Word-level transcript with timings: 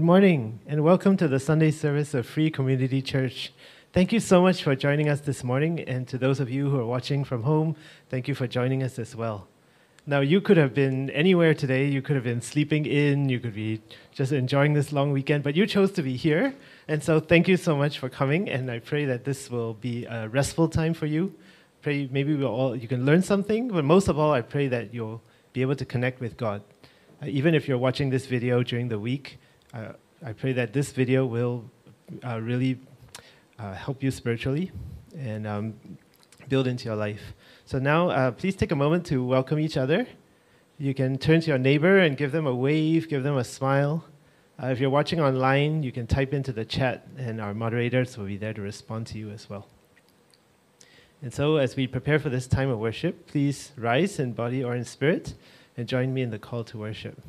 Good 0.00 0.06
morning, 0.06 0.60
and 0.66 0.82
welcome 0.82 1.18
to 1.18 1.28
the 1.28 1.38
Sunday 1.38 1.70
service 1.70 2.14
of 2.14 2.26
Free 2.26 2.50
Community 2.50 3.02
Church. 3.02 3.52
Thank 3.92 4.14
you 4.14 4.18
so 4.18 4.40
much 4.40 4.62
for 4.62 4.74
joining 4.74 5.10
us 5.10 5.20
this 5.20 5.44
morning, 5.44 5.80
and 5.80 6.08
to 6.08 6.16
those 6.16 6.40
of 6.40 6.48
you 6.48 6.70
who 6.70 6.80
are 6.80 6.86
watching 6.86 7.22
from 7.22 7.42
home, 7.42 7.76
thank 8.08 8.26
you 8.26 8.34
for 8.34 8.46
joining 8.46 8.82
us 8.82 8.98
as 8.98 9.14
well. 9.14 9.46
Now, 10.06 10.20
you 10.20 10.40
could 10.40 10.56
have 10.56 10.72
been 10.72 11.10
anywhere 11.10 11.52
today. 11.52 11.86
You 11.86 12.00
could 12.00 12.16
have 12.16 12.24
been 12.24 12.40
sleeping 12.40 12.86
in, 12.86 13.28
you 13.28 13.40
could 13.40 13.54
be 13.54 13.82
just 14.10 14.32
enjoying 14.32 14.72
this 14.72 14.90
long 14.90 15.12
weekend, 15.12 15.44
but 15.44 15.54
you 15.54 15.66
chose 15.66 15.92
to 15.92 16.02
be 16.02 16.16
here. 16.16 16.54
And 16.88 17.04
so, 17.04 17.20
thank 17.20 17.46
you 17.46 17.58
so 17.58 17.76
much 17.76 17.98
for 17.98 18.08
coming, 18.08 18.48
and 18.48 18.70
I 18.70 18.78
pray 18.78 19.04
that 19.04 19.24
this 19.24 19.50
will 19.50 19.74
be 19.74 20.06
a 20.06 20.30
restful 20.30 20.70
time 20.70 20.94
for 20.94 21.04
you. 21.04 21.34
Pray 21.82 22.08
maybe 22.10 22.34
we'll 22.34 22.48
all, 22.48 22.74
you 22.74 22.88
can 22.88 23.04
learn 23.04 23.20
something, 23.22 23.68
but 23.68 23.84
most 23.84 24.08
of 24.08 24.18
all, 24.18 24.32
I 24.32 24.40
pray 24.40 24.66
that 24.68 24.94
you'll 24.94 25.20
be 25.52 25.60
able 25.60 25.76
to 25.76 25.84
connect 25.84 26.20
with 26.20 26.38
God. 26.38 26.62
Uh, 27.22 27.26
even 27.26 27.54
if 27.54 27.68
you're 27.68 27.76
watching 27.76 28.08
this 28.08 28.24
video 28.24 28.62
during 28.62 28.88
the 28.88 28.98
week, 28.98 29.38
uh, 29.72 29.92
I 30.24 30.32
pray 30.32 30.52
that 30.52 30.72
this 30.72 30.90
video 30.92 31.24
will 31.26 31.64
uh, 32.24 32.40
really 32.40 32.78
uh, 33.58 33.74
help 33.74 34.02
you 34.02 34.10
spiritually 34.10 34.72
and 35.16 35.46
um, 35.46 35.74
build 36.48 36.66
into 36.66 36.86
your 36.86 36.96
life. 36.96 37.34
So 37.64 37.78
now, 37.78 38.10
uh, 38.10 38.30
please 38.32 38.56
take 38.56 38.72
a 38.72 38.76
moment 38.76 39.06
to 39.06 39.24
welcome 39.24 39.58
each 39.58 39.76
other. 39.76 40.06
You 40.78 40.94
can 40.94 41.18
turn 41.18 41.40
to 41.42 41.46
your 41.48 41.58
neighbor 41.58 41.98
and 41.98 42.16
give 42.16 42.32
them 42.32 42.46
a 42.46 42.54
wave, 42.54 43.08
give 43.08 43.22
them 43.22 43.36
a 43.36 43.44
smile. 43.44 44.04
Uh, 44.60 44.68
if 44.68 44.80
you're 44.80 44.90
watching 44.90 45.20
online, 45.20 45.82
you 45.82 45.92
can 45.92 46.06
type 46.06 46.34
into 46.34 46.52
the 46.52 46.64
chat, 46.64 47.06
and 47.16 47.40
our 47.40 47.54
moderators 47.54 48.18
will 48.18 48.26
be 48.26 48.36
there 48.36 48.52
to 48.52 48.60
respond 48.60 49.06
to 49.06 49.18
you 49.18 49.30
as 49.30 49.48
well. 49.48 49.68
And 51.22 51.32
so, 51.32 51.56
as 51.56 51.76
we 51.76 51.86
prepare 51.86 52.18
for 52.18 52.30
this 52.30 52.46
time 52.46 52.70
of 52.70 52.78
worship, 52.78 53.26
please 53.26 53.72
rise 53.76 54.18
in 54.18 54.32
body 54.32 54.64
or 54.64 54.74
in 54.74 54.84
spirit 54.84 55.34
and 55.76 55.86
join 55.86 56.12
me 56.12 56.22
in 56.22 56.30
the 56.30 56.38
call 56.38 56.64
to 56.64 56.78
worship. 56.78 57.20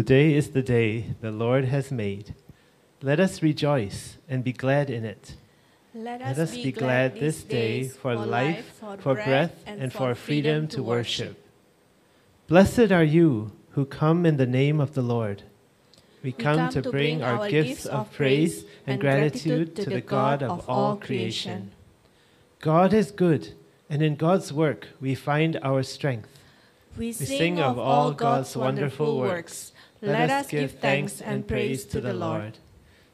Today 0.00 0.32
is 0.32 0.52
the 0.52 0.62
day 0.62 1.14
the 1.20 1.30
Lord 1.30 1.66
has 1.66 1.92
made. 1.92 2.34
Let 3.02 3.20
us 3.20 3.42
rejoice 3.42 4.16
and 4.30 4.42
be 4.42 4.54
glad 4.54 4.88
in 4.88 5.04
it. 5.04 5.34
Let 5.92 6.20
Let 6.20 6.38
us 6.38 6.54
be 6.54 6.72
glad 6.72 7.20
this 7.20 7.42
day 7.42 7.88
for 7.88 8.14
life, 8.14 8.80
for 9.00 9.14
breath, 9.14 9.62
and 9.66 9.92
for 9.92 10.14
freedom 10.14 10.68
to 10.68 10.82
worship. 10.82 11.36
Blessed 12.48 12.90
are 12.90 13.04
you 13.04 13.52
who 13.72 13.84
come 13.84 14.24
in 14.24 14.38
the 14.38 14.46
name 14.46 14.80
of 14.80 14.94
the 14.94 15.02
Lord. 15.02 15.42
We 16.22 16.32
come 16.32 16.70
to 16.70 16.80
bring 16.80 17.22
our 17.22 17.50
gifts 17.50 17.84
of 17.84 18.10
praise 18.10 18.64
and 18.86 18.98
gratitude 18.98 19.76
to 19.76 19.90
the 19.90 20.00
God 20.00 20.42
of 20.42 20.66
all 20.66 20.96
creation. 20.96 21.72
God 22.60 22.94
is 22.94 23.10
good, 23.10 23.52
and 23.90 24.00
in 24.00 24.16
God's 24.16 24.50
work 24.50 24.88
we 24.98 25.14
find 25.14 25.58
our 25.62 25.82
strength. 25.82 26.38
We 26.96 27.12
sing 27.12 27.60
of 27.60 27.78
all 27.78 28.12
God's 28.12 28.56
wonderful 28.56 29.18
works. 29.18 29.72
Let 30.02 30.30
us 30.30 30.48
give 30.48 30.72
thanks 30.72 31.20
and 31.20 31.46
praise 31.46 31.84
to 31.86 32.00
the 32.00 32.14
Lord. 32.14 32.58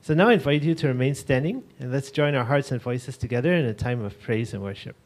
So 0.01 0.15
now 0.15 0.29
I 0.29 0.35
invite 0.35 0.63
you 0.63 0.75
to 0.77 0.87
remain 0.87 1.15
standing, 1.15 1.65
and 1.81 1.91
let's 1.91 2.11
join 2.13 2.35
our 2.35 2.45
hearts 2.45 2.71
and 2.71 2.81
voices 2.81 3.17
together 3.17 3.53
in 3.53 3.65
a 3.65 3.75
time 3.75 4.05
of 4.05 4.21
praise 4.21 4.55
and 4.55 4.63
worship. 4.63 4.97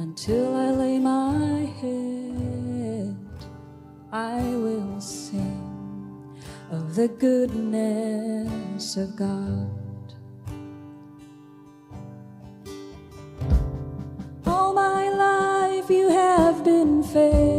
Until 0.00 0.56
I 0.56 0.70
lay 0.70 0.98
my 0.98 1.66
head, 1.82 3.14
I 4.10 4.40
will 4.64 4.98
sing 4.98 6.32
of 6.70 6.94
the 6.94 7.08
goodness 7.08 8.96
of 8.96 9.14
God. 9.14 10.14
All 14.46 14.72
my 14.72 15.10
life 15.10 15.90
you 15.90 16.08
have 16.08 16.64
been 16.64 17.02
faithful. 17.02 17.49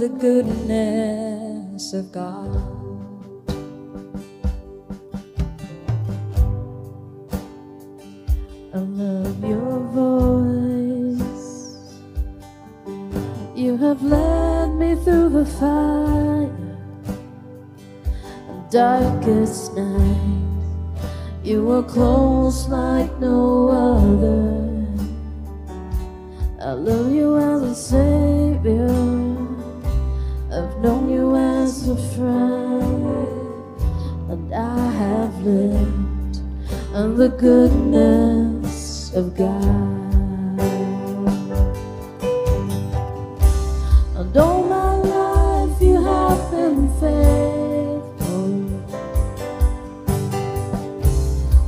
The 0.00 0.08
goodness 0.08 1.92
of 1.92 2.10
God. 2.10 2.56
I 8.72 8.78
love 8.78 9.44
your 9.44 9.78
voice. 9.92 11.36
You 13.54 13.76
have 13.76 14.02
led 14.02 14.70
me 14.76 14.94
through 15.04 15.28
the 15.28 15.44
fire 15.44 16.48
and 18.48 18.70
darkest 18.70 19.76
night. 19.76 20.64
You 21.44 21.62
were 21.62 21.82
close 21.82 22.68
like 22.70 23.14
no 23.18 23.68
other. 23.68 24.69
And 34.28 34.54
I 34.54 34.90
have 34.90 35.34
lived 35.44 36.36
in 36.94 37.16
the 37.16 37.28
goodness 37.28 39.12
of 39.14 39.36
God. 39.36 40.60
And 44.16 44.36
all 44.36 44.62
my 44.64 44.96
life 44.96 45.80
you 45.80 46.02
have 46.02 46.50
been 46.50 46.88
faithful. 47.00 48.50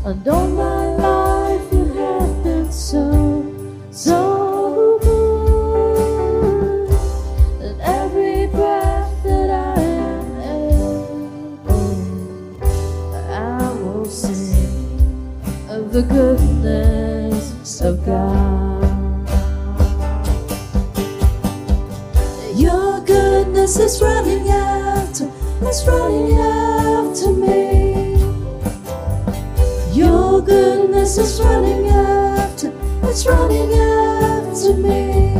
And 0.04 0.28
all 0.28 0.48
my 0.48 0.81
the 15.92 16.02
goodness 16.04 17.82
of 17.82 18.02
God. 18.06 19.28
Your 22.56 23.00
goodness 23.00 23.76
is 23.76 24.00
running 24.00 24.48
after, 24.48 25.30
it's 25.60 25.86
running 25.86 26.38
after 26.38 27.32
me. 27.32 28.16
Your 29.92 30.40
goodness 30.40 31.18
is 31.18 31.38
running 31.42 31.88
after, 31.88 32.72
it's 33.02 33.26
running 33.26 33.74
after 33.74 34.72
me. 34.72 35.34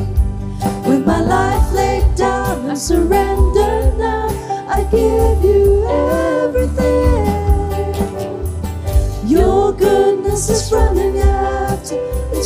With 0.86 1.06
my 1.06 1.22
life 1.22 1.72
laid 1.72 2.14
down, 2.14 2.68
I 2.68 2.74
surrender 2.74 3.94
now. 3.96 4.28
I 4.68 4.82
give 4.90 5.42
you 5.42 5.61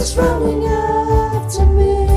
it's 0.00 0.16
running 0.16 0.64
after 0.64 1.66
me. 1.66 2.09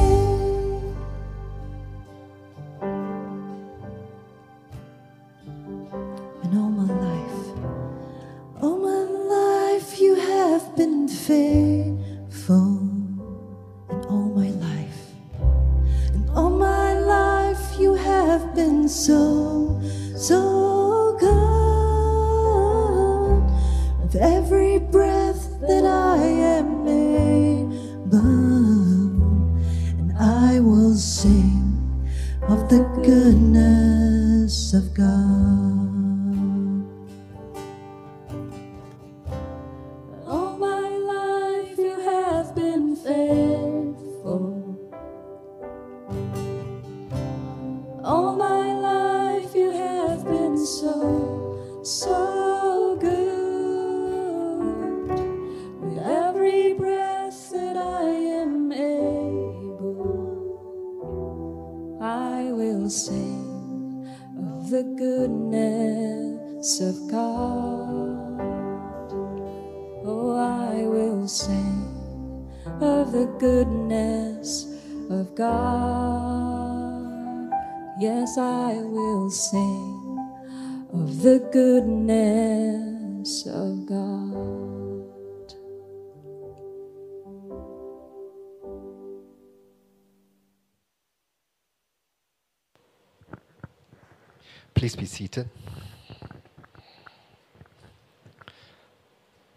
Please 94.83 94.97
be 94.97 95.05
seated. 95.05 95.49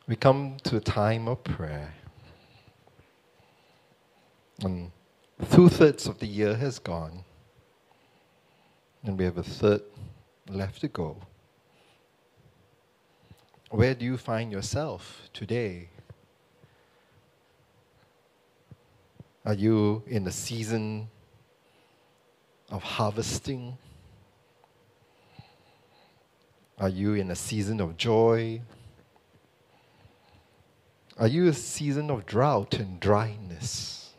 We 0.06 0.14
come 0.14 0.56
to 0.62 0.76
a 0.76 0.80
time 0.80 1.26
of 1.26 1.42
prayer. 1.42 1.92
And 4.62 4.92
two 5.50 5.68
thirds 5.68 6.06
of 6.06 6.20
the 6.20 6.28
year 6.28 6.54
has 6.54 6.78
gone, 6.78 7.24
and 9.02 9.18
we 9.18 9.24
have 9.24 9.36
a 9.36 9.42
third 9.42 9.82
left 10.48 10.82
to 10.82 10.86
go. 10.86 11.16
Where 13.70 13.96
do 13.96 14.04
you 14.04 14.16
find 14.16 14.52
yourself 14.52 15.28
today? 15.32 15.88
Are 19.44 19.54
you 19.54 20.04
in 20.06 20.24
a 20.28 20.30
season 20.30 21.08
of 22.70 22.84
harvesting? 22.84 23.76
Are 26.78 26.90
you 26.90 27.14
in 27.14 27.30
a 27.30 27.36
season 27.36 27.80
of 27.80 27.96
joy? 27.96 28.60
Are 31.18 31.26
you 31.26 31.48
a 31.48 31.54
season 31.54 32.10
of 32.10 32.26
drought 32.26 32.74
and 32.74 33.00
dryness? 33.00 34.12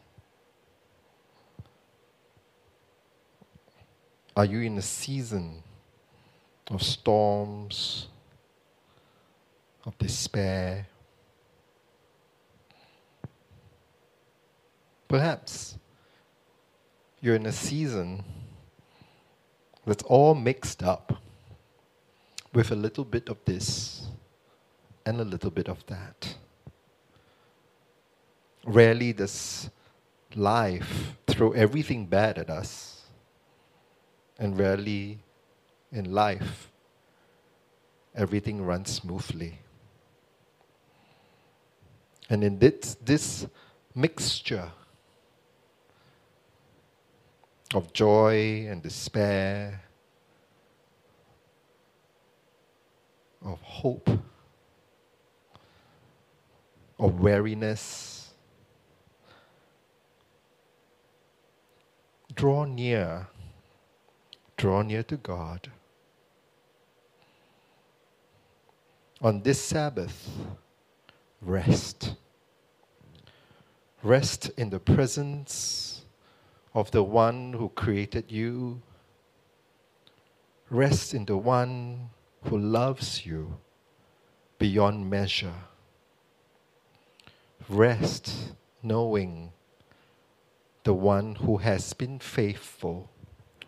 Are 4.35 4.45
you 4.45 4.61
in 4.61 4.75
a 4.77 4.81
season 4.81 5.61
of 6.71 6.81
storms, 6.81 8.07
of 9.85 9.95
despair? 9.99 10.87
Perhaps 15.07 15.77
you're 17.21 17.35
in 17.35 17.45
a 17.45 17.51
season 17.51 18.23
that's 19.85 20.03
all 20.03 20.33
mixed 20.33 20.81
up 20.81 21.21
with 22.57 22.71
a 22.71 22.75
little 22.75 23.05
bit 23.05 23.29
of 23.29 23.37
this 23.45 24.07
and 25.05 25.21
a 25.21 25.23
little 25.23 25.51
bit 25.51 25.69
of 25.69 25.85
that. 25.85 26.35
Rarely 28.65 29.13
does 29.13 29.69
life 30.33 31.13
throw 31.27 31.51
everything 31.51 32.07
bad 32.07 32.39
at 32.39 32.49
us, 32.49 33.03
and 34.39 34.57
rarely 34.57 35.19
in 35.91 36.11
life 36.11 36.71
everything 38.15 38.65
runs 38.65 38.89
smoothly. 38.89 39.59
And 42.27 42.43
in 42.43 42.57
this, 42.57 42.97
this 43.05 43.45
mixture 43.93 44.71
of 47.75 47.93
joy 47.93 48.65
and 48.67 48.81
despair, 48.81 49.83
of 53.43 53.61
hope, 53.61 54.09
of 56.99 57.19
weariness. 57.19 58.33
Draw 62.33 62.65
near, 62.65 63.27
draw 64.57 64.81
near 64.83 65.03
to 65.03 65.17
God. 65.17 65.71
On 69.21 69.41
this 69.41 69.59
Sabbath, 69.59 70.29
rest. 71.41 72.15
Rest 74.03 74.51
in 74.57 74.69
the 74.69 74.79
presence 74.79 76.05
of 76.75 76.91
the 76.91 77.01
one 77.01 77.53
who 77.53 77.69
created 77.69 78.31
you. 78.31 78.81
Rest 80.69 81.15
in 81.15 81.25
the 81.25 81.37
one 81.37 82.11
who 82.49 82.57
loves 82.57 83.25
you 83.25 83.57
beyond 84.57 85.09
measure. 85.09 85.53
Rest 87.69 88.53
knowing 88.81 89.51
the 90.83 90.93
one 90.93 91.35
who 91.35 91.57
has 91.57 91.93
been 91.93 92.19
faithful 92.19 93.09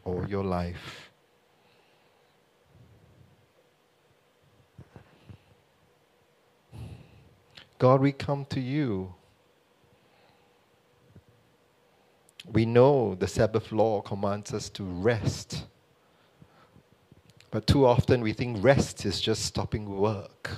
all 0.06 0.26
your 0.28 0.44
life. 0.44 1.12
God, 7.78 8.02
we 8.02 8.12
come 8.12 8.46
to 8.46 8.60
you. 8.60 9.14
We 12.52 12.66
know 12.66 13.16
the 13.16 13.28
Sabbath 13.28 13.72
law 13.72 14.02
commands 14.02 14.54
us 14.54 14.70
to 14.72 14.84
rest. 14.84 15.66
But 17.52 17.66
too 17.66 17.86
often 17.86 18.22
we 18.22 18.34
think 18.34 18.64
rest 18.64 19.06
is 19.06 19.20
just 19.20 19.44
stopping 19.44 19.98
work 19.98 20.52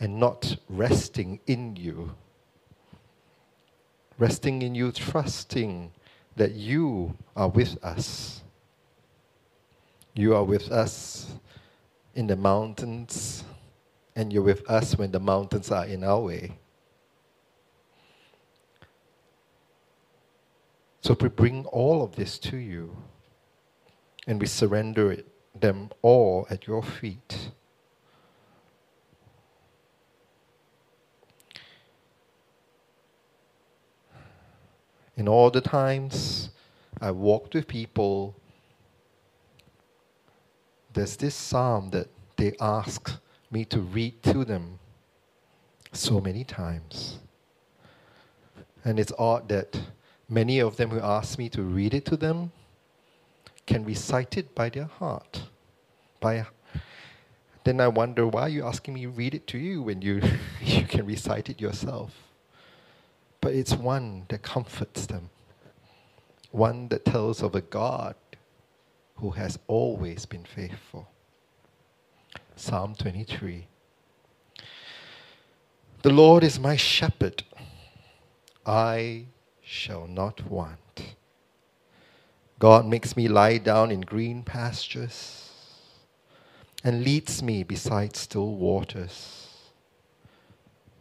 and 0.00 0.18
not 0.18 0.56
resting 0.68 1.40
in 1.46 1.76
you. 1.76 2.14
Resting 4.18 4.62
in 4.62 4.74
you, 4.74 4.90
trusting 4.92 5.92
that 6.36 6.52
you 6.52 7.16
are 7.36 7.48
with 7.48 7.82
us. 7.84 8.42
You 10.14 10.34
are 10.34 10.44
with 10.44 10.70
us 10.70 11.32
in 12.14 12.26
the 12.28 12.36
mountains, 12.36 13.44
and 14.14 14.32
you're 14.32 14.42
with 14.42 14.68
us 14.70 14.96
when 14.96 15.10
the 15.10 15.20
mountains 15.20 15.70
are 15.70 15.84
in 15.84 16.04
our 16.04 16.20
way. 16.20 16.58
So 21.00 21.12
if 21.12 21.20
we 21.20 21.28
bring 21.28 21.66
all 21.66 22.02
of 22.02 22.14
this 22.14 22.38
to 22.38 22.56
you, 22.56 22.96
and 24.26 24.40
we 24.40 24.46
surrender 24.46 25.12
it, 25.12 25.26
them 25.54 25.90
all 26.02 26.46
at 26.50 26.66
your 26.66 26.82
feet. 26.82 27.50
In 35.16 35.28
all 35.28 35.50
the 35.50 35.60
times 35.60 36.50
I 37.00 37.12
walked 37.12 37.54
with 37.54 37.68
people, 37.68 38.34
there's 40.92 41.16
this 41.16 41.34
psalm 41.34 41.90
that 41.90 42.08
they 42.36 42.54
ask 42.60 43.12
me 43.50 43.64
to 43.66 43.80
read 43.80 44.22
to 44.24 44.44
them 44.44 44.78
so 45.92 46.20
many 46.20 46.42
times. 46.42 47.18
And 48.84 48.98
it's 48.98 49.12
odd 49.18 49.48
that 49.48 49.80
many 50.28 50.58
of 50.58 50.76
them 50.76 50.90
who 50.90 51.00
ask 51.00 51.38
me 51.38 51.48
to 51.50 51.62
read 51.62 51.94
it 51.94 52.04
to 52.06 52.16
them 52.16 52.50
can 53.66 53.84
recite 53.84 54.36
it 54.36 54.54
by 54.54 54.68
their 54.68 54.84
heart. 54.84 55.44
By 56.20 56.46
then 57.64 57.80
I 57.80 57.88
wonder 57.88 58.26
why 58.26 58.48
you're 58.48 58.64
you 58.64 58.68
asking 58.68 58.94
me 58.94 59.06
read 59.06 59.34
it 59.34 59.46
to 59.48 59.58
you 59.58 59.82
when 59.82 60.02
you, 60.02 60.22
you 60.62 60.84
can 60.84 61.06
recite 61.06 61.48
it 61.48 61.60
yourself. 61.60 62.12
But 63.40 63.54
it's 63.54 63.74
one 63.74 64.26
that 64.28 64.42
comforts 64.42 65.06
them, 65.06 65.30
one 66.50 66.88
that 66.88 67.04
tells 67.04 67.42
of 67.42 67.54
a 67.54 67.62
God 67.62 68.14
who 69.16 69.30
has 69.30 69.58
always 69.66 70.26
been 70.26 70.44
faithful. 70.44 71.08
Psalm 72.56 72.94
23. 72.94 73.66
The 76.02 76.10
Lord 76.10 76.44
is 76.44 76.58
my 76.58 76.76
shepherd. 76.76 77.42
I 78.66 79.26
shall 79.62 80.06
not 80.06 80.46
want. 80.50 81.14
God 82.64 82.86
makes 82.86 83.14
me 83.14 83.28
lie 83.28 83.58
down 83.58 83.90
in 83.90 84.00
green 84.00 84.42
pastures 84.42 85.50
and 86.82 87.04
leads 87.04 87.42
me 87.42 87.62
beside 87.62 88.16
still 88.16 88.54
waters. 88.54 89.48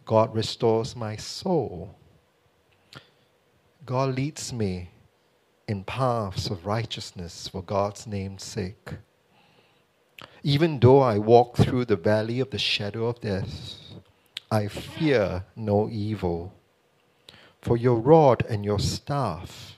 God 0.04 0.36
restores 0.36 0.94
my 0.94 1.16
soul. 1.16 1.96
God 3.86 4.14
leads 4.14 4.52
me 4.52 4.90
in 5.66 5.86
paths 5.86 6.50
of 6.50 6.66
righteousness 6.66 7.48
for 7.48 7.62
God's 7.62 8.06
name's 8.06 8.44
sake. 8.44 8.96
Even 10.44 10.82
though 10.82 11.00
I 11.00 11.18
walk 11.18 11.56
through 11.56 11.86
the 11.86 11.96
valley 11.96 12.42
of 12.42 12.50
the 12.50 12.60
shadow 12.60 13.06
of 13.06 13.22
death, 13.22 13.78
I 14.52 14.68
fear 14.68 15.46
no 15.56 15.88
evil. 15.90 16.54
For 17.62 17.78
your 17.78 18.02
rod 18.02 18.46
and 18.50 18.66
your 18.66 18.80
staff, 18.80 19.78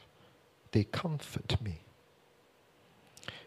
they 0.75 0.83
comfort 0.83 1.55
me. 1.61 1.79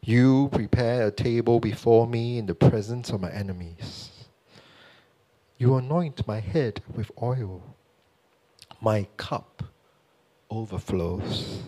You 0.00 0.48
prepare 0.50 1.08
a 1.08 1.10
table 1.10 1.60
before 1.60 2.06
me 2.06 2.38
in 2.38 2.46
the 2.46 2.54
presence 2.54 3.10
of 3.10 3.20
my 3.20 3.30
enemies. 3.30 4.10
You 5.58 5.76
anoint 5.76 6.26
my 6.26 6.40
head 6.40 6.80
with 6.96 7.10
oil. 7.22 7.62
My 8.80 9.08
cup 9.18 9.62
overflows. 10.48 11.64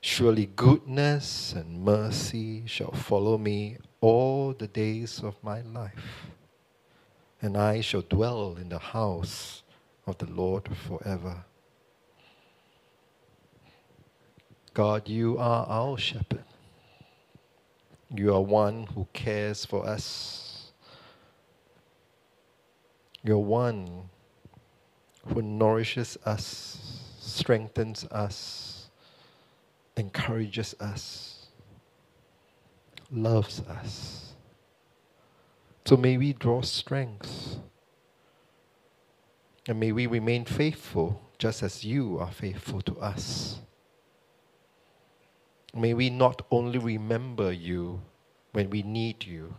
Surely 0.00 0.46
goodness 0.46 1.52
and 1.52 1.84
mercy 1.84 2.62
shall 2.64 2.92
follow 2.92 3.36
me 3.36 3.76
all 4.00 4.54
the 4.54 4.68
days 4.68 5.20
of 5.22 5.34
my 5.42 5.60
life, 5.60 6.28
and 7.42 7.58
I 7.58 7.82
shall 7.82 8.00
dwell 8.00 8.56
in 8.58 8.70
the 8.70 8.78
house 8.78 9.62
of 10.06 10.16
the 10.16 10.30
Lord 10.30 10.74
forever. 10.74 11.44
God, 14.74 15.08
you 15.08 15.38
are 15.38 15.66
our 15.68 15.96
shepherd. 15.96 16.44
You 18.12 18.34
are 18.34 18.40
one 18.40 18.88
who 18.94 19.06
cares 19.12 19.64
for 19.64 19.86
us. 19.86 20.72
You're 23.22 23.38
one 23.38 24.10
who 25.26 25.40
nourishes 25.42 26.18
us, 26.26 26.78
strengthens 27.20 28.04
us, 28.10 28.90
encourages 29.96 30.74
us, 30.80 31.46
loves 33.10 33.60
us. 33.60 34.34
So 35.86 35.96
may 35.96 36.18
we 36.18 36.32
draw 36.32 36.62
strength. 36.62 37.58
And 39.66 39.80
may 39.80 39.92
we 39.92 40.06
remain 40.06 40.44
faithful 40.44 41.22
just 41.38 41.62
as 41.62 41.84
you 41.84 42.18
are 42.18 42.30
faithful 42.30 42.82
to 42.82 42.98
us. 42.98 43.60
May 45.74 45.94
we 45.94 46.10
not 46.10 46.42
only 46.50 46.78
remember 46.78 47.52
you 47.52 48.00
when 48.52 48.70
we 48.70 48.82
need 48.82 49.24
you, 49.24 49.54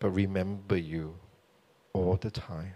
but 0.00 0.10
remember 0.10 0.76
you 0.76 1.14
all 1.92 2.16
the 2.16 2.30
time 2.30 2.74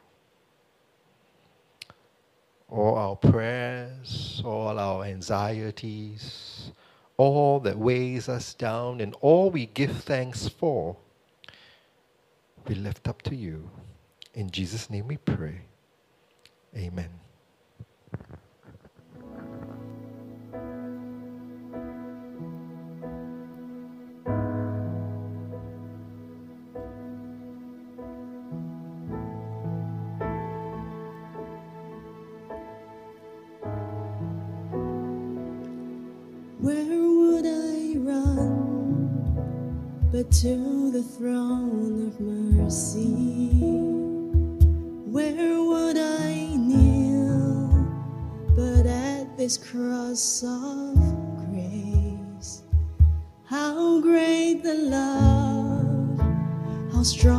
all 2.68 2.96
our 2.96 3.16
prayers, 3.16 4.42
all 4.44 4.78
our 4.78 5.04
anxieties, 5.04 6.72
all 7.16 7.60
that 7.60 7.78
weighs 7.78 8.28
us 8.28 8.54
down, 8.54 9.00
and 9.00 9.14
all 9.20 9.50
we 9.50 9.66
give 9.66 9.92
thanks 10.02 10.48
for, 10.48 10.96
we 12.66 12.74
lift 12.74 13.08
up 13.08 13.22
to 13.22 13.34
you. 13.36 13.70
In 14.34 14.50
Jesus' 14.50 14.90
name 14.90 15.08
we 15.08 15.16
pray. 15.16 15.60
Amen. 16.76 17.25
But 40.16 40.32
to 40.32 40.90
the 40.92 41.02
throne 41.02 42.06
of 42.06 42.18
mercy. 42.18 43.50
Where 45.12 45.62
would 45.62 45.98
I 45.98 46.56
kneel 46.56 47.68
but 48.56 48.86
at 48.86 49.36
this 49.36 49.58
cross 49.58 50.42
of 50.42 50.94
grace? 51.50 52.62
How 53.44 54.00
great 54.00 54.62
the 54.62 54.76
love, 54.88 56.18
how 56.94 57.02
strong 57.02 57.35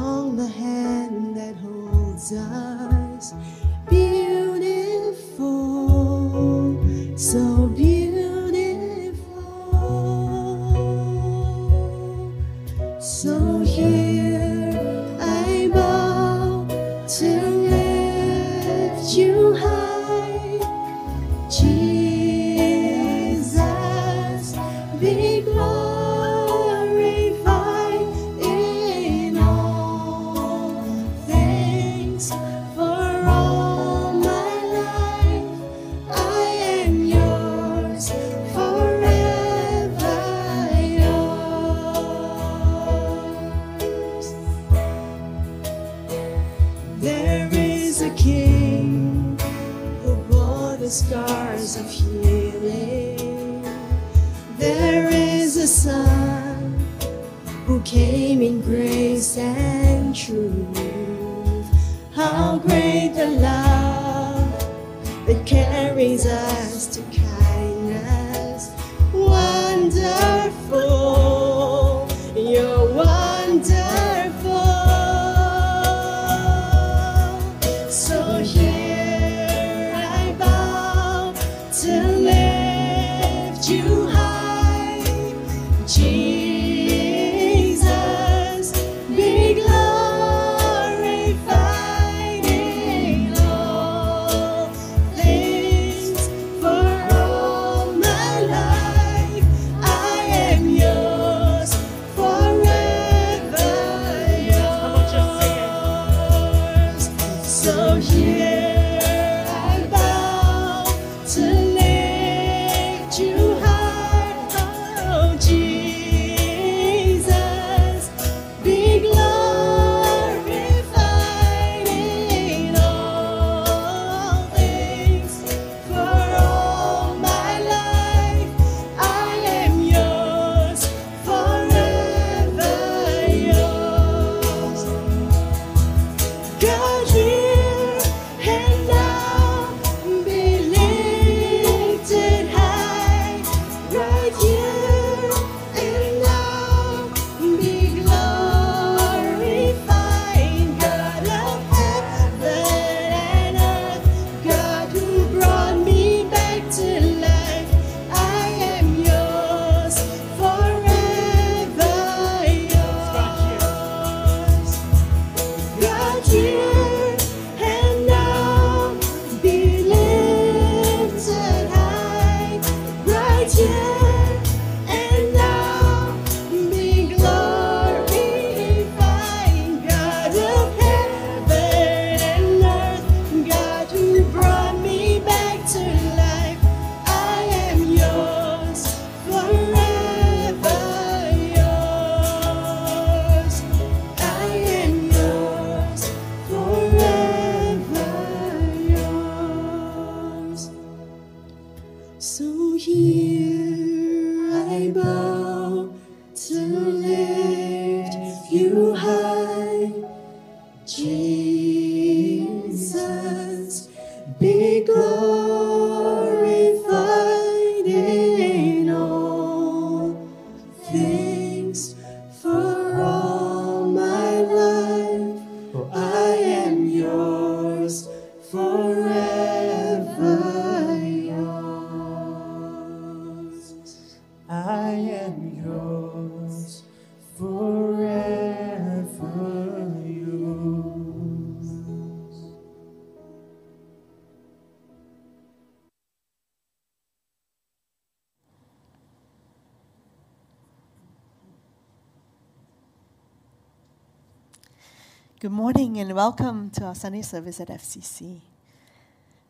Good 255.40 255.52
morning 255.52 256.00
and 256.00 256.16
welcome 256.16 256.72
to 256.72 256.86
our 256.86 256.96
Sunday 256.96 257.22
service 257.22 257.60
at 257.60 257.68
FCC. 257.68 258.42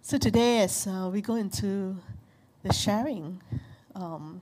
So, 0.02 0.18
today, 0.18 0.60
as 0.60 0.86
uh, 0.86 1.10
we 1.10 1.22
go 1.22 1.36
into 1.36 1.96
the 2.62 2.74
sharing 2.74 3.42
um, 3.96 4.42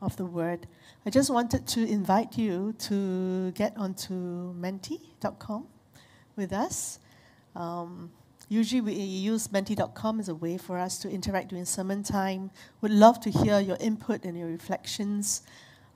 of 0.00 0.16
the 0.16 0.24
word, 0.24 0.66
I 1.04 1.10
just 1.10 1.28
wanted 1.28 1.66
to 1.66 1.86
invite 1.86 2.38
you 2.38 2.74
to 2.78 3.50
get 3.50 3.76
onto 3.76 4.14
menti.com 4.54 5.66
with 6.34 6.54
us. 6.54 6.98
Um, 7.54 8.10
usually, 8.48 8.80
we 8.80 8.94
use 8.94 9.52
menti.com 9.52 10.18
as 10.18 10.30
a 10.30 10.34
way 10.34 10.56
for 10.56 10.78
us 10.78 10.96
to 11.00 11.10
interact 11.10 11.48
during 11.48 11.66
sermon 11.66 12.02
time. 12.02 12.50
Would 12.80 12.92
love 12.92 13.20
to 13.20 13.30
hear 13.30 13.60
your 13.60 13.76
input 13.80 14.24
and 14.24 14.38
your 14.38 14.48
reflections. 14.48 15.42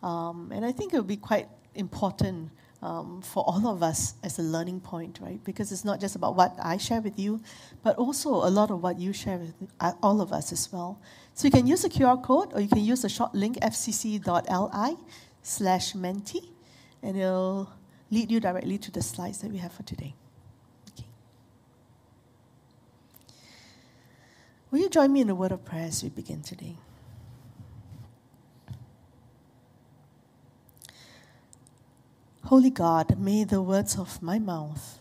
Um, 0.03 0.53
and 0.55 0.63
I 0.63 0.73
think 0.73 0.93
it 0.93 0.99
would 0.99 1.07
be 1.07 1.17
quite 1.17 1.49
important 1.75 2.51
um, 2.83 3.23
for 3.23 3.45
all 3.47 3.67
of 3.69 3.83
us 3.83 4.15
as 4.23 4.39
a 4.39 4.43
learning 4.43 4.81
point, 4.81 5.21
right? 5.23 5.43
Because 5.45 5.71
it's 5.71 5.85
not 5.85 6.01
just 6.01 6.17
about 6.17 6.35
what 6.35 6.57
I 6.63 6.77
share 6.77 7.01
with 7.01 7.19
you, 7.19 7.41
but 7.83 7.97
also 7.97 8.31
a 8.31 8.51
lot 8.51 8.71
of 8.71 8.83
what 8.83 8.99
you 8.99 9.13
share 9.13 9.39
with 9.39 9.55
uh, 9.81 9.93
all 10.03 10.21
of 10.21 10.33
us 10.33 10.53
as 10.53 10.71
well. 10.73 11.01
So 11.35 11.47
you 11.47 11.53
can 11.53 11.67
use 11.67 11.83
the 11.83 11.89
QR 11.89 12.23
code 12.23 12.53
or 12.53 12.61
you 12.61 12.69
can 12.69 12.85
use 12.85 13.03
the 13.03 13.09
short 13.09 13.35
link 13.35 13.59
fcc.li 13.61 14.97
slash 15.43 15.95
menti, 15.95 16.51
and 17.03 17.17
it'll 17.17 17.71
lead 18.11 18.31
you 18.31 18.41
directly 18.41 18.79
to 18.79 18.91
the 18.91 19.03
slides 19.03 19.39
that 19.39 19.51
we 19.51 19.59
have 19.59 19.73
for 19.73 19.85
today. 19.85 20.15
Okay. 20.93 21.07
Will 24.71 24.81
you 24.81 24.89
join 24.89 25.13
me 25.13 25.21
in 25.21 25.31
a 25.31 25.35
word 25.35 25.53
of 25.53 25.65
prayer 25.65 25.87
as 25.87 26.03
we 26.03 26.11
begin 26.11 26.43
today? 26.43 26.77
Holy 32.53 32.69
God, 32.69 33.19
may 33.19 33.45
the 33.45 33.63
words 33.63 33.99
of 33.99 34.21
my 34.21 34.39
mouth 34.39 35.01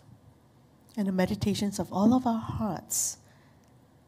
and 0.96 1.06
the 1.06 1.12
meditations 1.12 1.78
of 1.78 1.92
all 1.92 2.14
of 2.14 2.26
our 2.26 2.40
hearts 2.40 3.18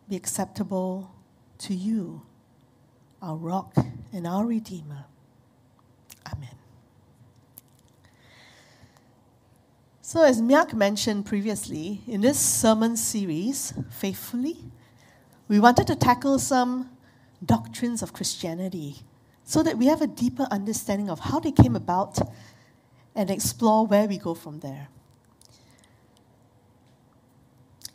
be 0.09 0.17
acceptable 0.17 1.11
to 1.59 1.75
you, 1.75 2.23
our 3.21 3.37
rock 3.37 3.77
and 4.15 4.27
our 4.27 4.47
redeemer. 4.47 5.05
Amen. 6.27 6.57
So, 10.01 10.25
as 10.25 10.41
Miak 10.41 10.73
mentioned 10.73 11.27
previously, 11.27 12.01
in 12.07 12.23
this 12.23 12.41
sermon 12.41 12.97
series, 12.97 13.75
Faithfully, 13.91 14.57
we 15.49 15.61
wanted 15.61 15.87
to 15.89 15.97
tackle 15.97 16.39
some 16.39 16.89
doctrines 17.45 18.03
of 18.03 18.15
Christianity 18.15 19.03
so 19.45 19.63
that 19.63 19.77
we 19.77 19.85
have 19.85 20.01
a 20.01 20.07
deeper 20.07 20.49
understanding 20.51 21.11
of 21.11 21.21
how 21.21 21.41
they 21.41 21.53
came 21.53 21.77
about 21.77 22.19
and 23.15 23.31
explore 23.31 23.87
where 23.87 24.07
we 24.07 24.19
go 24.19 24.35
from 24.35 24.61
there. 24.61 24.89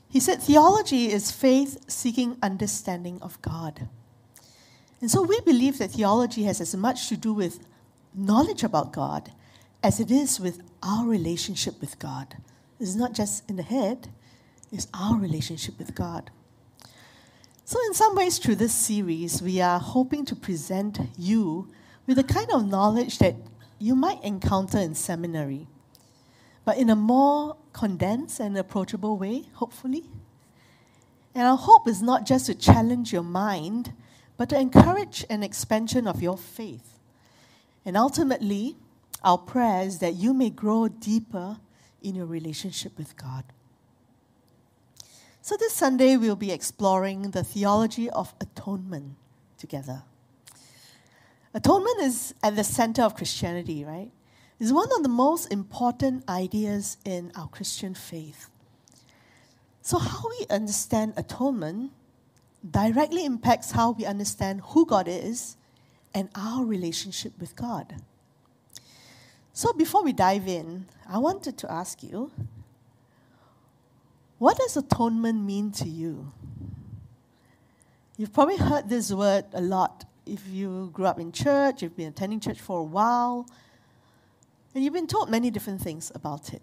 He 0.09 0.19
said 0.19 0.41
theology 0.41 1.11
is 1.11 1.31
faith 1.31 1.89
seeking 1.89 2.37
understanding 2.41 3.19
of 3.21 3.41
God. 3.41 3.87
And 5.01 5.09
so 5.09 5.21
we 5.21 5.39
believe 5.41 5.77
that 5.77 5.91
theology 5.91 6.43
has 6.43 6.59
as 6.59 6.75
much 6.75 7.07
to 7.09 7.17
do 7.17 7.33
with 7.33 7.59
knowledge 8.13 8.63
about 8.63 8.91
God 8.91 9.31
as 9.83 9.99
it 9.99 10.11
is 10.11 10.39
with 10.39 10.61
our 10.83 11.05
relationship 11.05 11.79
with 11.79 11.99
God. 11.99 12.37
It's 12.79 12.95
not 12.95 13.13
just 13.13 13.49
in 13.49 13.55
the 13.55 13.63
head, 13.63 14.09
it's 14.71 14.87
our 14.93 15.17
relationship 15.17 15.77
with 15.77 15.95
God. 15.95 16.31
So, 17.65 17.77
in 17.85 17.93
some 17.93 18.15
ways, 18.15 18.39
through 18.39 18.55
this 18.55 18.73
series, 18.73 19.43
we 19.43 19.61
are 19.61 19.79
hoping 19.79 20.25
to 20.25 20.35
present 20.35 20.99
you 21.17 21.69
with 22.07 22.17
the 22.17 22.23
kind 22.23 22.49
of 22.51 22.67
knowledge 22.67 23.19
that 23.19 23.35
you 23.79 23.95
might 23.95 24.23
encounter 24.23 24.77
in 24.77 24.93
seminary, 24.93 25.67
but 26.65 26.77
in 26.77 26.89
a 26.89 26.95
more 26.95 27.55
condensed 27.73 28.39
and 28.39 28.57
approachable 28.57 29.17
way, 29.17 29.45
hopefully. 29.53 30.03
And 31.33 31.47
our 31.47 31.57
hope 31.57 31.87
is 31.87 32.01
not 32.01 32.25
just 32.25 32.47
to 32.47 32.55
challenge 32.55 33.13
your 33.13 33.23
mind, 33.23 33.93
but 34.37 34.49
to 34.49 34.59
encourage 34.59 35.25
an 35.29 35.43
expansion 35.43 36.07
of 36.07 36.21
your 36.21 36.37
faith. 36.37 36.99
And 37.85 37.95
ultimately, 37.95 38.75
our 39.23 39.37
prayer 39.37 39.83
is 39.83 39.99
that 39.99 40.15
you 40.15 40.33
may 40.33 40.49
grow 40.49 40.87
deeper 40.87 41.57
in 42.01 42.15
your 42.15 42.25
relationship 42.25 42.97
with 42.97 43.15
God. 43.17 43.43
So, 45.41 45.55
this 45.57 45.73
Sunday, 45.73 46.17
we'll 46.17 46.35
be 46.35 46.51
exploring 46.51 47.31
the 47.31 47.43
theology 47.43 48.09
of 48.09 48.33
atonement 48.39 49.15
together. 49.57 50.03
Atonement 51.53 52.01
is 52.01 52.33
at 52.43 52.55
the 52.55 52.63
center 52.63 53.01
of 53.01 53.15
Christianity, 53.15 53.83
right? 53.83 54.11
It's 54.59 54.71
one 54.71 54.89
of 54.95 55.03
the 55.03 55.09
most 55.09 55.51
important 55.51 56.29
ideas 56.29 56.97
in 57.05 57.31
our 57.35 57.47
Christian 57.47 57.95
faith. 57.95 58.49
So, 59.81 59.97
how 59.97 60.23
we 60.39 60.45
understand 60.49 61.13
atonement 61.17 61.91
directly 62.69 63.25
impacts 63.25 63.71
how 63.71 63.91
we 63.91 64.05
understand 64.05 64.61
who 64.61 64.85
God 64.85 65.07
is 65.07 65.55
and 66.13 66.29
our 66.35 66.65
relationship 66.65 67.33
with 67.39 67.55
God. 67.55 67.95
So, 69.53 69.73
before 69.73 70.03
we 70.03 70.13
dive 70.13 70.47
in, 70.47 70.85
I 71.07 71.17
wanted 71.17 71.57
to 71.59 71.71
ask 71.71 72.03
you 72.03 72.31
what 74.37 74.57
does 74.57 74.77
atonement 74.77 75.43
mean 75.43 75.71
to 75.73 75.87
you? 75.87 76.31
You've 78.17 78.33
probably 78.33 78.57
heard 78.57 78.89
this 78.89 79.11
word 79.11 79.45
a 79.53 79.61
lot 79.61 80.05
if 80.29 80.47
you 80.47 80.89
grew 80.93 81.05
up 81.05 81.19
in 81.19 81.31
church, 81.31 81.81
you've 81.81 81.95
been 81.95 82.09
attending 82.09 82.39
church 82.39 82.59
for 82.59 82.79
a 82.79 82.83
while, 82.83 83.47
and 84.73 84.83
you've 84.83 84.93
been 84.93 85.07
told 85.07 85.29
many 85.29 85.49
different 85.49 85.81
things 85.81 86.11
about 86.13 86.53
it. 86.53 86.61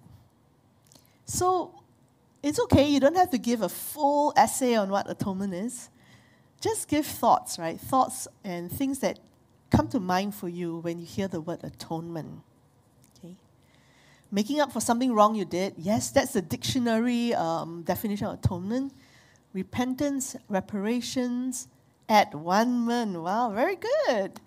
So 1.25 1.83
it's 2.43 2.61
okay, 2.61 2.89
you 2.89 3.01
don't 3.01 3.17
have 3.17 3.31
to 3.31 3.39
give 3.39 3.63
a 3.63 3.69
full 3.69 4.33
essay 4.37 4.77
on 4.77 4.89
what 4.89 5.11
atonement 5.11 5.55
is. 5.55 5.91
Just 6.61 6.89
give 6.89 7.05
thoughts, 7.05 7.59
right? 7.59 7.79
Thoughts 7.79 8.29
and 8.45 8.71
things 8.71 9.01
that 9.01 9.19
come 9.71 9.89
to 9.89 10.01
mind 10.01 10.35
for 10.35 10.49
you 10.49 10.79
when 10.79 10.99
you 10.99 11.05
hear 11.05 11.29
the 11.29 11.41
word 11.41 11.65
atonement. 11.65 12.41
Okay? 13.19 13.37
Making 14.31 14.61
up 14.61 14.73
for 14.73 14.81
something 14.81 15.13
wrong 15.13 15.35
you 15.35 15.45
did, 15.45 15.75
yes, 15.77 16.11
that's 16.11 16.33
the 16.33 16.43
dictionary 16.43 17.35
um, 17.35 17.83
definition 17.83 18.29
of 18.29 18.39
atonement. 18.39 18.93
Repentance, 19.53 20.37
reparations, 20.49 21.69
at 22.09 22.35
one 22.35 22.81
month. 22.81 23.17
Wow, 23.17 23.51
very 23.51 23.77
good. 23.77 24.41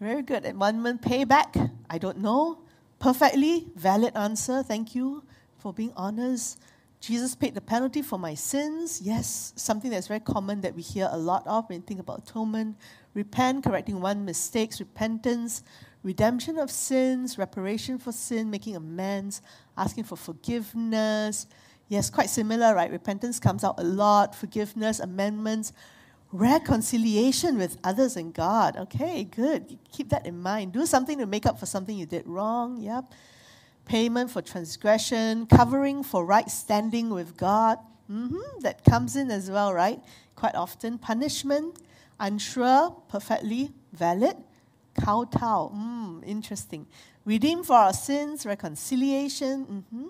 Very 0.00 0.22
good. 0.22 0.44
At 0.44 0.56
one 0.56 0.80
month 0.80 1.02
payback, 1.02 1.70
I 1.88 1.98
don't 1.98 2.18
know. 2.18 2.58
Perfectly 2.98 3.66
valid 3.76 4.16
answer. 4.16 4.62
Thank 4.62 4.94
you 4.94 5.22
for 5.58 5.72
being 5.72 5.92
honest. 5.96 6.58
Jesus 7.00 7.34
paid 7.34 7.54
the 7.54 7.60
penalty 7.60 8.00
for 8.00 8.18
my 8.18 8.34
sins. 8.34 9.00
Yes, 9.02 9.52
something 9.56 9.90
that's 9.90 10.06
very 10.06 10.20
common 10.20 10.60
that 10.60 10.74
we 10.76 10.82
hear 10.82 11.08
a 11.10 11.18
lot 11.18 11.44
of 11.48 11.68
when 11.68 11.80
we 11.80 11.86
think 11.86 11.98
about 11.98 12.28
atonement. 12.28 12.76
Repent, 13.14 13.64
correcting 13.64 14.00
one 14.00 14.24
mistakes, 14.24 14.78
repentance, 14.78 15.64
redemption 16.04 16.58
of 16.58 16.70
sins, 16.70 17.38
reparation 17.38 17.98
for 17.98 18.12
sin, 18.12 18.50
making 18.50 18.76
amends, 18.76 19.42
asking 19.76 20.04
for 20.04 20.16
forgiveness. 20.16 21.48
Yes, 21.88 22.08
quite 22.08 22.30
similar, 22.30 22.74
right? 22.74 22.90
Repentance 22.90 23.40
comes 23.40 23.64
out 23.64 23.74
a 23.78 23.84
lot, 23.84 24.34
forgiveness, 24.34 25.00
amendments, 25.00 25.72
reconciliation 26.32 27.58
with 27.58 27.78
others 27.84 28.16
and 28.16 28.32
God. 28.32 28.76
Okay, 28.76 29.24
good. 29.24 29.78
Keep 29.92 30.08
that 30.10 30.26
in 30.26 30.40
mind. 30.40 30.72
Do 30.72 30.86
something 30.86 31.18
to 31.18 31.26
make 31.26 31.46
up 31.46 31.60
for 31.60 31.66
something 31.66 31.96
you 31.96 32.06
did 32.06 32.26
wrong. 32.26 32.78
Yep. 32.78 33.12
Payment 33.84 34.30
for 34.30 34.42
transgression, 34.42 35.46
covering 35.46 36.02
for 36.02 36.24
right 36.24 36.50
standing 36.50 37.10
with 37.10 37.36
God. 37.36 37.78
Mm-hmm. 38.10 38.60
That 38.60 38.84
comes 38.84 39.16
in 39.16 39.30
as 39.30 39.50
well, 39.50 39.74
right? 39.74 40.00
Quite 40.34 40.54
often. 40.54 40.98
Punishment, 40.98 41.78
Unsure, 42.22 43.02
perfectly 43.08 43.72
valid. 43.92 44.36
Kowtow, 44.94 45.72
mm, 45.74 46.22
interesting. 46.24 46.86
Redeem 47.24 47.64
for 47.64 47.74
our 47.74 47.92
sins, 47.92 48.46
reconciliation. 48.46 49.66
Mm-hmm. 49.66 50.08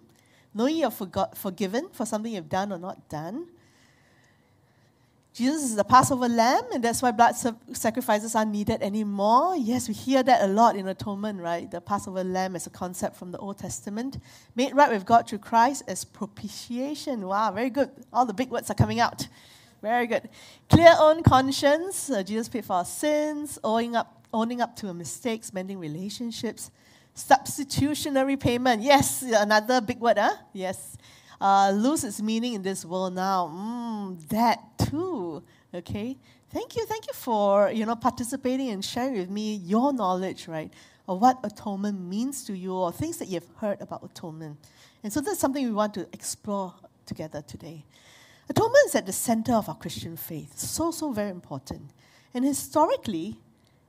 Knowing 0.53 0.77
you're 0.77 0.91
forgot, 0.91 1.39
forgiven 1.39 1.89
for 1.93 2.05
something 2.05 2.35
you've 2.35 2.51
done 2.51 2.71
or 2.71 2.79
not 2.79 3.09
done. 3.09 3.47
Jesus 5.35 5.63
is 5.63 5.77
the 5.77 5.85
Passover 5.85 6.29
lamb, 6.29 6.65
and 6.75 6.85
that's 6.85 7.01
why 7.01 7.11
blood 7.11 7.35
sacrifices 7.73 8.35
are 8.35 8.45
needed 8.45 8.83
anymore. 8.83 9.57
Yes, 9.57 9.89
we 9.89 9.95
hear 9.95 10.23
that 10.23 10.43
a 10.43 10.47
lot 10.47 10.77
in 10.77 10.87
atonement, 10.87 11.41
right? 11.41 11.71
The 11.71 11.81
Passover 11.81 12.23
lamb 12.23 12.55
is 12.55 12.67
a 12.67 12.71
concept 12.71 13.17
from 13.17 13.33
the 13.33 13.39
Old 13.39 13.57
Testament. 13.57 14.19
Made 14.55 14.77
right 14.77 14.91
with 14.91 15.07
God 15.07 15.27
through 15.27 15.39
Christ 15.39 15.85
as 15.89 16.05
propitiation. 16.05 17.27
Wow, 17.27 17.51
very 17.53 17.71
good. 17.71 17.91
All 18.13 18.27
the 18.27 18.35
big 18.35 18.51
words 18.51 18.71
are 18.71 18.75
coming 18.75 19.01
out. 19.01 19.27
Very 19.81 20.07
good. 20.07 20.29
Clear 20.69 20.93
own 20.99 21.23
conscience. 21.23 22.11
Uh, 22.11 22.23
Jesus 22.23 22.51
paid 22.51 22.67
for 22.67 22.75
our 22.75 22.85
sins, 22.85 23.59
owning 23.65 23.97
up, 23.97 24.27
owning 24.35 24.61
up 24.61 24.77
to 24.77 24.89
our 24.89 24.95
mistakes, 24.95 25.51
mending 25.55 25.79
relationships. 25.79 26.71
Substitutionary 27.15 28.37
payment. 28.37 28.83
Yes, 28.83 29.23
another 29.23 29.81
big 29.81 29.99
word, 29.99 30.19
huh? 30.19 30.35
Yes 30.53 30.99
uh, 31.43 31.73
lose 31.73 32.05
its 32.05 32.23
meaning 32.23 32.55
in 32.55 32.63
this 32.63 32.85
world 32.85 33.15
now. 33.15 33.49
Mm, 33.49 34.29
that 34.29 34.61
too. 34.79 35.43
Okay. 35.75 36.17
Thank 36.51 36.77
you. 36.77 36.87
Thank 36.87 37.09
you 37.09 37.15
for 37.15 37.71
you 37.73 37.85
know 37.85 37.97
participating 37.97 38.69
and 38.69 38.85
sharing 38.85 39.19
with 39.19 39.29
me 39.29 39.57
your 39.57 39.93
knowledge, 39.93 40.47
right, 40.47 40.73
of 41.09 41.21
what 41.21 41.39
atonement 41.43 42.01
means 42.01 42.45
to 42.45 42.57
you 42.57 42.73
or 42.75 42.93
things 42.93 43.19
that 43.19 43.27
you've 43.27 43.49
heard 43.57 43.81
about 43.81 44.05
atonement. 44.05 44.57
And 45.03 45.13
so 45.13 45.21
that's 45.21 45.41
something 45.41 45.65
we 45.65 45.73
want 45.73 45.95
to 45.95 46.07
explore 46.13 46.75
together 47.07 47.43
today. 47.43 47.85
Atonement 48.49 48.87
is 48.87 48.95
at 48.95 49.07
the 49.07 49.13
center 49.13 49.55
of 49.55 49.69
our 49.69 49.75
Christian 49.75 50.17
faith. 50.17 50.57
So, 50.59 50.91
so 50.93 51.11
very 51.11 51.31
important. 51.31 51.91
And 52.35 52.45
historically, 52.45 53.39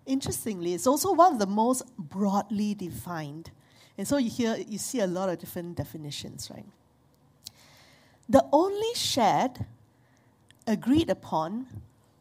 interestingly, 0.05 0.73
it's 0.73 0.87
also 0.87 1.13
one 1.13 1.33
of 1.33 1.39
the 1.39 1.45
most 1.45 1.83
broadly 1.97 2.73
defined. 2.73 3.51
And 3.97 4.07
so 4.07 4.17
you 4.17 4.31
hear 4.31 4.55
you 4.67 4.79
see 4.79 5.01
a 5.01 5.07
lot 5.07 5.29
of 5.29 5.37
different 5.37 5.77
definitions, 5.77 6.49
right? 6.51 6.65
The 8.29 8.45
only 8.51 8.93
shared, 8.95 9.65
agreed 10.65 11.09
upon, 11.09 11.67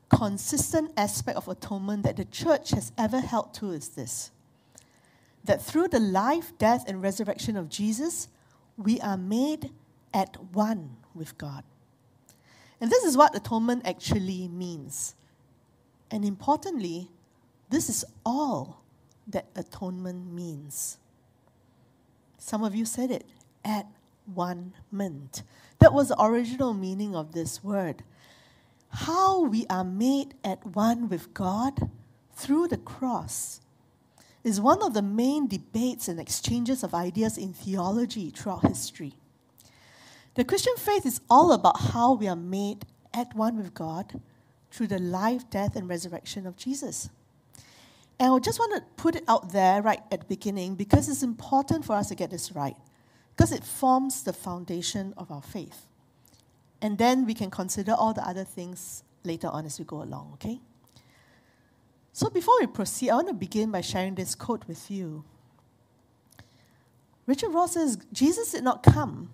consistent 0.08 0.92
aspect 0.96 1.36
of 1.36 1.48
atonement 1.48 2.02
that 2.02 2.16
the 2.16 2.24
church 2.24 2.70
has 2.70 2.92
ever 2.98 3.20
held 3.20 3.54
to 3.54 3.70
is 3.70 3.90
this 3.90 4.30
that 5.44 5.60
through 5.60 5.88
the 5.88 5.98
life, 5.98 6.56
death, 6.58 6.84
and 6.86 7.02
resurrection 7.02 7.56
of 7.56 7.68
Jesus, 7.68 8.28
we 8.76 9.00
are 9.00 9.16
made 9.16 9.70
at 10.14 10.36
one 10.52 10.96
with 11.14 11.36
God. 11.36 11.64
And 12.80 12.90
this 12.90 13.04
is 13.04 13.16
what 13.16 13.34
atonement 13.34 13.82
actually 13.84 14.46
means. 14.46 15.14
And 16.12 16.24
importantly, 16.24 17.08
this 17.70 17.88
is 17.88 18.04
all 18.24 18.82
that 19.26 19.46
atonement 19.56 20.32
means. 20.32 20.98
Some 22.38 22.62
of 22.62 22.74
you 22.74 22.84
said 22.84 23.10
it 23.10 23.24
at 23.64 23.86
one 24.34 24.74
mint. 24.90 25.42
That 25.78 25.92
was 25.92 26.08
the 26.08 26.22
original 26.22 26.74
meaning 26.74 27.16
of 27.16 27.32
this 27.32 27.62
word. 27.62 28.02
How 28.90 29.44
we 29.44 29.66
are 29.68 29.84
made 29.84 30.34
at 30.44 30.64
one 30.66 31.08
with 31.08 31.32
God 31.34 31.90
through 32.34 32.68
the 32.68 32.76
cross 32.76 33.60
is 34.44 34.60
one 34.60 34.82
of 34.82 34.94
the 34.94 35.02
main 35.02 35.46
debates 35.46 36.08
and 36.08 36.18
exchanges 36.18 36.82
of 36.82 36.94
ideas 36.94 37.38
in 37.38 37.52
theology 37.52 38.30
throughout 38.30 38.66
history. 38.66 39.14
The 40.34 40.44
Christian 40.44 40.76
faith 40.76 41.06
is 41.06 41.20
all 41.30 41.52
about 41.52 41.80
how 41.80 42.14
we 42.14 42.26
are 42.26 42.36
made 42.36 42.84
at 43.14 43.34
one 43.34 43.56
with 43.56 43.74
God 43.74 44.20
through 44.70 44.88
the 44.88 44.98
life, 44.98 45.48
death, 45.50 45.76
and 45.76 45.88
resurrection 45.88 46.46
of 46.46 46.56
Jesus. 46.56 47.10
And 48.18 48.32
I 48.32 48.38
just 48.38 48.58
want 48.58 48.74
to 48.74 48.82
put 48.96 49.16
it 49.16 49.24
out 49.28 49.52
there 49.52 49.82
right 49.82 50.00
at 50.10 50.20
the 50.20 50.26
beginning 50.26 50.74
because 50.74 51.08
it's 51.08 51.22
important 51.22 51.84
for 51.84 51.94
us 51.94 52.08
to 52.08 52.14
get 52.14 52.30
this 52.30 52.52
right 52.52 52.76
because 53.34 53.52
it 53.52 53.64
forms 53.64 54.22
the 54.22 54.32
foundation 54.32 55.14
of 55.16 55.30
our 55.30 55.42
faith. 55.42 55.86
And 56.80 56.98
then 56.98 57.24
we 57.24 57.34
can 57.34 57.50
consider 57.50 57.92
all 57.92 58.12
the 58.12 58.26
other 58.26 58.44
things 58.44 59.04
later 59.24 59.48
on 59.48 59.66
as 59.66 59.78
we 59.78 59.84
go 59.84 60.02
along, 60.02 60.32
okay? 60.34 60.60
So 62.12 62.28
before 62.28 62.54
we 62.60 62.66
proceed, 62.66 63.10
I 63.10 63.14
want 63.14 63.28
to 63.28 63.34
begin 63.34 63.70
by 63.70 63.80
sharing 63.80 64.14
this 64.14 64.34
quote 64.34 64.66
with 64.66 64.90
you. 64.90 65.24
Richard 67.26 67.50
Rohr 67.50 67.68
says 67.68 67.98
Jesus 68.12 68.52
did 68.52 68.64
not 68.64 68.82
come 68.82 69.30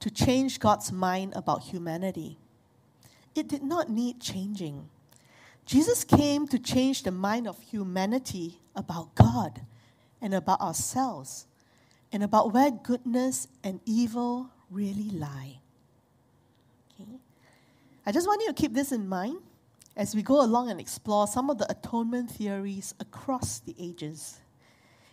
to 0.00 0.10
change 0.10 0.58
God's 0.58 0.92
mind 0.92 1.32
about 1.34 1.62
humanity. 1.62 2.36
It 3.34 3.48
did 3.48 3.62
not 3.62 3.88
need 3.88 4.20
changing. 4.20 4.88
Jesus 5.64 6.04
came 6.04 6.46
to 6.48 6.58
change 6.58 7.04
the 7.04 7.10
mind 7.10 7.48
of 7.48 7.60
humanity 7.62 8.60
about 8.76 9.14
God 9.14 9.62
and 10.20 10.34
about 10.34 10.60
ourselves 10.60 11.46
and 12.14 12.22
about 12.22 12.52
where 12.52 12.70
goodness 12.70 13.48
and 13.64 13.80
evil 13.84 14.48
really 14.70 15.10
lie. 15.10 15.58
Okay? 16.92 17.18
I 18.06 18.12
just 18.12 18.28
want 18.28 18.40
you 18.40 18.46
to 18.46 18.54
keep 18.54 18.72
this 18.72 18.92
in 18.92 19.08
mind 19.08 19.38
as 19.96 20.14
we 20.14 20.22
go 20.22 20.40
along 20.44 20.70
and 20.70 20.78
explore 20.78 21.26
some 21.26 21.50
of 21.50 21.58
the 21.58 21.68
atonement 21.68 22.30
theories 22.30 22.94
across 23.00 23.58
the 23.58 23.74
ages. 23.80 24.38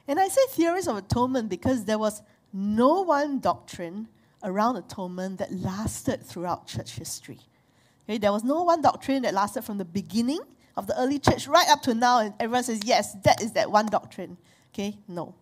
And 0.07 0.19
I 0.19 0.27
say 0.27 0.41
theories 0.51 0.87
of 0.87 0.95
atonement 0.95 1.49
because 1.49 1.85
there 1.85 1.97
was 1.97 2.21
no 2.53 3.01
one 3.01 3.39
doctrine 3.39 4.07
around 4.43 4.75
atonement 4.75 5.39
that 5.39 5.51
lasted 5.51 6.23
throughout 6.23 6.67
church 6.67 6.91
history. 6.91 7.39
Okay? 8.05 8.19
There 8.19 8.31
was 8.31 8.43
no 8.43 8.61
one 8.61 8.83
doctrine 8.83 9.23
that 9.23 9.33
lasted 9.33 9.63
from 9.63 9.79
the 9.79 9.85
beginning 9.85 10.41
of 10.77 10.85
the 10.85 10.99
early 10.99 11.17
church 11.17 11.47
right 11.47 11.67
up 11.67 11.81
to 11.81 11.95
now, 11.95 12.19
and 12.19 12.35
everyone 12.39 12.63
says, 12.63 12.81
yes, 12.85 13.15
that 13.23 13.41
is 13.41 13.53
that 13.53 13.71
one 13.71 13.87
doctrine. 13.87 14.37
Okay? 14.71 14.99
No. 15.07 15.33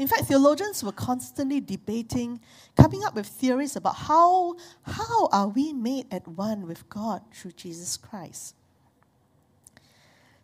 In 0.00 0.08
fact, 0.08 0.22
theologians 0.24 0.82
were 0.82 0.92
constantly 0.92 1.60
debating, 1.60 2.40
coming 2.74 3.04
up 3.04 3.14
with 3.14 3.26
theories 3.26 3.76
about 3.76 3.96
how, 3.96 4.56
how 4.80 5.28
are 5.30 5.48
we 5.48 5.74
made 5.74 6.06
at 6.10 6.26
one 6.26 6.66
with 6.66 6.88
God 6.88 7.20
through 7.34 7.52
Jesus 7.52 7.98
Christ. 7.98 8.54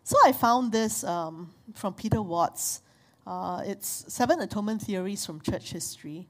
So 0.03 0.15
I 0.23 0.31
found 0.31 0.71
this 0.71 1.03
um, 1.03 1.49
from 1.73 1.95
Peter 1.95 2.21
Watts. 2.21 2.83
Uh, 3.25 3.63
it's 3.65 4.05
Seven 4.07 4.41
Atonement 4.41 4.83
Theories 4.83 5.25
from 5.25 5.41
Church 5.41 5.71
History. 5.71 6.27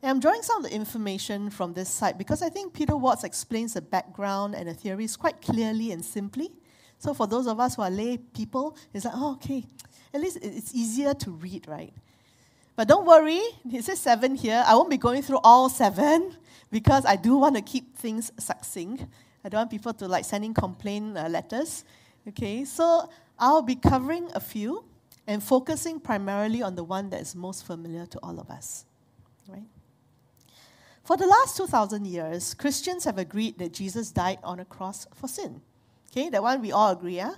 And 0.00 0.10
I'm 0.10 0.20
drawing 0.20 0.42
some 0.42 0.58
of 0.58 0.70
the 0.70 0.72
information 0.72 1.50
from 1.50 1.72
this 1.72 1.88
site 1.88 2.16
because 2.16 2.42
I 2.42 2.48
think 2.48 2.74
Peter 2.74 2.96
Watts 2.96 3.24
explains 3.24 3.74
the 3.74 3.82
background 3.82 4.54
and 4.54 4.68
the 4.68 4.74
theories 4.74 5.16
quite 5.16 5.42
clearly 5.42 5.90
and 5.90 6.04
simply. 6.04 6.52
So 6.98 7.12
for 7.12 7.26
those 7.26 7.48
of 7.48 7.58
us 7.58 7.74
who 7.74 7.82
are 7.82 7.90
lay 7.90 8.18
people, 8.18 8.76
it's 8.94 9.04
like, 9.04 9.14
oh, 9.16 9.32
okay, 9.32 9.64
at 10.14 10.20
least 10.20 10.38
it's 10.40 10.72
easier 10.72 11.12
to 11.14 11.32
read, 11.32 11.66
right? 11.66 11.92
But 12.78 12.86
don't 12.86 13.04
worry, 13.04 13.40
it 13.72 13.84
says 13.84 13.98
seven 13.98 14.36
here. 14.36 14.62
I 14.64 14.76
won't 14.76 14.88
be 14.88 14.98
going 14.98 15.22
through 15.22 15.40
all 15.42 15.68
seven 15.68 16.36
because 16.70 17.04
I 17.04 17.16
do 17.16 17.36
want 17.36 17.56
to 17.56 17.60
keep 17.60 17.98
things 17.98 18.30
succinct. 18.38 19.04
I 19.44 19.48
don't 19.48 19.58
want 19.58 19.70
people 19.72 19.92
to 19.94 20.06
like 20.06 20.24
sending 20.24 20.54
complaint 20.54 21.18
uh, 21.18 21.26
letters. 21.26 21.84
Okay, 22.28 22.64
so 22.64 23.10
I'll 23.36 23.62
be 23.62 23.74
covering 23.74 24.30
a 24.32 24.38
few 24.38 24.84
and 25.26 25.42
focusing 25.42 25.98
primarily 25.98 26.62
on 26.62 26.76
the 26.76 26.84
one 26.84 27.10
that 27.10 27.20
is 27.20 27.34
most 27.34 27.66
familiar 27.66 28.06
to 28.06 28.20
all 28.22 28.38
of 28.38 28.48
us. 28.48 28.84
Right? 29.48 29.66
For 31.02 31.16
the 31.16 31.26
last 31.26 31.56
2,000 31.56 32.06
years, 32.06 32.54
Christians 32.54 33.02
have 33.06 33.18
agreed 33.18 33.58
that 33.58 33.72
Jesus 33.72 34.12
died 34.12 34.38
on 34.44 34.60
a 34.60 34.64
cross 34.64 35.04
for 35.16 35.26
sin. 35.26 35.62
Okay, 36.12 36.28
that 36.28 36.40
one 36.40 36.62
we 36.62 36.70
all 36.70 36.92
agree, 36.92 37.16
yeah? 37.16 37.32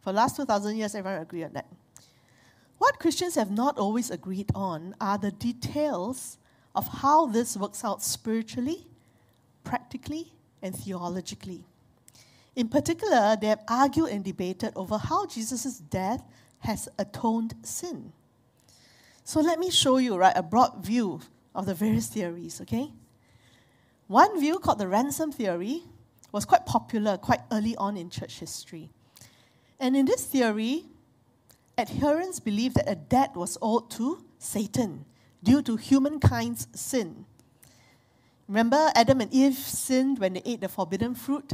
For 0.00 0.12
the 0.12 0.18
last 0.18 0.36
2,000 0.36 0.76
years, 0.76 0.94
everyone 0.94 1.20
agree 1.22 1.42
on 1.42 1.54
that. 1.54 1.66
What 2.80 2.98
Christians 2.98 3.34
have 3.34 3.50
not 3.50 3.78
always 3.78 4.10
agreed 4.10 4.50
on 4.54 4.94
are 5.02 5.18
the 5.18 5.30
details 5.30 6.38
of 6.74 6.88
how 6.88 7.26
this 7.26 7.54
works 7.54 7.84
out 7.84 8.02
spiritually, 8.02 8.86
practically, 9.64 10.32
and 10.62 10.74
theologically. 10.74 11.66
In 12.56 12.68
particular, 12.68 13.36
they 13.38 13.48
have 13.48 13.60
argued 13.68 14.08
and 14.08 14.24
debated 14.24 14.72
over 14.76 14.96
how 14.96 15.26
Jesus' 15.26 15.76
death 15.76 16.22
has 16.60 16.88
atoned 16.98 17.52
sin. 17.62 18.14
So 19.24 19.40
let 19.40 19.58
me 19.58 19.70
show 19.70 19.98
you 19.98 20.16
right, 20.16 20.32
a 20.34 20.42
broad 20.42 20.82
view 20.82 21.20
of 21.54 21.66
the 21.66 21.74
various 21.74 22.06
theories, 22.06 22.62
okay? 22.62 22.90
One 24.06 24.40
view 24.40 24.58
called 24.58 24.78
the 24.78 24.88
ransom 24.88 25.32
theory 25.32 25.82
was 26.32 26.46
quite 26.46 26.64
popular 26.64 27.18
quite 27.18 27.40
early 27.52 27.76
on 27.76 27.98
in 27.98 28.08
church 28.08 28.40
history. 28.40 28.88
And 29.78 29.94
in 29.94 30.06
this 30.06 30.24
theory, 30.24 30.86
adherents 31.80 32.40
believed 32.40 32.76
that 32.76 32.88
a 32.88 32.94
debt 32.94 33.34
was 33.34 33.58
owed 33.60 33.90
to 33.92 34.24
Satan 34.38 35.04
due 35.42 35.62
to 35.62 35.76
humankind's 35.76 36.68
sin. 36.74 37.24
Remember, 38.46 38.90
Adam 38.94 39.20
and 39.20 39.32
Eve 39.32 39.54
sinned 39.54 40.18
when 40.18 40.34
they 40.34 40.42
ate 40.44 40.60
the 40.60 40.68
forbidden 40.68 41.14
fruit? 41.14 41.52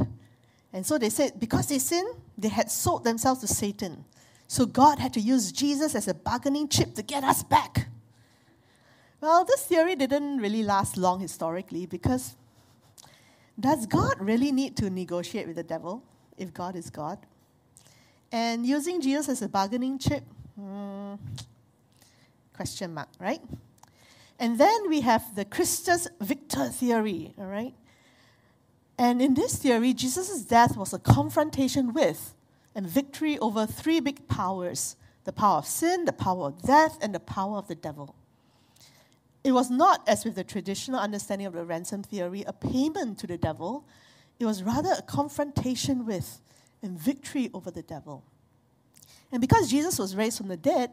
And 0.73 0.85
so 0.85 0.97
they 0.97 1.09
said, 1.09 1.39
because 1.39 1.67
they 1.67 1.79
sinned, 1.79 2.15
they 2.37 2.49
had 2.49 2.69
sold 2.69 3.03
themselves 3.03 3.41
to 3.41 3.47
Satan. 3.47 4.03
So 4.47 4.65
God 4.65 4.99
had 4.99 5.13
to 5.13 5.19
use 5.19 5.51
Jesus 5.51 5.95
as 5.95 6.07
a 6.07 6.13
bargaining 6.13 6.67
chip 6.67 6.95
to 6.95 7.03
get 7.03 7.23
us 7.23 7.43
back. 7.43 7.87
Well, 9.21 9.45
this 9.45 9.63
theory 9.63 9.95
didn't 9.95 10.37
really 10.37 10.63
last 10.63 10.97
long 10.97 11.19
historically 11.19 11.85
because 11.85 12.35
does 13.59 13.85
God 13.85 14.15
really 14.19 14.51
need 14.51 14.77
to 14.77 14.89
negotiate 14.89 15.47
with 15.47 15.55
the 15.55 15.63
devil 15.63 16.03
if 16.37 16.53
God 16.53 16.75
is 16.75 16.89
God? 16.89 17.17
And 18.31 18.65
using 18.65 19.01
Jesus 19.01 19.29
as 19.29 19.41
a 19.41 19.49
bargaining 19.49 19.99
chip, 19.99 20.23
hmm, 20.59 21.15
question 22.53 22.93
mark, 22.93 23.09
right? 23.19 23.41
And 24.39 24.59
then 24.59 24.89
we 24.89 25.01
have 25.01 25.35
the 25.35 25.45
Christus 25.45 26.07
Victor 26.21 26.67
theory, 26.67 27.33
all 27.37 27.47
right? 27.47 27.73
And 28.97 29.21
in 29.21 29.33
this 29.33 29.57
theory, 29.57 29.93
Jesus' 29.93 30.41
death 30.41 30.75
was 30.75 30.93
a 30.93 30.99
confrontation 30.99 31.93
with 31.93 32.33
and 32.75 32.87
victory 32.87 33.39
over 33.39 33.65
three 33.65 33.99
big 33.99 34.27
powers 34.27 34.95
the 35.23 35.33
power 35.33 35.57
of 35.57 35.65
sin, 35.65 36.05
the 36.05 36.13
power 36.13 36.45
of 36.45 36.61
death, 36.61 36.97
and 37.01 37.13
the 37.13 37.19
power 37.19 37.57
of 37.57 37.67
the 37.67 37.75
devil. 37.75 38.15
It 39.43 39.51
was 39.51 39.69
not, 39.69 40.07
as 40.07 40.23
with 40.23 40.35
the 40.35 40.43
traditional 40.43 41.01
understanding 41.01 41.45
of 41.45 41.51
the 41.51 41.65
ransom 41.65 42.01
theory, 42.01 42.45
a 42.47 42.53
payment 42.53 43.17
to 43.19 43.27
the 43.27 43.37
devil. 43.37 43.85
It 44.39 44.45
was 44.45 44.63
rather 44.63 44.93
a 44.97 45.01
confrontation 45.01 46.05
with 46.05 46.39
and 46.81 46.99
victory 46.99 47.49
over 47.53 47.71
the 47.71 47.81
devil. 47.81 48.23
And 49.31 49.41
because 49.41 49.69
Jesus 49.69 49.99
was 49.99 50.15
raised 50.15 50.37
from 50.37 50.47
the 50.47 50.57
dead, 50.57 50.91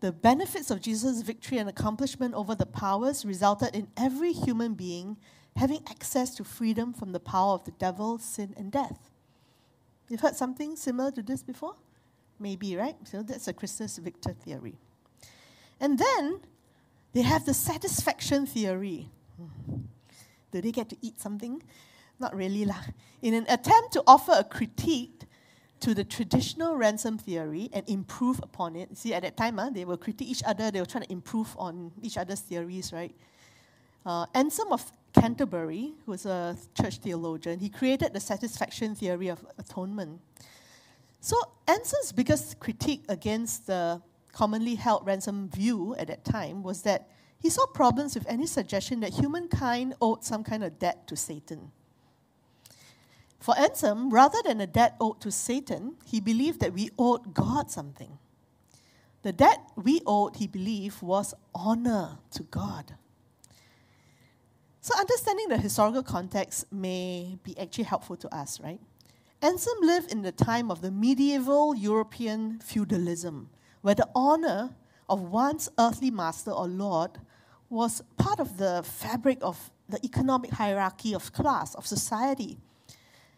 the 0.00 0.12
benefits 0.12 0.70
of 0.70 0.80
Jesus' 0.80 1.22
victory 1.22 1.58
and 1.58 1.68
accomplishment 1.68 2.34
over 2.34 2.54
the 2.54 2.66
powers 2.66 3.24
resulted 3.24 3.74
in 3.74 3.88
every 3.96 4.32
human 4.32 4.74
being 4.74 5.16
having 5.56 5.82
access 5.88 6.34
to 6.36 6.44
freedom 6.44 6.92
from 6.92 7.12
the 7.12 7.20
power 7.20 7.54
of 7.54 7.64
the 7.64 7.70
devil, 7.72 8.18
sin, 8.18 8.54
and 8.56 8.72
death. 8.72 9.10
You've 10.08 10.20
heard 10.20 10.36
something 10.36 10.76
similar 10.76 11.10
to 11.12 11.22
this 11.22 11.42
before? 11.42 11.76
Maybe, 12.38 12.76
right? 12.76 12.96
So 13.04 13.22
that's 13.22 13.48
a 13.48 13.52
Christus 13.52 13.98
Victor 13.98 14.32
theory. 14.32 14.76
And 15.80 15.98
then 15.98 16.40
they 17.12 17.22
have 17.22 17.44
the 17.44 17.54
satisfaction 17.54 18.46
theory. 18.46 19.08
Hmm. 19.36 19.76
Do 20.50 20.60
they 20.60 20.72
get 20.72 20.88
to 20.90 20.96
eat 21.00 21.20
something? 21.20 21.62
Not 22.18 22.34
really 22.34 22.64
lah. 22.64 22.82
In 23.20 23.34
an 23.34 23.46
attempt 23.48 23.92
to 23.92 24.02
offer 24.06 24.32
a 24.36 24.44
critique 24.44 25.21
to 25.82 25.94
the 25.94 26.04
traditional 26.04 26.76
ransom 26.76 27.18
theory 27.18 27.68
and 27.72 27.88
improve 27.88 28.40
upon 28.42 28.76
it. 28.76 28.96
See, 28.96 29.12
at 29.12 29.22
that 29.22 29.36
time, 29.36 29.58
uh, 29.58 29.68
they 29.70 29.84
were 29.84 29.96
critique 29.96 30.28
each 30.28 30.42
other, 30.44 30.70
they 30.70 30.80
were 30.80 30.86
trying 30.86 31.04
to 31.04 31.12
improve 31.12 31.54
on 31.58 31.90
each 32.00 32.16
other's 32.16 32.40
theories, 32.40 32.92
right? 32.92 33.14
Uh, 34.06 34.26
Anselm 34.32 34.72
of 34.72 34.92
Canterbury, 35.12 35.92
who 36.06 36.12
was 36.12 36.24
a 36.24 36.56
church 36.80 36.98
theologian, 36.98 37.58
he 37.58 37.68
created 37.68 38.12
the 38.12 38.20
satisfaction 38.20 38.94
theory 38.94 39.26
of 39.26 39.44
atonement. 39.58 40.20
So, 41.20 41.36
Anselm's 41.66 42.12
biggest 42.12 42.60
critique 42.60 43.04
against 43.08 43.66
the 43.66 44.00
commonly 44.32 44.76
held 44.76 45.04
ransom 45.04 45.48
view 45.48 45.96
at 45.98 46.06
that 46.06 46.24
time 46.24 46.62
was 46.62 46.82
that 46.82 47.08
he 47.40 47.50
saw 47.50 47.66
problems 47.66 48.14
with 48.14 48.26
any 48.28 48.46
suggestion 48.46 49.00
that 49.00 49.14
humankind 49.14 49.94
owed 50.00 50.24
some 50.24 50.44
kind 50.44 50.62
of 50.62 50.78
debt 50.78 51.08
to 51.08 51.16
Satan. 51.16 51.72
For 53.42 53.58
Anselm, 53.58 54.10
rather 54.10 54.38
than 54.44 54.60
a 54.60 54.68
debt 54.68 54.94
owed 55.00 55.20
to 55.22 55.32
Satan, 55.32 55.96
he 56.06 56.20
believed 56.20 56.60
that 56.60 56.72
we 56.72 56.90
owed 56.96 57.34
God 57.34 57.72
something. 57.72 58.18
The 59.22 59.32
debt 59.32 59.60
we 59.74 60.00
owed, 60.06 60.36
he 60.36 60.46
believed, 60.46 61.02
was 61.02 61.34
honor 61.52 62.18
to 62.30 62.44
God. 62.44 62.94
So, 64.80 64.96
understanding 64.96 65.48
the 65.48 65.58
historical 65.58 66.04
context 66.04 66.72
may 66.72 67.36
be 67.42 67.58
actually 67.58 67.84
helpful 67.84 68.16
to 68.18 68.32
us, 68.32 68.60
right? 68.60 68.80
Anselm 69.42 69.78
lived 69.80 70.12
in 70.12 70.22
the 70.22 70.30
time 70.30 70.70
of 70.70 70.80
the 70.80 70.92
medieval 70.92 71.74
European 71.74 72.60
feudalism, 72.60 73.50
where 73.80 73.96
the 73.96 74.08
honor 74.14 74.70
of 75.08 75.20
one's 75.20 75.68
earthly 75.80 76.12
master 76.12 76.52
or 76.52 76.68
lord 76.68 77.18
was 77.68 78.02
part 78.18 78.38
of 78.38 78.56
the 78.58 78.84
fabric 78.84 79.38
of 79.42 79.72
the 79.88 79.98
economic 80.04 80.52
hierarchy 80.52 81.12
of 81.12 81.32
class, 81.32 81.74
of 81.74 81.88
society. 81.88 82.60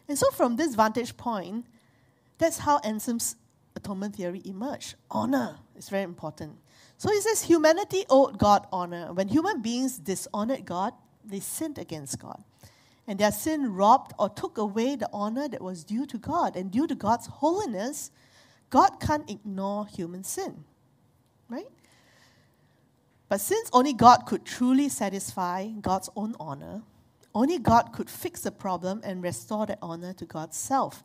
And 0.09 0.19
so, 0.19 0.31
from 0.31 0.57
this 0.57 0.75
vantage 0.75 1.17
point, 1.17 1.67
that's 2.39 2.59
how 2.59 2.79
Anselm's 2.85 3.37
atonement 3.77 4.17
theory 4.17 4.43
emerged. 4.45 4.95
Honor 5.11 5.57
is 5.77 5.89
very 5.89 6.03
important. 6.03 6.57
So 6.97 7.11
he 7.11 7.21
says 7.21 7.43
humanity 7.43 8.05
owed 8.09 8.39
God 8.39 8.67
honor. 8.73 9.13
When 9.13 9.29
human 9.29 9.63
beings 9.63 9.99
dishonored 9.99 10.65
God, 10.65 10.93
they 11.25 11.41
sinned 11.41 11.79
against 11.79 12.19
God. 12.19 12.43
And 13.07 13.19
their 13.19 13.33
sin 13.33 13.75
robbed 13.75 14.13
or 14.19 14.29
took 14.29 14.57
away 14.57 14.97
the 14.97 15.11
honor 15.13 15.49
that 15.49 15.61
was 15.61 15.85
due 15.85 16.07
to 16.07 16.19
God. 16.19 16.57
And 16.57 16.71
due 16.71 16.87
to 16.87 16.95
God's 16.95 17.27
holiness, 17.27 18.11
God 18.71 19.01
can't 19.01 19.29
ignore 19.29 19.87
human 19.87 20.25
sin. 20.25 20.65
Right? 21.49 21.69
But 23.29 23.41
since 23.41 23.69
only 23.73 23.93
God 23.93 24.25
could 24.27 24.45
truly 24.45 24.89
satisfy 24.89 25.67
God's 25.67 26.09
own 26.17 26.35
honor, 26.41 26.83
only 27.35 27.59
God 27.59 27.93
could 27.93 28.09
fix 28.09 28.43
the 28.43 28.53
problem 28.53 29.01
and 29.05 29.23
restore 29.23 29.67
that 29.67 29.79
honor 29.83 30.13
to 30.15 30.25
God's 30.25 30.57
self. 30.57 31.03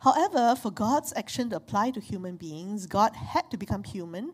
However, 0.00 0.54
for 0.56 0.70
God's 0.70 1.12
action 1.16 1.50
to 1.50 1.56
apply 1.56 1.90
to 1.92 2.00
human 2.00 2.36
beings, 2.36 2.86
God 2.86 3.14
had 3.14 3.50
to 3.50 3.56
become 3.56 3.84
human. 3.84 4.32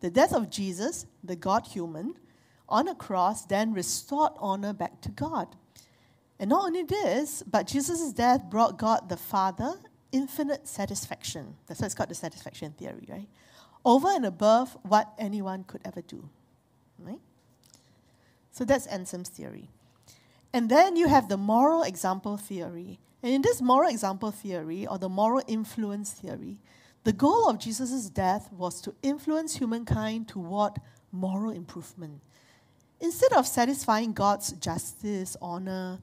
The 0.00 0.10
death 0.10 0.32
of 0.32 0.50
Jesus, 0.50 1.06
the 1.22 1.36
God 1.36 1.66
human, 1.66 2.14
on 2.68 2.88
a 2.88 2.94
cross 2.94 3.44
then 3.44 3.72
restored 3.72 4.32
honor 4.38 4.72
back 4.72 5.00
to 5.02 5.10
God. 5.10 5.54
And 6.38 6.50
not 6.50 6.66
only 6.66 6.82
this, 6.82 7.42
but 7.42 7.66
Jesus' 7.66 8.12
death 8.12 8.44
brought 8.50 8.78
God 8.78 9.08
the 9.08 9.16
Father 9.16 9.74
infinite 10.12 10.68
satisfaction. 10.68 11.54
That's 11.66 11.80
why 11.80 11.86
it's 11.86 11.94
called 11.94 12.10
the 12.10 12.14
satisfaction 12.14 12.72
theory, 12.72 13.06
right? 13.08 13.28
Over 13.84 14.08
and 14.08 14.26
above 14.26 14.76
what 14.82 15.12
anyone 15.18 15.64
could 15.64 15.82
ever 15.84 16.02
do. 16.02 16.28
Right? 16.98 17.20
So 18.50 18.64
that's 18.64 18.86
Anselm's 18.86 19.28
theory. 19.28 19.68
And 20.56 20.70
then 20.70 20.96
you 20.96 21.06
have 21.06 21.28
the 21.28 21.36
moral 21.36 21.82
example 21.82 22.38
theory. 22.38 22.98
And 23.22 23.30
in 23.30 23.42
this 23.42 23.60
moral 23.60 23.90
example 23.90 24.30
theory, 24.30 24.86
or 24.86 24.96
the 24.96 25.10
moral 25.10 25.42
influence 25.46 26.12
theory, 26.12 26.56
the 27.04 27.12
goal 27.12 27.50
of 27.50 27.58
Jesus' 27.58 28.08
death 28.08 28.50
was 28.50 28.80
to 28.80 28.94
influence 29.02 29.56
humankind 29.56 30.28
toward 30.28 30.80
moral 31.12 31.50
improvement. 31.50 32.22
Instead 33.02 33.34
of 33.34 33.46
satisfying 33.46 34.14
God's 34.14 34.52
justice, 34.52 35.36
honor, 35.42 35.98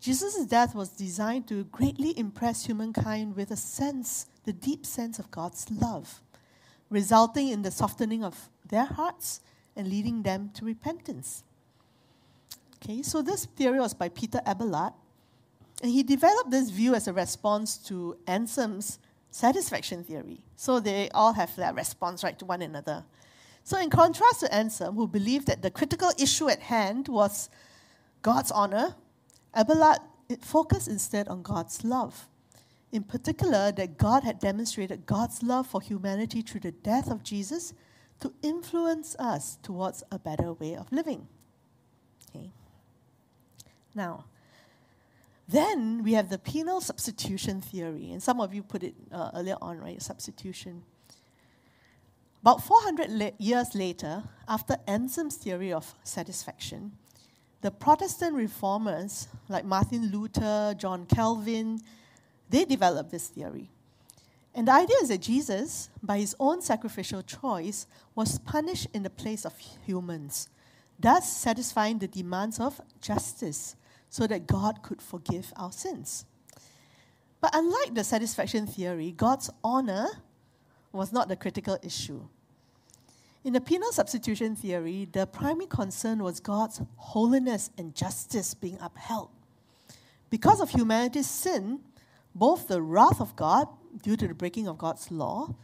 Jesus' 0.00 0.44
death 0.44 0.74
was 0.74 0.90
designed 0.90 1.48
to 1.48 1.64
greatly 1.64 2.12
impress 2.18 2.66
humankind 2.66 3.34
with 3.34 3.50
a 3.52 3.56
sense, 3.56 4.26
the 4.44 4.52
deep 4.52 4.84
sense 4.84 5.18
of 5.18 5.30
God's 5.30 5.70
love, 5.70 6.20
resulting 6.90 7.48
in 7.48 7.62
the 7.62 7.70
softening 7.70 8.22
of 8.22 8.50
their 8.68 8.84
hearts 8.84 9.40
and 9.74 9.88
leading 9.88 10.24
them 10.24 10.50
to 10.56 10.66
repentance. 10.66 11.42
Okay, 12.84 13.02
so 13.02 13.22
this 13.22 13.46
theory 13.46 13.80
was 13.80 13.94
by 13.94 14.10
Peter 14.10 14.42
Abelard, 14.44 14.92
and 15.82 15.90
he 15.90 16.02
developed 16.02 16.50
this 16.50 16.68
view 16.68 16.94
as 16.94 17.08
a 17.08 17.14
response 17.14 17.78
to 17.78 18.18
Anselm's 18.26 18.98
satisfaction 19.30 20.04
theory. 20.04 20.44
So 20.56 20.80
they 20.80 21.08
all 21.10 21.32
have 21.32 21.56
that 21.56 21.74
response 21.74 22.22
right 22.22 22.38
to 22.38 22.44
one 22.44 22.60
another. 22.60 23.04
So, 23.62 23.80
in 23.80 23.88
contrast 23.88 24.40
to 24.40 24.54
Anselm, 24.54 24.96
who 24.96 25.08
believed 25.08 25.46
that 25.46 25.62
the 25.62 25.70
critical 25.70 26.10
issue 26.18 26.50
at 26.50 26.60
hand 26.60 27.08
was 27.08 27.48
God's 28.20 28.50
honor, 28.50 28.94
Abelard 29.54 30.00
focused 30.42 30.88
instead 30.88 31.28
on 31.28 31.40
God's 31.40 31.84
love. 31.84 32.28
In 32.92 33.02
particular, 33.02 33.72
that 33.72 33.96
God 33.96 34.24
had 34.24 34.38
demonstrated 34.38 35.06
God's 35.06 35.42
love 35.42 35.66
for 35.66 35.80
humanity 35.80 36.42
through 36.42 36.60
the 36.60 36.72
death 36.72 37.10
of 37.10 37.22
Jesus 37.22 37.72
to 38.20 38.34
influence 38.42 39.16
us 39.18 39.58
towards 39.62 40.04
a 40.12 40.18
better 40.18 40.52
way 40.52 40.76
of 40.76 40.92
living. 40.92 41.26
Okay. 42.28 42.50
Now, 43.94 44.24
then 45.48 46.02
we 46.02 46.14
have 46.14 46.30
the 46.30 46.38
penal 46.38 46.80
substitution 46.80 47.60
theory, 47.60 48.10
and 48.10 48.22
some 48.22 48.40
of 48.40 48.54
you 48.54 48.62
put 48.62 48.82
it 48.82 48.94
uh, 49.12 49.30
earlier 49.34 49.56
on, 49.60 49.78
right? 49.78 50.00
Substitution. 50.00 50.82
About 52.40 52.62
400 52.62 53.10
la- 53.10 53.30
years 53.38 53.74
later, 53.74 54.22
after 54.48 54.76
Anselm's 54.86 55.36
theory 55.36 55.72
of 55.72 55.94
satisfaction, 56.02 56.92
the 57.60 57.70
Protestant 57.70 58.34
reformers 58.34 59.28
like 59.48 59.64
Martin 59.64 60.10
Luther, 60.10 60.74
John 60.76 61.06
Calvin, 61.06 61.80
they 62.50 62.64
developed 62.64 63.10
this 63.10 63.28
theory. 63.28 63.70
And 64.54 64.68
the 64.68 64.72
idea 64.72 64.96
is 65.02 65.08
that 65.08 65.20
Jesus, 65.20 65.88
by 66.02 66.18
his 66.18 66.36
own 66.38 66.62
sacrificial 66.62 67.22
choice, 67.22 67.86
was 68.14 68.38
punished 68.38 68.86
in 68.94 69.02
the 69.02 69.10
place 69.10 69.44
of 69.44 69.56
humans, 69.58 70.48
thus 70.98 71.36
satisfying 71.36 71.98
the 71.98 72.06
demands 72.06 72.60
of 72.60 72.80
justice 73.00 73.76
so 74.14 74.28
that 74.28 74.46
God 74.46 74.80
could 74.84 75.02
forgive 75.02 75.52
our 75.56 75.72
sins. 75.72 76.24
But 77.40 77.50
unlike 77.52 77.96
the 77.96 78.04
satisfaction 78.04 78.64
theory, 78.64 79.10
God's 79.10 79.50
honor 79.64 80.06
was 80.92 81.12
not 81.12 81.26
the 81.26 81.34
critical 81.34 81.78
issue. 81.82 82.20
In 83.42 83.54
the 83.54 83.60
penal 83.60 83.90
substitution 83.90 84.54
theory, 84.54 85.08
the 85.10 85.26
primary 85.26 85.66
concern 85.66 86.22
was 86.22 86.38
God's 86.38 86.80
holiness 86.94 87.70
and 87.76 87.92
justice 87.92 88.54
being 88.54 88.78
upheld. 88.80 89.30
Because 90.30 90.60
of 90.60 90.70
humanity's 90.70 91.28
sin, 91.28 91.80
both 92.36 92.68
the 92.68 92.80
wrath 92.80 93.20
of 93.20 93.34
God, 93.34 93.66
due 94.00 94.16
to 94.16 94.28
the 94.28 94.34
breaking 94.34 94.68
of 94.68 94.78
God's 94.78 95.10
law, 95.10 95.56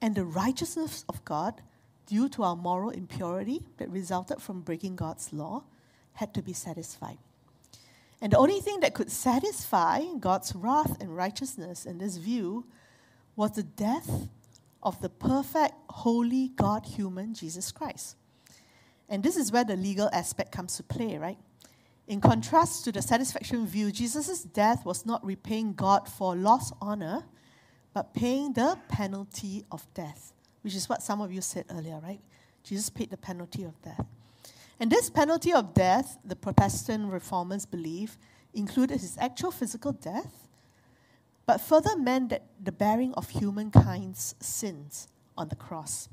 and 0.00 0.14
the 0.14 0.24
righteousness 0.24 1.04
of 1.08 1.24
God, 1.24 1.60
due 2.06 2.28
to 2.28 2.44
our 2.44 2.54
moral 2.54 2.90
impurity 2.90 3.64
that 3.78 3.90
resulted 3.90 4.40
from 4.40 4.60
breaking 4.60 4.94
God's 4.94 5.32
law, 5.32 5.64
had 6.12 6.32
to 6.34 6.40
be 6.40 6.52
satisfied. 6.52 7.18
And 8.20 8.32
the 8.32 8.38
only 8.38 8.60
thing 8.60 8.80
that 8.80 8.94
could 8.94 9.10
satisfy 9.10 10.02
God's 10.18 10.54
wrath 10.54 11.00
and 11.00 11.14
righteousness 11.14 11.84
in 11.84 11.98
this 11.98 12.16
view 12.16 12.66
was 13.34 13.52
the 13.52 13.62
death 13.62 14.28
of 14.82 15.00
the 15.02 15.08
perfect, 15.08 15.74
holy 15.90 16.48
God 16.48 16.86
human, 16.86 17.34
Jesus 17.34 17.72
Christ. 17.72 18.16
And 19.08 19.22
this 19.22 19.36
is 19.36 19.52
where 19.52 19.64
the 19.64 19.76
legal 19.76 20.08
aspect 20.12 20.50
comes 20.52 20.76
to 20.76 20.82
play, 20.82 21.18
right? 21.18 21.38
In 22.08 22.20
contrast 22.20 22.84
to 22.84 22.92
the 22.92 23.02
satisfaction 23.02 23.66
view, 23.66 23.90
Jesus' 23.90 24.42
death 24.42 24.84
was 24.84 25.04
not 25.04 25.24
repaying 25.24 25.74
God 25.74 26.08
for 26.08 26.36
lost 26.36 26.72
honor, 26.80 27.24
but 27.92 28.14
paying 28.14 28.52
the 28.52 28.78
penalty 28.88 29.64
of 29.70 29.86
death, 29.92 30.32
which 30.62 30.74
is 30.74 30.88
what 30.88 31.02
some 31.02 31.20
of 31.20 31.32
you 31.32 31.40
said 31.40 31.64
earlier, 31.70 32.00
right? 32.02 32.20
Jesus 32.62 32.88
paid 32.90 33.10
the 33.10 33.16
penalty 33.16 33.64
of 33.64 33.80
death. 33.82 34.06
And 34.78 34.90
this 34.90 35.08
penalty 35.08 35.52
of 35.52 35.74
death, 35.74 36.18
the 36.24 36.36
Protestant 36.36 37.10
reformers 37.10 37.64
believe, 37.64 38.18
included 38.52 39.00
his 39.00 39.16
actual 39.18 39.50
physical 39.50 39.92
death, 39.92 40.48
but 41.46 41.60
further 41.60 41.96
meant 41.96 42.30
that 42.30 42.46
the 42.62 42.72
bearing 42.72 43.14
of 43.14 43.30
humankind's 43.30 44.34
sins 44.40 45.08
on 45.36 45.48
the 45.48 45.56
cross, 45.56 46.08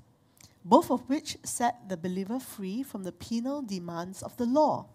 both 0.64 0.92
of 0.92 1.10
which 1.10 1.38
set 1.44 1.90
the 1.90 1.98
believer 1.98 2.40
free 2.40 2.84
from 2.84 3.04
the 3.04 3.12
penal 3.12 3.62
demands 3.62 4.22
of 4.22 4.38
the 4.38 4.46
law. 4.46 4.86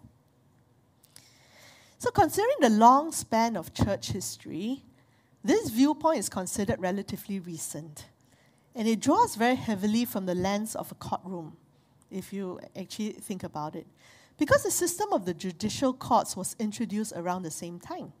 So, 1.97 2.11
considering 2.11 2.55
the 2.61 2.69
long 2.69 3.11
span 3.11 3.57
of 3.57 3.73
church 3.73 4.11
history, 4.11 4.83
this 5.43 5.69
viewpoint 5.69 6.19
is 6.19 6.29
considered 6.29 6.79
relatively 6.79 7.39
recent. 7.39 8.05
And 8.73 8.87
it 8.87 9.01
draws 9.01 9.35
very 9.35 9.55
heavily 9.55 10.05
from 10.05 10.25
the 10.25 10.35
lens 10.35 10.75
of 10.75 10.91
a 10.91 10.95
courtroom, 10.95 11.57
if 12.11 12.33
you 12.33 12.59
actually 12.75 13.11
think 13.11 13.43
about 13.43 13.75
it. 13.75 13.87
Because 14.37 14.63
the 14.63 14.71
system 14.71 15.11
of 15.11 15.25
the 15.25 15.33
judicial 15.33 15.93
courts 15.93 16.35
was 16.35 16.55
introduced 16.59 17.13
around 17.15 17.43
the 17.43 17.51
same 17.51 17.79
time. 17.79 18.13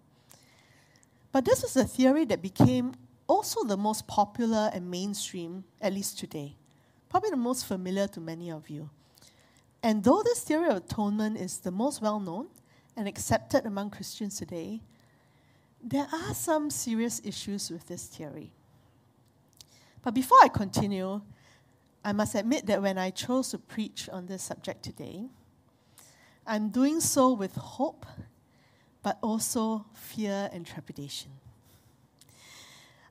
But 1.31 1.45
this 1.45 1.61
was 1.61 1.75
a 1.77 1.85
theory 1.85 2.25
that 2.25 2.41
became 2.41 2.93
also 3.27 3.63
the 3.63 3.77
most 3.77 4.07
popular 4.07 4.69
and 4.73 4.89
mainstream, 4.89 5.63
at 5.79 5.93
least 5.93 6.19
today. 6.19 6.55
Probably 7.07 7.29
the 7.29 7.37
most 7.37 7.65
familiar 7.65 8.07
to 8.07 8.19
many 8.19 8.51
of 8.51 8.69
you. 8.69 8.89
And 9.81 10.03
though 10.03 10.21
this 10.23 10.41
theory 10.41 10.69
of 10.69 10.77
atonement 10.77 11.37
is 11.37 11.59
the 11.59 11.71
most 11.71 12.01
well 12.01 12.19
known 12.19 12.47
and 12.97 13.07
accepted 13.07 13.65
among 13.65 13.91
Christians 13.91 14.37
today, 14.37 14.81
there 15.81 16.07
are 16.11 16.33
some 16.33 16.69
serious 16.69 17.21
issues 17.23 17.69
with 17.69 17.87
this 17.87 18.05
theory. 18.07 18.51
But 20.01 20.13
before 20.13 20.39
I 20.41 20.49
continue, 20.49 21.21
I 22.03 22.13
must 22.13 22.35
admit 22.35 22.65
that 22.67 22.81
when 22.81 22.97
I 22.97 23.09
chose 23.09 23.49
to 23.49 23.57
preach 23.57 24.07
on 24.09 24.27
this 24.27 24.43
subject 24.43 24.83
today, 24.83 25.25
I'm 26.47 26.69
doing 26.69 26.99
so 26.99 27.33
with 27.33 27.55
hope, 27.55 28.05
but 29.03 29.19
also 29.21 29.85
fear 29.93 30.49
and 30.53 30.65
trepidation. 30.65 31.31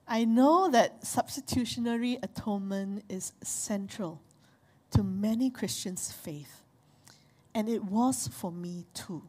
I 0.07 0.24
know 0.24 0.70
that 0.70 1.07
substitutionary 1.07 2.18
atonement 2.22 3.05
is 3.11 3.32
central 3.43 4.22
to 4.91 5.03
many 5.03 5.51
Christians' 5.51 6.11
faith, 6.11 6.62
and 7.55 7.68
it 7.68 7.84
was 7.84 8.26
for 8.26 8.51
me 8.51 8.86
too. 8.95 9.22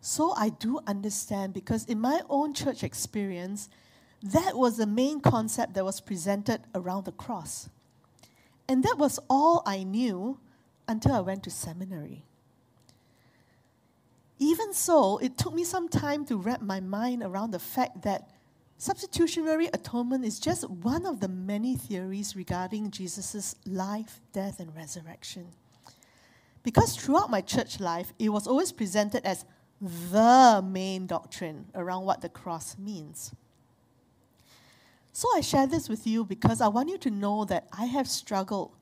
So 0.00 0.32
I 0.36 0.48
do 0.48 0.80
understand 0.86 1.52
because 1.52 1.84
in 1.84 2.00
my 2.00 2.22
own 2.30 2.54
church 2.54 2.82
experience, 2.82 3.68
that 4.22 4.56
was 4.56 4.78
the 4.78 4.86
main 4.86 5.20
concept 5.20 5.74
that 5.74 5.84
was 5.84 6.00
presented 6.00 6.62
around 6.74 7.04
the 7.04 7.12
cross. 7.12 7.68
And 8.68 8.82
that 8.82 8.98
was 8.98 9.18
all 9.30 9.62
I 9.64 9.82
knew 9.82 10.38
until 10.86 11.12
I 11.12 11.20
went 11.20 11.42
to 11.44 11.50
seminary. 11.50 12.24
Even 14.38 14.72
so, 14.72 15.18
it 15.18 15.36
took 15.36 15.54
me 15.54 15.64
some 15.64 15.88
time 15.88 16.24
to 16.26 16.36
wrap 16.36 16.60
my 16.60 16.80
mind 16.80 17.22
around 17.22 17.50
the 17.50 17.58
fact 17.58 18.02
that 18.02 18.30
substitutionary 18.76 19.66
atonement 19.72 20.24
is 20.24 20.38
just 20.38 20.68
one 20.68 21.04
of 21.06 21.20
the 21.20 21.28
many 21.28 21.74
theories 21.76 22.36
regarding 22.36 22.90
Jesus' 22.90 23.56
life, 23.66 24.20
death, 24.32 24.60
and 24.60 24.74
resurrection. 24.76 25.48
Because 26.62 26.94
throughout 26.94 27.30
my 27.30 27.40
church 27.40 27.80
life, 27.80 28.12
it 28.18 28.28
was 28.28 28.46
always 28.46 28.70
presented 28.70 29.24
as 29.24 29.44
the 29.80 30.62
main 30.64 31.06
doctrine 31.06 31.66
around 31.74 32.04
what 32.04 32.20
the 32.20 32.28
cross 32.28 32.76
means. 32.78 33.32
So 35.18 35.26
I 35.34 35.40
share 35.40 35.66
this 35.66 35.88
with 35.88 36.06
you 36.06 36.24
because 36.24 36.60
I 36.60 36.68
want 36.68 36.90
you 36.90 36.98
to 36.98 37.10
know 37.10 37.44
that 37.46 37.66
I 37.76 37.86
have 37.86 38.06
struggled 38.06 38.76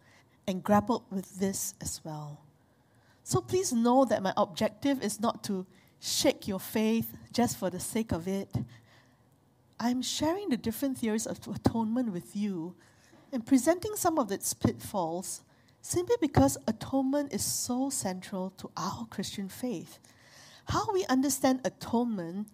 and 0.46 0.62
grappled 0.62 1.04
with 1.10 1.38
this 1.38 1.72
as 1.80 2.02
well. 2.04 2.42
So 3.24 3.40
please 3.40 3.72
know 3.72 4.04
that 4.04 4.22
my 4.22 4.34
objective 4.36 5.02
is 5.02 5.18
not 5.18 5.42
to 5.44 5.64
shake 5.98 6.46
your 6.46 6.60
faith 6.60 7.10
just 7.32 7.56
for 7.56 7.70
the 7.70 7.80
sake 7.80 8.12
of 8.12 8.28
it. 8.28 8.54
I'm 9.80 10.02
sharing 10.02 10.50
the 10.50 10.58
different 10.58 10.98
theories 10.98 11.26
of 11.26 11.38
atonement 11.48 12.12
with 12.12 12.36
you 12.36 12.74
and 13.32 13.46
presenting 13.46 13.96
some 13.96 14.18
of 14.18 14.30
its 14.30 14.52
pitfalls 14.52 15.40
simply 15.80 16.16
because 16.20 16.58
atonement 16.68 17.32
is 17.32 17.46
so 17.46 17.88
central 17.88 18.50
to 18.58 18.70
our 18.76 19.06
Christian 19.06 19.48
faith. 19.48 19.98
How 20.66 20.92
we 20.92 21.06
understand 21.06 21.62
atonement 21.64 22.48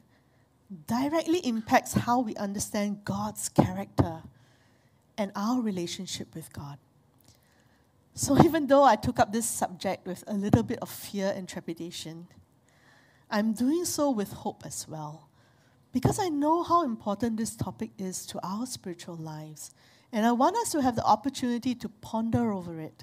directly 0.86 1.38
impacts 1.40 1.92
how 1.94 2.20
we 2.20 2.34
understand 2.36 3.04
God's 3.04 3.48
character 3.48 4.22
and 5.18 5.30
our 5.36 5.60
relationship 5.60 6.34
with 6.34 6.52
God. 6.52 6.78
So, 8.14 8.38
even 8.42 8.66
though 8.66 8.82
I 8.82 8.96
took 8.96 9.18
up 9.18 9.32
this 9.32 9.48
subject 9.48 10.06
with 10.06 10.22
a 10.26 10.34
little 10.34 10.62
bit 10.62 10.78
of 10.80 10.90
fear 10.90 11.32
and 11.34 11.48
trepidation, 11.48 12.28
I'm 13.30 13.54
doing 13.54 13.86
so 13.86 14.10
with 14.10 14.32
hope 14.32 14.62
as 14.66 14.86
well. 14.86 15.28
Because 15.92 16.18
I 16.18 16.28
know 16.28 16.62
how 16.62 16.84
important 16.84 17.36
this 17.36 17.56
topic 17.56 17.90
is 17.98 18.26
to 18.26 18.40
our 18.42 18.66
spiritual 18.66 19.16
lives. 19.16 19.70
And 20.12 20.26
I 20.26 20.32
want 20.32 20.56
us 20.56 20.70
to 20.72 20.82
have 20.82 20.96
the 20.96 21.04
opportunity 21.04 21.74
to 21.74 21.88
ponder 21.88 22.52
over 22.52 22.80
it. 22.80 23.02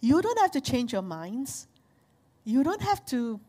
You 0.00 0.20
don't 0.20 0.38
have 0.40 0.50
to 0.52 0.60
change 0.60 0.92
your 0.92 1.02
minds. 1.02 1.68
You 2.44 2.62
don't 2.62 2.82
have 2.82 3.04
to 3.06 3.40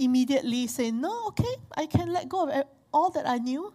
immediately 0.00 0.66
say, 0.66 0.90
No, 0.90 1.28
okay, 1.28 1.54
I 1.76 1.86
can 1.86 2.12
let 2.12 2.28
go 2.28 2.48
of 2.48 2.64
all 2.92 3.10
that 3.10 3.28
I 3.28 3.38
knew. 3.38 3.72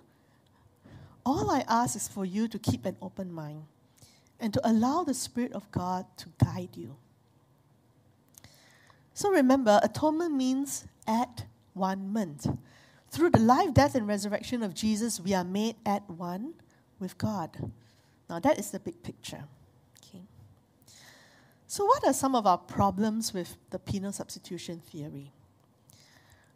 All 1.26 1.50
I 1.50 1.64
ask 1.68 1.96
is 1.96 2.08
for 2.08 2.26
you 2.26 2.48
to 2.48 2.60
keep 2.60 2.86
an 2.86 2.98
open 3.02 3.32
mind 3.32 3.64
and 4.40 4.54
to 4.54 4.62
allow 4.68 5.04
the 5.04 5.14
Spirit 5.14 5.54
of 5.54 5.70
God 5.72 6.06
to 6.18 6.30
guide 6.44 6.76
you. 6.76 6.96
So 9.14 9.30
remember, 9.30 9.80
atonement 9.82 10.34
means 10.34 10.86
at 11.08 11.46
one 11.74 12.12
month. 12.12 12.48
Through 13.10 13.30
the 13.30 13.40
life, 13.40 13.74
death, 13.74 13.96
and 13.96 14.08
resurrection 14.08 14.62
of 14.62 14.74
Jesus, 14.74 15.22
we 15.22 15.34
are 15.34 15.44
made 15.44 15.78
at 15.86 16.08
one 16.10 16.54
with 17.00 17.18
God. 17.18 17.72
Now, 18.30 18.40
that 18.40 18.60
is 18.60 18.72
the 18.72 18.80
big 18.80 19.02
picture. 19.04 19.46
Okay. 20.04 20.24
So, 21.68 21.86
what 21.86 22.04
are 22.06 22.14
some 22.14 22.36
of 22.36 22.46
our 22.46 22.58
problems 22.58 23.34
with 23.34 23.56
the 23.70 23.80
penal 23.80 24.12
substitution 24.12 24.82
theory? 24.82 25.32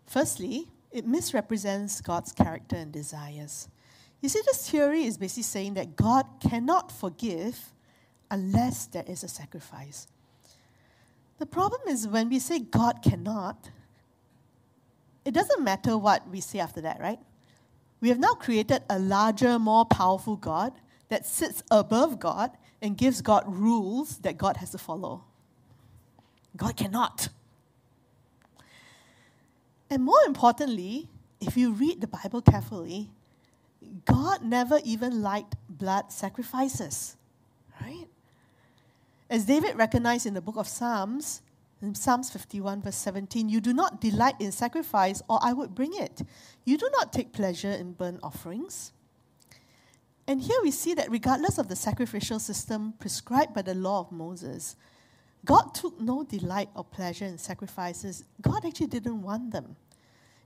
Firstly, 0.09 0.67
it 0.91 1.05
misrepresents 1.05 2.01
God's 2.01 2.31
character 2.31 2.75
and 2.75 2.91
desires. 2.91 3.69
You 4.21 4.29
see, 4.29 4.41
this 4.43 4.67
theory 4.67 5.03
is 5.03 5.19
basically 5.19 5.43
saying 5.43 5.75
that 5.75 5.95
God 5.95 6.25
cannot 6.41 6.91
forgive 6.91 7.71
unless 8.31 8.87
there 8.87 9.03
is 9.05 9.23
a 9.23 9.27
sacrifice. 9.27 10.07
The 11.37 11.45
problem 11.45 11.81
is 11.87 12.07
when 12.07 12.27
we 12.27 12.39
say 12.39 12.57
God 12.57 13.03
cannot, 13.03 13.69
it 15.25 15.35
doesn't 15.35 15.63
matter 15.63 15.95
what 15.95 16.27
we 16.27 16.41
say 16.41 16.57
after 16.57 16.81
that, 16.81 16.99
right? 16.99 17.19
We 18.01 18.09
have 18.09 18.17
now 18.17 18.33
created 18.33 18.81
a 18.89 18.97
larger, 18.97 19.59
more 19.59 19.85
powerful 19.85 20.37
God 20.37 20.73
that 21.09 21.27
sits 21.27 21.61
above 21.69 22.19
God 22.19 22.49
and 22.81 22.97
gives 22.97 23.21
God 23.21 23.43
rules 23.45 24.17
that 24.19 24.39
God 24.39 24.57
has 24.57 24.71
to 24.71 24.79
follow. 24.79 25.25
God 26.57 26.75
cannot. 26.75 27.29
And 29.89 30.03
more 30.03 30.19
importantly, 30.27 31.07
if 31.41 31.57
you 31.57 31.71
read 31.73 32.01
the 32.01 32.07
Bible 32.07 32.41
carefully, 32.41 33.09
God 34.05 34.43
never 34.43 34.79
even 34.83 35.21
liked 35.21 35.55
blood 35.69 36.11
sacrifices, 36.11 37.15
right? 37.81 38.07
As 39.29 39.45
David 39.45 39.77
recognized 39.77 40.25
in 40.25 40.33
the 40.33 40.41
book 40.41 40.57
of 40.57 40.67
Psalms, 40.67 41.41
in 41.81 41.95
Psalms 41.95 42.29
51, 42.29 42.81
verse 42.81 42.95
17, 42.97 43.47
you 43.47 43.61
do 43.61 43.73
not 43.73 44.01
delight 44.01 44.35
in 44.39 44.51
sacrifice, 44.51 45.21
or 45.29 45.39
I 45.41 45.53
would 45.53 45.73
bring 45.73 45.93
it. 45.93 46.21
You 46.65 46.77
do 46.77 46.89
not 46.97 47.13
take 47.13 47.31
pleasure 47.31 47.71
in 47.71 47.93
burnt 47.93 48.19
offerings. 48.21 48.91
And 50.27 50.41
here 50.41 50.59
we 50.61 50.71
see 50.71 50.93
that 50.95 51.09
regardless 51.09 51.57
of 51.57 51.69
the 51.69 51.75
sacrificial 51.75 52.39
system 52.39 52.93
prescribed 52.99 53.53
by 53.53 53.61
the 53.61 53.73
law 53.73 54.01
of 54.01 54.11
Moses, 54.11 54.75
God 55.45 55.73
took 55.73 55.99
no 55.99 56.23
delight 56.23 56.69
or 56.75 56.83
pleasure 56.83 57.25
in 57.25 57.37
sacrifices. 57.37 58.23
God 58.41 58.65
actually 58.65 58.87
didn't 58.87 59.21
want 59.21 59.51
them. 59.51 59.75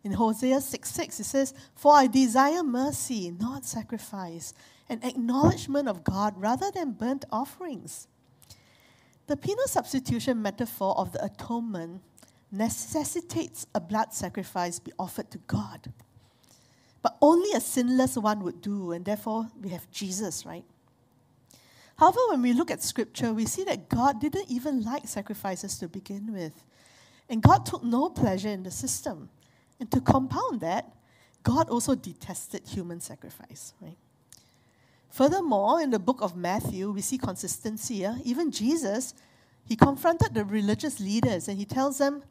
In 0.04 0.12
Hosea 0.14 0.62
6 0.62 0.90
6, 0.90 1.20
it 1.20 1.24
says, 1.24 1.54
For 1.76 1.94
I 1.96 2.08
desire 2.08 2.64
mercy, 2.64 3.32
not 3.32 3.66
sacrifice, 3.66 4.54
an 4.90 5.00
acknowledgement 5.04 5.88
of 5.88 6.04
God 6.04 6.34
rather 6.38 6.70
than 6.72 6.92
burnt 6.92 7.26
offerings. 7.32 8.08
The 9.28 9.38
penal 9.38 9.68
substitution 9.68 10.42
metaphor 10.42 10.94
of 10.98 11.14
the 11.14 11.24
atonement 11.24 12.02
necessitates 12.52 13.66
a 13.74 13.80
blood 13.80 14.14
sacrifice 14.14 14.80
be 14.80 14.92
offered 15.00 15.32
to 15.32 15.38
God. 15.48 15.92
but 17.04 17.18
only 17.22 17.52
a 17.52 17.60
sinless 17.60 18.18
one 18.18 18.40
would 18.44 18.62
do, 18.62 18.94
and 18.94 19.04
therefore 19.04 19.50
we 19.62 19.70
have 19.70 19.92
Jesus, 19.92 20.46
right? 20.46 20.64
However, 21.98 22.20
when 22.30 22.42
we 22.42 22.54
look 22.54 22.72
at 22.72 22.82
scripture, 22.82 23.34
we 23.34 23.46
see 23.46 23.64
that 23.66 23.90
God 23.90 24.20
didn't 24.20 24.50
even 24.50 24.84
like 24.84 25.08
sacrifices 25.08 25.78
to 25.78 25.88
begin 25.88 26.34
with. 26.34 26.64
And 27.30 27.42
God 27.42 27.66
took 27.66 27.84
no 27.84 28.10
pleasure 28.10 28.50
in 28.50 28.64
the 28.64 28.72
system. 28.72 29.30
And 29.80 29.92
to 29.92 30.02
compound 30.02 30.62
that, 30.62 30.92
God 31.44 31.70
also 31.70 31.94
detested 31.96 32.68
human 32.68 33.00
sacrifice, 33.00 33.74
right? 33.82 33.98
Furthermore, 35.10 35.82
in 35.82 35.92
the 35.92 36.00
book 36.00 36.22
of 36.22 36.36
Matthew, 36.36 36.92
we 36.92 37.02
see 37.02 37.18
consistency. 37.18 37.96
Yeah? 37.96 38.18
Even 38.24 38.50
Jesus, 38.50 39.14
he 39.66 39.76
confronted 39.76 40.34
the 40.34 40.44
religious 40.44 41.00
leaders 41.00 41.48
and 41.48 41.58
he 41.58 41.66
tells 41.66 42.00
them 42.00 42.24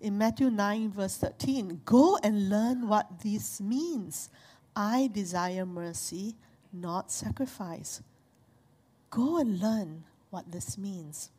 in 0.00 0.16
Matthew 0.16 0.50
9, 0.50 0.92
verse 0.92 1.16
13, 1.16 1.80
Go 1.84 2.18
and 2.22 2.48
learn 2.48 2.86
what 2.86 3.20
this 3.22 3.60
means. 3.60 4.28
I 4.74 5.10
desire 5.12 5.64
mercy, 5.64 6.36
not 6.72 7.10
sacrifice. 7.10 8.02
Go 9.10 9.38
and 9.38 9.60
learn 9.60 10.04
what 10.30 10.50
this 10.50 10.76
means. 10.76 11.30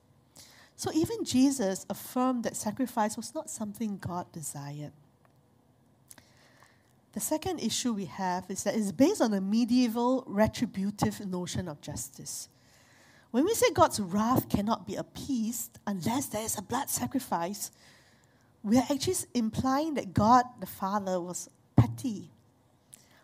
So 0.75 0.91
even 0.93 1.23
Jesus 1.23 1.85
affirmed 1.89 2.43
that 2.43 2.55
sacrifice 2.55 3.17
was 3.17 3.33
not 3.33 3.49
something 3.49 3.97
God 3.97 4.31
desired. 4.31 4.91
The 7.13 7.19
second 7.19 7.59
issue 7.59 7.93
we 7.93 8.05
have 8.05 8.45
is 8.49 8.63
that 8.63 8.75
it's 8.75 8.91
based 8.91 9.21
on 9.21 9.33
a 9.33 9.41
medieval 9.41 10.23
retributive 10.27 11.25
notion 11.25 11.67
of 11.67 11.81
justice. 11.81 12.47
When 13.31 13.43
we 13.43 13.55
say 13.55 13.71
God's 13.71 13.99
wrath 13.99 14.49
cannot 14.49 14.85
be 14.85 14.95
appeased 14.95 15.79
unless 15.87 16.27
there 16.27 16.43
is 16.43 16.57
a 16.57 16.61
blood 16.61 16.91
sacrifice, 16.91 17.71
we 18.61 18.77
are 18.77 18.85
actually 18.89 19.15
implying 19.33 19.95
that 19.95 20.13
God 20.13 20.45
the 20.59 20.67
Father 20.67 21.19
was 21.19 21.49
petty, 21.75 22.29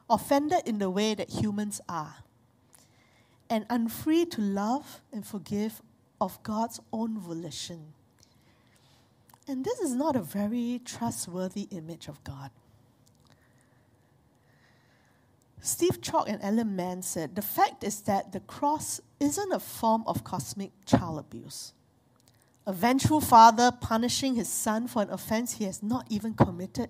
offended 0.10 0.64
in 0.66 0.80
the 0.80 0.90
way 0.90 1.14
that 1.14 1.30
humans 1.30 1.80
are, 1.88 2.16
and 3.54 3.68
unfree 3.70 4.26
to 4.26 4.42
love 4.42 5.00
and 5.12 5.24
forgive 5.24 5.80
of 6.20 6.42
God's 6.42 6.80
own 6.92 7.20
volition. 7.20 7.94
And 9.48 9.64
this 9.64 9.80
is 9.80 9.94
not 9.94 10.16
a 10.16 10.22
very 10.24 10.82
trustworthy 10.84 11.68
image 11.70 12.08
of 12.08 12.24
God. 12.24 12.50
Steve 15.62 16.02
Chalke 16.02 16.30
and 16.30 16.44
Alan 16.44 16.76
Mann 16.76 17.04
said 17.04 17.36
the 17.36 17.44
fact 17.44 17.84
is 17.84 18.02
that 18.02 18.32
the 18.32 18.40
cross 18.40 19.00
isn't 19.20 19.54
a 19.54 19.60
form 19.60 20.04
of 20.08 20.24
cosmic 20.24 20.72
child 20.88 21.20
abuse. 21.20 21.74
A 22.66 22.74
vengeful 22.74 23.22
father 23.22 23.72
punishing 23.72 24.34
his 24.34 24.50
son 24.50 24.88
for 24.88 25.04
an 25.04 25.12
offense 25.12 25.54
he 25.60 25.66
has 25.66 25.84
not 25.84 26.08
even 26.10 26.34
committed. 26.34 26.90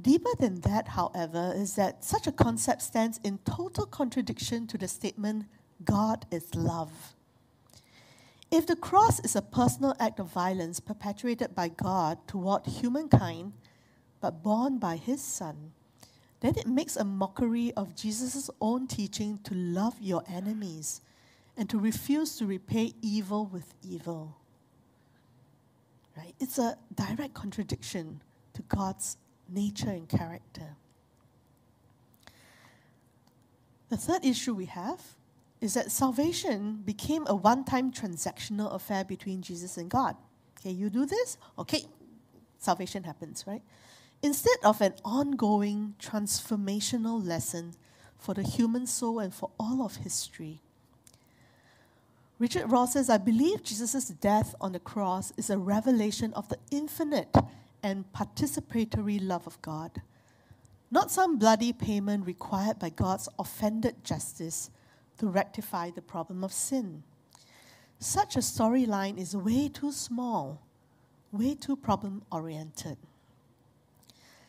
Deeper 0.00 0.30
than 0.38 0.60
that, 0.62 0.88
however, 0.88 1.52
is 1.54 1.74
that 1.74 2.04
such 2.04 2.26
a 2.26 2.32
concept 2.32 2.82
stands 2.82 3.20
in 3.22 3.38
total 3.38 3.86
contradiction 3.86 4.66
to 4.66 4.78
the 4.78 4.88
statement, 4.88 5.46
God 5.84 6.26
is 6.30 6.54
love. 6.54 7.14
If 8.50 8.66
the 8.66 8.76
cross 8.76 9.20
is 9.20 9.36
a 9.36 9.42
personal 9.42 9.94
act 9.98 10.18
of 10.18 10.26
violence 10.26 10.80
perpetrated 10.80 11.54
by 11.54 11.68
God 11.68 12.18
toward 12.26 12.66
humankind, 12.66 13.52
but 14.20 14.42
borne 14.42 14.78
by 14.78 14.96
his 14.96 15.22
Son, 15.22 15.72
then 16.40 16.56
it 16.56 16.66
makes 16.66 16.96
a 16.96 17.04
mockery 17.04 17.72
of 17.76 17.94
Jesus' 17.94 18.50
own 18.60 18.86
teaching 18.86 19.38
to 19.44 19.54
love 19.54 19.94
your 20.00 20.22
enemies 20.28 21.00
and 21.56 21.68
to 21.70 21.78
refuse 21.78 22.36
to 22.36 22.46
repay 22.46 22.92
evil 23.00 23.46
with 23.46 23.74
evil. 23.82 24.36
Right? 26.16 26.34
It's 26.40 26.58
a 26.58 26.76
direct 26.94 27.34
contradiction 27.34 28.22
to 28.54 28.62
God's 28.62 29.16
nature 29.52 29.90
and 29.90 30.08
character. 30.08 30.76
The 33.88 33.96
third 33.96 34.24
issue 34.24 34.54
we 34.54 34.66
have 34.66 35.00
is 35.60 35.74
that 35.74 35.90
salvation 35.90 36.82
became 36.84 37.24
a 37.26 37.34
one 37.34 37.64
time 37.64 37.92
transactional 37.92 38.74
affair 38.74 39.04
between 39.04 39.42
Jesus 39.42 39.76
and 39.76 39.90
God. 39.90 40.16
Okay, 40.58 40.70
you 40.70 40.90
do 40.90 41.04
this, 41.06 41.36
okay, 41.58 41.84
salvation 42.58 43.04
happens, 43.04 43.44
right? 43.46 43.62
instead 44.22 44.56
of 44.62 44.80
an 44.80 44.94
ongoing 45.04 45.94
transformational 46.00 47.24
lesson 47.24 47.74
for 48.16 48.34
the 48.34 48.42
human 48.42 48.86
soul 48.86 49.18
and 49.18 49.34
for 49.34 49.50
all 49.58 49.84
of 49.84 49.96
history. 49.96 50.60
Richard 52.38 52.68
Rohr 52.68 52.88
says, 52.88 53.10
I 53.10 53.18
believe 53.18 53.62
Jesus' 53.62 54.08
death 54.08 54.54
on 54.60 54.72
the 54.72 54.80
cross 54.80 55.32
is 55.36 55.50
a 55.50 55.58
revelation 55.58 56.32
of 56.34 56.48
the 56.48 56.58
infinite 56.70 57.34
and 57.82 58.04
participatory 58.12 59.18
love 59.20 59.46
of 59.46 59.60
God, 59.62 60.02
not 60.90 61.10
some 61.10 61.38
bloody 61.38 61.72
payment 61.72 62.26
required 62.26 62.78
by 62.78 62.90
God's 62.90 63.28
offended 63.38 64.04
justice 64.04 64.70
to 65.18 65.26
rectify 65.28 65.90
the 65.90 66.02
problem 66.02 66.44
of 66.44 66.52
sin. 66.52 67.02
Such 67.98 68.36
a 68.36 68.40
storyline 68.40 69.18
is 69.18 69.36
way 69.36 69.68
too 69.68 69.92
small, 69.92 70.60
way 71.30 71.54
too 71.54 71.76
problem 71.76 72.22
oriented. 72.30 72.98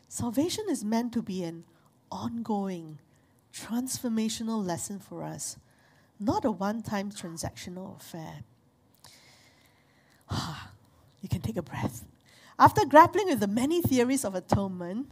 Salvation 0.08 0.64
is 0.68 0.84
meant 0.84 1.12
to 1.12 1.22
be 1.22 1.42
an 1.44 1.64
ongoing, 2.10 2.98
transformational 3.52 4.64
lesson 4.64 4.98
for 4.98 5.22
us, 5.22 5.56
not 6.20 6.44
a 6.44 6.50
one 6.50 6.82
time 6.82 7.10
transactional 7.10 7.96
affair. 7.96 8.42
you 11.20 11.28
can 11.28 11.40
take 11.40 11.56
a 11.56 11.62
breath. 11.62 12.04
After 12.58 12.84
grappling 12.84 13.26
with 13.26 13.40
the 13.40 13.48
many 13.48 13.82
theories 13.82 14.24
of 14.24 14.34
atonement, 14.34 15.10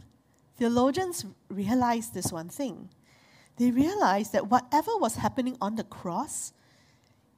theologians 0.57 1.25
realized 1.49 2.13
this 2.13 2.31
one 2.31 2.49
thing. 2.49 2.89
They 3.57 3.71
realized 3.71 4.33
that 4.33 4.49
whatever 4.49 4.91
was 4.97 5.15
happening 5.17 5.57
on 5.61 5.75
the 5.75 5.83
cross 5.83 6.53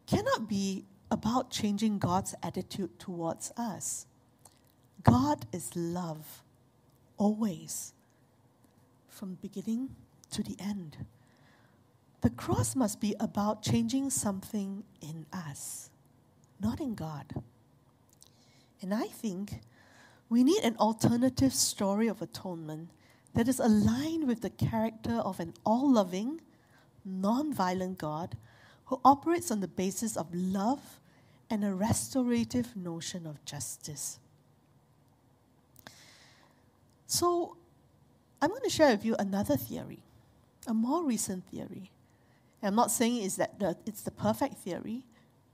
cannot 0.06 0.48
be 0.48 0.86
about 1.12 1.50
changing 1.50 2.00
God's 2.00 2.36
attitude 2.44 3.00
towards 3.00 3.52
us. 3.58 4.06
God 5.04 5.46
is 5.52 5.76
love 5.76 6.44
always, 7.18 7.94
from 9.08 9.38
beginning 9.42 9.90
to 10.32 10.44
the 10.44 10.56
end. 10.60 10.98
The 12.22 12.30
cross 12.30 12.76
must 12.76 13.00
be 13.00 13.16
about 13.20 13.62
changing 13.62 14.10
something 14.10 14.84
in 15.02 15.26
us, 15.32 15.90
not 16.60 16.80
in 16.80 16.96
God. 16.96 17.44
And 18.82 18.94
I 18.94 19.06
think 19.06 19.62
we 20.30 20.44
need 20.44 20.64
an 20.64 20.76
alternative 20.78 21.54
story 21.54 22.08
of 22.08 22.22
atonement 22.22 22.90
that 23.34 23.48
is 23.48 23.60
aligned 23.60 24.28
with 24.28 24.42
the 24.42 24.50
character 24.50 25.14
of 25.14 25.40
an 25.40 25.54
all 25.66 25.92
loving, 25.92 26.42
non 27.04 27.54
violent 27.54 27.98
God 27.98 28.38
who 28.86 29.00
operates 29.04 29.52
on 29.52 29.62
the 29.62 29.68
basis 29.68 30.16
of 30.16 30.34
love 30.34 31.00
and 31.50 31.64
a 31.64 31.74
restorative 31.74 32.76
notion 32.76 33.28
of 33.28 33.44
justice. 33.46 34.20
So, 37.08 37.58
I'm 38.42 38.50
going 38.50 38.64
to 38.64 38.70
share 38.70 38.92
with 38.92 39.06
you 39.06 39.16
another 39.18 39.58
theory, 39.58 40.00
a 40.68 40.74
more 40.74 41.04
recent 41.04 41.46
theory. 41.50 41.92
And 42.62 42.70
I'm 42.70 42.76
not 42.76 42.92
saying 42.92 43.24
it's 43.24 43.36
that 43.36 43.60
the, 43.60 43.78
it's 43.86 44.02
the 44.02 44.12
perfect 44.12 44.56
theory, 44.56 45.06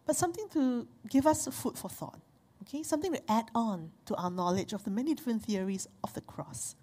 but 0.06 0.16
something 0.16 0.48
to 0.54 0.88
give 1.10 1.28
us 1.28 1.48
food 1.48 1.78
for 1.78 1.90
thought. 1.90 2.20
Okay, 2.62 2.84
something 2.84 3.14
to 3.14 3.32
add 3.32 3.50
on 3.56 3.92
to 4.06 4.16
our 4.16 4.30
knowledge 4.30 4.72
of 4.72 4.84
the 4.84 4.92
many 4.92 5.14
different 5.14 5.44
theories 5.44 5.88
of 6.04 6.14
the 6.14 6.22
cross. 6.22 6.76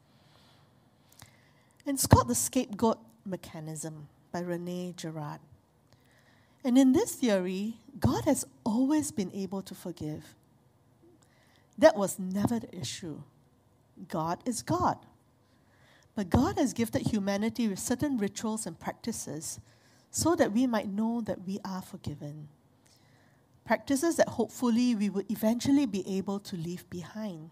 And 1.87 1.97
it's 1.97 2.07
called 2.07 2.29
the 2.29 2.35
scapegoat 2.35 2.99
mechanism 3.25 4.09
by 4.33 4.41
Rene 4.41 4.95
Girard. 4.97 5.41
And 6.65 6.77
in 6.77 6.93
this 6.93 7.15
theory, 7.15 7.79
God 7.99 8.25
has 8.25 8.45
always 8.65 9.13
been 9.13 9.31
able 9.33 9.63
to 9.63 9.75
forgive. 9.75 10.35
That 11.79 11.97
was 11.97 12.19
never 12.19 12.59
the 12.59 12.77
issue. 12.77 13.23
God 14.09 14.41
is 14.45 14.63
God. 14.63 14.99
But 16.17 16.31
God 16.31 16.59
has 16.59 16.73
gifted 16.73 17.07
humanity 17.07 17.69
with 17.69 17.79
certain 17.79 18.19
rituals 18.19 18.67
and 18.67 18.79
practices 18.79 19.61
so 20.11 20.35
that 20.35 20.53
we 20.53 20.67
might 20.67 20.89
know 20.89 21.21
that 21.21 21.47
we 21.47 21.61
are 21.65 21.81
forgiven. 21.81 22.49
Practices 23.69 24.17
that 24.17 24.31
hopefully 24.31 24.95
we 24.95 25.11
would 25.11 25.31
eventually 25.31 25.85
be 25.85 26.03
able 26.17 26.41
to 26.41 26.57
leave 26.57 26.89
behind. 26.89 27.51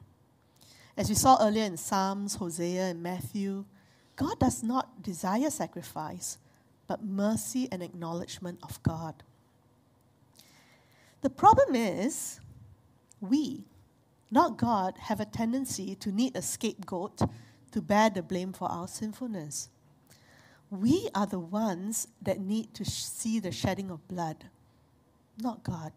As 0.96 1.10
we 1.10 1.14
saw 1.14 1.36
earlier 1.42 1.64
in 1.64 1.76
Psalms, 1.76 2.36
Hosea, 2.36 2.84
and 2.84 3.02
Matthew, 3.02 3.66
God 4.16 4.38
does 4.38 4.62
not 4.62 5.02
desire 5.02 5.50
sacrifice, 5.50 6.38
but 6.86 7.04
mercy 7.04 7.68
and 7.70 7.82
acknowledgement 7.82 8.60
of 8.62 8.82
God. 8.82 9.24
The 11.20 11.28
problem 11.28 11.74
is, 11.74 12.40
we, 13.20 13.64
not 14.30 14.56
God, 14.56 14.94
have 14.96 15.20
a 15.20 15.26
tendency 15.26 15.94
to 15.96 16.10
need 16.10 16.34
a 16.34 16.40
scapegoat 16.40 17.20
to 17.72 17.82
bear 17.82 18.08
the 18.08 18.22
blame 18.22 18.54
for 18.54 18.72
our 18.72 18.88
sinfulness. 18.88 19.68
We 20.70 21.10
are 21.14 21.26
the 21.26 21.40
ones 21.40 22.08
that 22.22 22.40
need 22.40 22.72
to 22.72 22.86
see 22.86 23.38
the 23.38 23.52
shedding 23.52 23.90
of 23.90 24.08
blood, 24.08 24.46
not 25.39 25.64
God. 25.64 25.93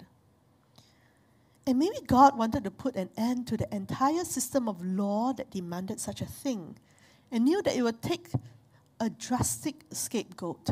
And 1.65 1.77
maybe 1.77 1.97
God 2.07 2.37
wanted 2.37 2.63
to 2.63 2.71
put 2.71 2.95
an 2.95 3.09
end 3.15 3.47
to 3.47 3.57
the 3.57 3.73
entire 3.73 4.23
system 4.23 4.67
of 4.67 4.83
law 4.83 5.33
that 5.33 5.51
demanded 5.51 5.99
such 5.99 6.21
a 6.21 6.25
thing 6.25 6.77
and 7.31 7.45
knew 7.45 7.61
that 7.61 7.75
it 7.75 7.83
would 7.83 8.01
take 8.01 8.29
a 8.99 9.09
drastic 9.09 9.83
scapegoat, 9.91 10.71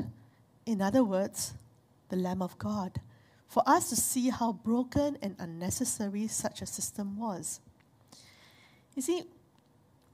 in 0.66 0.82
other 0.82 1.04
words, 1.04 1.54
the 2.10 2.16
Lamb 2.16 2.42
of 2.42 2.58
God, 2.58 3.00
for 3.48 3.64
us 3.66 3.90
to 3.90 3.96
see 3.96 4.30
how 4.30 4.54
broken 4.54 5.18
and 5.22 5.36
unnecessary 5.40 6.28
such 6.28 6.62
a 6.62 6.66
system 6.66 7.18
was. 7.18 7.60
You 8.96 9.02
see, 9.02 9.24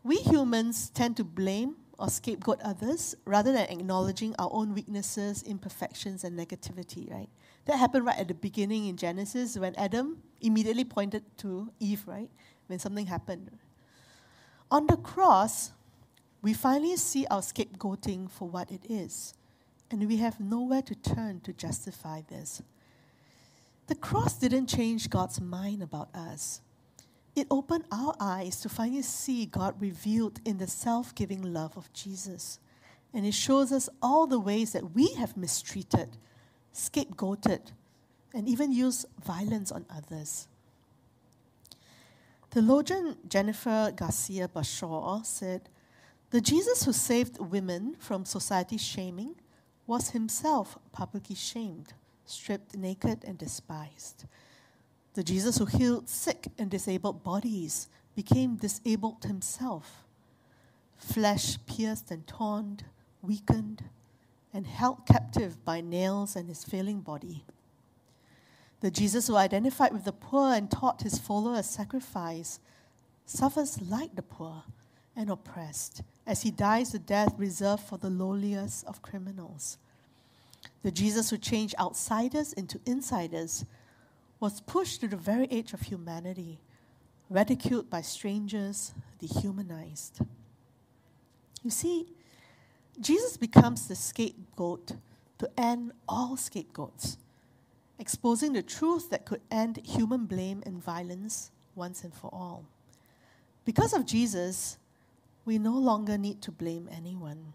we 0.03 0.17
humans 0.17 0.89
tend 0.89 1.17
to 1.17 1.23
blame 1.23 1.77
or 1.97 2.09
scapegoat 2.09 2.59
others 2.61 3.15
rather 3.25 3.53
than 3.53 3.67
acknowledging 3.69 4.35
our 4.37 4.49
own 4.51 4.73
weaknesses, 4.73 5.43
imperfections, 5.43 6.23
and 6.23 6.37
negativity, 6.37 7.09
right? 7.09 7.29
That 7.65 7.77
happened 7.77 8.05
right 8.05 8.17
at 8.17 8.27
the 8.27 8.33
beginning 8.33 8.87
in 8.87 8.97
Genesis 8.97 9.57
when 9.57 9.75
Adam 9.75 10.17
immediately 10.41 10.83
pointed 10.83 11.23
to 11.37 11.71
Eve, 11.79 12.03
right? 12.05 12.29
When 12.67 12.79
something 12.79 13.05
happened. 13.05 13.51
On 14.69 14.87
the 14.87 14.97
cross, 14.97 15.71
we 16.41 16.53
finally 16.53 16.97
see 16.97 17.25
our 17.27 17.41
scapegoating 17.41 18.29
for 18.29 18.49
what 18.49 18.69
it 18.69 18.85
is, 18.89 19.33
and 19.89 20.07
we 20.07 20.17
have 20.17 20.39
nowhere 20.39 20.81
to 20.81 20.95
turn 20.95 21.39
to 21.41 21.53
justify 21.53 22.21
this. 22.27 22.61
The 23.87 23.95
cross 23.95 24.37
didn't 24.37 24.67
change 24.67 25.09
God's 25.09 25.39
mind 25.39 25.83
about 25.83 26.13
us. 26.15 26.61
It 27.35 27.47
opened 27.49 27.85
our 27.91 28.15
eyes 28.19 28.59
to 28.61 28.69
finally 28.69 29.01
see 29.01 29.45
God 29.45 29.79
revealed 29.79 30.39
in 30.45 30.57
the 30.57 30.67
self 30.67 31.15
giving 31.15 31.41
love 31.41 31.77
of 31.77 31.91
Jesus. 31.93 32.59
And 33.13 33.25
it 33.25 33.33
shows 33.33 33.71
us 33.71 33.89
all 34.01 34.27
the 34.27 34.39
ways 34.39 34.73
that 34.73 34.93
we 34.93 35.13
have 35.13 35.37
mistreated, 35.37 36.17
scapegoated, 36.73 37.71
and 38.33 38.47
even 38.47 38.71
used 38.71 39.05
violence 39.23 39.71
on 39.71 39.85
others. 39.89 40.47
Theologian 42.49 43.17
Jennifer 43.27 43.91
Garcia 43.95 44.47
Bashaw 44.47 45.25
said, 45.25 45.69
The 46.29 46.41
Jesus 46.41 46.83
who 46.83 46.93
saved 46.93 47.39
women 47.39 47.95
from 47.99 48.25
society's 48.25 48.83
shaming 48.83 49.35
was 49.87 50.11
himself 50.11 50.77
publicly 50.91 51.35
shamed, 51.35 51.93
stripped 52.25 52.75
naked, 52.75 53.23
and 53.25 53.37
despised. 53.37 54.25
The 55.13 55.23
Jesus 55.23 55.57
who 55.57 55.65
healed 55.65 56.09
sick 56.09 56.47
and 56.57 56.69
disabled 56.69 57.23
bodies 57.23 57.87
became 58.15 58.55
disabled 58.55 59.25
himself, 59.25 60.03
flesh 60.97 61.57
pierced 61.65 62.11
and 62.11 62.25
torn, 62.25 62.79
weakened, 63.21 63.83
and 64.53 64.67
held 64.67 65.05
captive 65.05 65.63
by 65.65 65.81
nails 65.81 66.35
and 66.35 66.47
his 66.47 66.63
failing 66.63 67.01
body. 67.01 67.43
The 68.81 68.91
Jesus 68.91 69.27
who 69.27 69.35
identified 69.35 69.93
with 69.93 70.03
the 70.03 70.11
poor 70.11 70.53
and 70.53 70.69
taught 70.69 71.01
his 71.01 71.17
followers 71.17 71.65
sacrifice 71.65 72.59
suffers 73.25 73.81
like 73.81 74.15
the 74.15 74.21
poor 74.21 74.63
and 75.15 75.29
oppressed 75.29 76.01
as 76.25 76.43
he 76.43 76.51
dies 76.51 76.91
the 76.91 76.99
death 76.99 77.33
reserved 77.37 77.83
for 77.83 77.97
the 77.97 78.09
lowliest 78.09 78.85
of 78.85 79.01
criminals. 79.01 79.77
The 80.83 80.91
Jesus 80.91 81.29
who 81.29 81.37
changed 81.37 81.75
outsiders 81.79 82.53
into 82.53 82.79
insiders 82.85 83.65
was 84.39 84.61
pushed 84.61 85.01
to 85.01 85.07
the 85.07 85.17
very 85.17 85.49
edge 85.51 85.73
of 85.73 85.81
humanity, 85.81 86.59
ridiculed 87.29 87.89
by 87.89 88.01
strangers, 88.01 88.93
dehumanized. 89.19 90.19
You 91.63 91.69
see, 91.69 92.07
Jesus 92.99 93.37
becomes 93.37 93.87
the 93.87 93.95
scapegoat 93.95 94.93
to 95.39 95.49
end 95.57 95.91
all 96.07 96.37
scapegoats, 96.37 97.17
exposing 97.99 98.53
the 98.53 98.61
truth 98.61 99.09
that 99.09 99.25
could 99.25 99.41
end 99.51 99.81
human 99.85 100.25
blame 100.25 100.63
and 100.65 100.83
violence 100.83 101.51
once 101.75 102.03
and 102.03 102.13
for 102.13 102.29
all. 102.33 102.65
Because 103.65 103.93
of 103.93 104.05
Jesus, 104.05 104.77
we 105.45 105.57
no 105.57 105.73
longer 105.73 106.17
need 106.17 106.41
to 106.43 106.51
blame 106.51 106.89
anyone. 106.91 107.53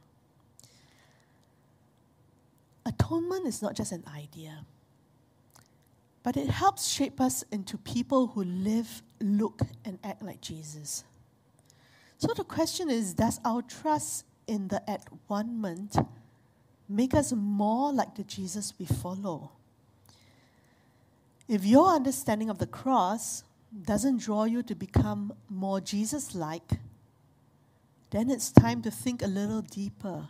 Atonement 2.84 3.47
is 3.47 3.62
not 3.62 3.74
just 3.74 3.93
an 3.93 4.05
idea 4.14 4.64
but 6.28 6.36
it 6.36 6.51
helps 6.51 6.89
shape 6.89 7.22
us 7.22 7.43
into 7.53 7.78
people 7.78 8.26
who 8.26 8.45
live, 8.45 9.03
look, 9.18 9.62
and 9.86 9.99
act 10.05 10.22
like 10.22 10.43
Jesus. 10.43 11.05
So 12.18 12.34
the 12.34 12.45
question 12.45 12.91
is 12.91 13.14
Does 13.14 13.41
our 13.47 13.62
trust 13.62 14.26
in 14.49 14.69
the 14.69 14.89
at 14.91 15.05
one 15.27 15.89
make 16.89 17.15
us 17.15 17.33
more 17.33 17.93
like 17.93 18.17
the 18.17 18.25
Jesus 18.25 18.73
we 18.79 18.87
follow? 18.87 19.53
If 21.47 21.65
your 21.65 21.95
understanding 21.95 22.51
of 22.51 22.59
the 22.59 22.67
cross 22.67 23.45
doesn't 23.85 24.19
draw 24.19 24.45
you 24.45 24.63
to 24.65 24.75
become 24.75 25.33
more 25.49 25.81
Jesus 25.81 26.35
like, 26.35 26.73
then 28.11 28.31
it's 28.31 28.51
time 28.51 28.83
to 28.83 28.91
think 28.91 29.23
a 29.23 29.27
little 29.27 29.63
deeper 29.63 30.29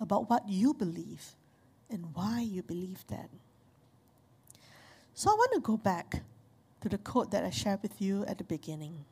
about 0.00 0.30
what 0.30 0.48
you 0.48 0.72
believe 0.72 1.34
and 1.90 2.06
why 2.14 2.40
you 2.40 2.62
believe 2.62 3.04
that. 3.08 3.28
So 5.14 5.30
I 5.30 5.34
want 5.34 5.52
to 5.54 5.60
go 5.60 5.76
back 5.76 6.22
to 6.82 6.88
the 6.88 6.98
quote 6.98 7.30
that 7.30 7.44
I 7.44 7.50
shared 7.50 7.82
with 7.82 8.00
you 8.00 8.24
at 8.26 8.38
the 8.38 8.44
beginning. 8.44 9.04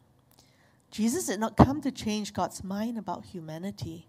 Jesus 0.91 1.27
did 1.27 1.41
not 1.41 1.57
come 1.57 1.81
to 1.81 1.91
change 1.91 2.33
God's 2.33 2.63
mind 2.63 2.99
about 2.99 3.25
humanity, 3.25 4.07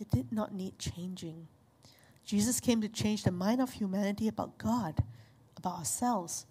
it 0.00 0.10
did 0.10 0.32
not 0.32 0.54
need 0.54 0.78
changing. 0.78 1.48
Jesus 2.24 2.60
came 2.60 2.80
to 2.80 2.88
change 2.88 3.22
the 3.22 3.32
mind 3.32 3.60
of 3.60 3.72
humanity 3.72 4.28
about 4.28 4.58
God, 4.58 5.02
about 5.56 5.78
ourselves, 5.78 6.46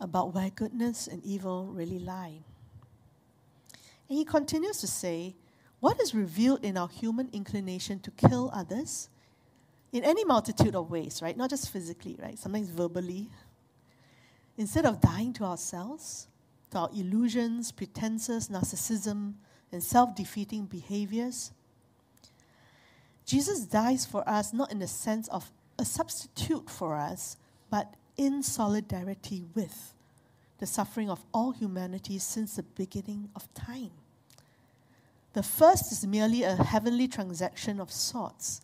about 0.00 0.34
where 0.34 0.50
goodness 0.50 1.06
and 1.06 1.24
evil 1.24 1.66
really 1.66 1.98
lie. 1.98 2.38
And 4.08 4.18
he 4.18 4.24
continues 4.24 4.78
to 4.80 4.86
say, 4.86 5.34
What 5.80 6.00
is 6.00 6.14
revealed 6.14 6.64
in 6.64 6.76
our 6.76 6.88
human 6.88 7.28
inclination 7.32 8.00
to 8.00 8.10
kill 8.12 8.50
others? 8.54 9.08
In 9.92 10.04
any 10.04 10.24
multitude 10.24 10.76
of 10.76 10.90
ways, 10.90 11.20
right? 11.20 11.36
Not 11.36 11.50
just 11.50 11.70
physically, 11.70 12.16
right? 12.22 12.38
Sometimes 12.38 12.68
verbally, 12.70 13.28
Instead 14.60 14.84
of 14.84 15.00
dying 15.00 15.32
to 15.32 15.44
ourselves, 15.44 16.28
to 16.70 16.78
our 16.80 16.90
illusions, 16.92 17.72
pretenses, 17.72 18.50
narcissism, 18.50 19.32
and 19.72 19.82
self 19.82 20.14
defeating 20.14 20.66
behaviors, 20.66 21.52
Jesus 23.30 23.60
dies 23.60 24.04
for 24.04 24.28
us 24.28 24.52
not 24.52 24.72
in 24.72 24.80
the 24.80 24.88
sense 24.88 25.28
of 25.28 25.52
a 25.78 25.84
substitute 25.84 26.68
for 26.68 26.96
us, 26.96 27.36
but 27.70 27.94
in 28.16 28.42
solidarity 28.42 29.44
with 29.54 29.94
the 30.58 30.66
suffering 30.66 31.08
of 31.08 31.24
all 31.32 31.52
humanity 31.52 32.18
since 32.18 32.56
the 32.56 32.64
beginning 32.64 33.28
of 33.36 33.46
time. 33.54 33.92
The 35.34 35.44
first 35.44 35.92
is 35.92 36.04
merely 36.04 36.42
a 36.42 36.56
heavenly 36.56 37.06
transaction 37.06 37.78
of 37.78 37.92
sorts. 37.92 38.62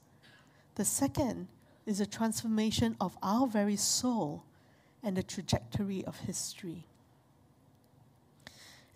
The 0.75 0.85
second 0.85 1.47
is 1.87 2.01
a 2.01 2.07
transformation 2.07 2.97
of 3.01 3.17
our 3.23 3.47
very 3.47 3.77
soul 3.77 4.43
and 5.01 5.17
the 5.17 5.23
trajectory 5.23 6.05
of 6.05 6.19
history. 6.19 6.89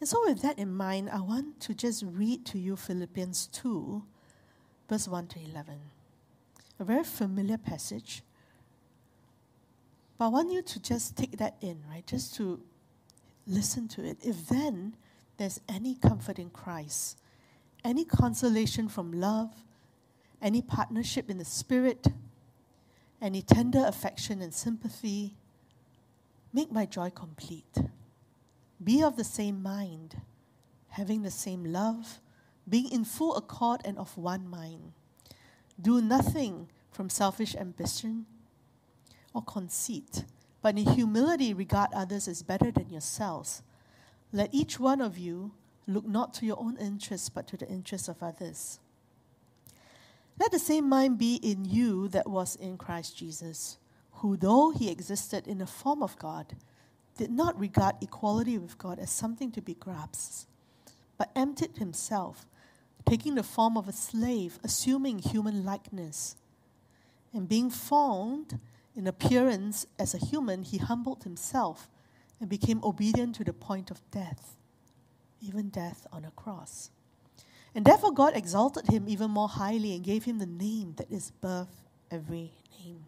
And 0.01 0.09
so, 0.09 0.21
with 0.27 0.43
that 0.43 0.59
in 0.59 0.75
mind, 0.75 1.11
I 1.11 1.21
want 1.21 1.61
to 1.61 1.75
just 1.75 2.03
read 2.05 2.45
to 2.47 2.59
you 2.59 2.75
Philippians 2.75 3.47
2, 3.53 4.03
verse 4.91 5.09
1 5.09 5.28
to 5.28 5.38
11. 5.41 5.74
A 6.78 6.84
very 6.84 7.05
familiar 7.05 7.57
passage. 7.57 8.22
But 10.18 10.26
I 10.26 10.28
want 10.28 10.53
you 10.53 10.61
to 10.61 10.82
just 10.82 11.16
take 11.16 11.38
that 11.38 11.57
in, 11.62 11.78
right? 11.91 12.07
Just 12.07 12.34
to 12.36 12.61
listen 13.47 13.88
to 13.88 14.05
it. 14.05 14.18
If 14.22 14.49
then 14.49 14.97
there's 15.38 15.61
any 15.68 15.95
comfort 15.95 16.38
in 16.38 16.51
Christ, 16.51 17.18
any 17.84 18.05
consolation 18.05 18.88
from 18.88 19.12
love, 19.12 19.55
any 20.43 20.61
partnership 20.61 21.30
in 21.30 21.38
the 21.38 21.45
Spirit, 21.47 22.09
any 23.22 23.41
tender 23.41 23.84
affection 23.86 24.43
and 24.43 24.53
sympathy, 24.53 25.36
Make 26.53 26.72
my 26.72 26.86
joy 26.86 27.11
complete. 27.11 27.76
Be 28.82 29.03
of 29.03 29.16
the 29.16 29.24
same 29.24 29.62
mind, 29.62 30.20
having 30.88 31.22
the 31.22 31.30
same 31.30 31.64
love, 31.64 32.20
being 32.71 32.91
in 32.91 33.05
full 33.05 33.37
accord 33.37 33.81
and 33.85 33.99
of 33.99 34.16
one 34.16 34.49
mind. 34.49 34.93
Do 35.81 36.01
nothing 36.01 36.68
from 36.91 37.11
selfish 37.11 37.55
ambition 37.55 38.27
or 39.35 39.43
conceit, 39.43 40.25
but 40.62 40.79
in 40.79 40.87
humility 40.87 41.53
regard 41.53 41.89
others 41.95 42.29
as 42.29 42.43
better 42.43 42.71
than 42.71 42.91
yourselves. 42.91 43.62
Let 44.33 44.55
each 44.55 44.79
one 44.79 45.01
of 45.01 45.18
you 45.18 45.53
look 45.87 46.07
not 46.07 46.33
to 46.35 46.47
your 46.47 46.59
own 46.61 46.77
interests, 46.77 47.29
but 47.29 47.47
to 47.49 47.57
the 47.57 47.68
interests 47.68 48.09
of 48.09 48.23
others. 48.23 48.79
Let 50.39 50.53
the 50.53 50.59
same 50.59 50.89
mind 50.89 51.18
be 51.18 51.35
in 51.37 51.64
you 51.64 52.09
that 52.09 52.29
was 52.29 52.57
in 52.57 52.79
Christ 52.79 53.16
Jesus 53.16 53.79
who, 54.21 54.37
though 54.37 54.71
he 54.71 54.91
existed 54.91 55.47
in 55.47 55.59
the 55.59 55.66
form 55.66 56.03
of 56.03 56.18
God, 56.18 56.55
did 57.16 57.31
not 57.31 57.59
regard 57.59 57.97
equality 58.03 58.59
with 58.59 58.77
God 58.77 58.99
as 58.99 59.11
something 59.11 59.51
to 59.53 59.62
be 59.62 59.75
grasped, 59.75 60.47
but 61.16 61.31
emptied 61.35 61.79
himself, 61.79 62.47
taking 63.07 63.34
the 63.34 63.42
form 63.42 63.76
of 63.76 63.88
a 63.88 63.92
slave, 63.92 64.59
assuming 64.62 65.18
human 65.18 65.64
likeness. 65.64 66.36
And 67.32 67.48
being 67.48 67.70
found 67.70 68.59
in 68.96 69.07
appearance 69.07 69.86
as 69.98 70.14
a 70.14 70.18
human, 70.18 70.62
he 70.62 70.78
humbled 70.78 71.24
himself 71.24 71.88
and 72.40 72.48
became 72.48 72.82
obedient 72.82 73.36
to 73.36 73.44
the 73.44 73.53
point 73.53 73.90
of 73.90 74.01
death, 74.11 74.57
even 75.40 75.68
death 75.68 76.07
on 76.12 76.24
a 76.24 76.30
cross. 76.30 76.90
And 77.74 77.84
therefore, 77.84 78.12
God 78.12 78.36
exalted 78.36 78.88
him 78.88 79.09
even 79.09 79.30
more 79.30 79.48
highly 79.48 79.94
and 79.94 80.03
gave 80.03 80.24
him 80.24 80.38
the 80.38 80.46
name 80.46 80.94
that 80.96 81.11
is 81.11 81.30
above 81.40 81.68
every 82.11 82.51
name. 82.84 83.05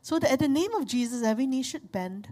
So 0.00 0.18
that 0.18 0.32
at 0.32 0.38
the 0.38 0.48
name 0.48 0.72
of 0.74 0.86
Jesus, 0.86 1.22
every 1.22 1.46
knee 1.46 1.62
should 1.62 1.92
bend 1.92 2.28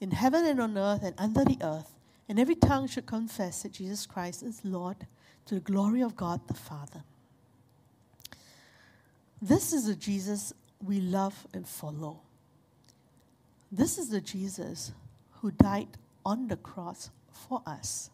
in 0.00 0.10
heaven 0.10 0.44
and 0.44 0.60
on 0.60 0.76
earth 0.76 1.02
and 1.02 1.14
under 1.16 1.44
the 1.44 1.58
earth, 1.62 1.94
and 2.28 2.40
every 2.40 2.56
tongue 2.56 2.88
should 2.88 3.06
confess 3.06 3.62
that 3.62 3.72
Jesus 3.72 4.04
Christ 4.04 4.42
is 4.42 4.60
Lord 4.64 5.06
to 5.46 5.54
the 5.54 5.60
glory 5.60 6.02
of 6.02 6.16
God 6.16 6.40
the 6.48 6.54
Father. 6.54 7.02
This 9.40 9.72
is 9.72 9.86
the 9.86 9.94
Jesus 9.94 10.52
we 10.82 11.00
love 11.00 11.46
and 11.52 11.66
follow. 11.66 12.20
This 13.70 13.98
is 13.98 14.08
the 14.08 14.20
Jesus 14.20 14.92
who 15.40 15.50
died 15.50 15.88
on 16.24 16.48
the 16.48 16.56
cross 16.56 17.10
for 17.30 17.60
us. 17.66 18.10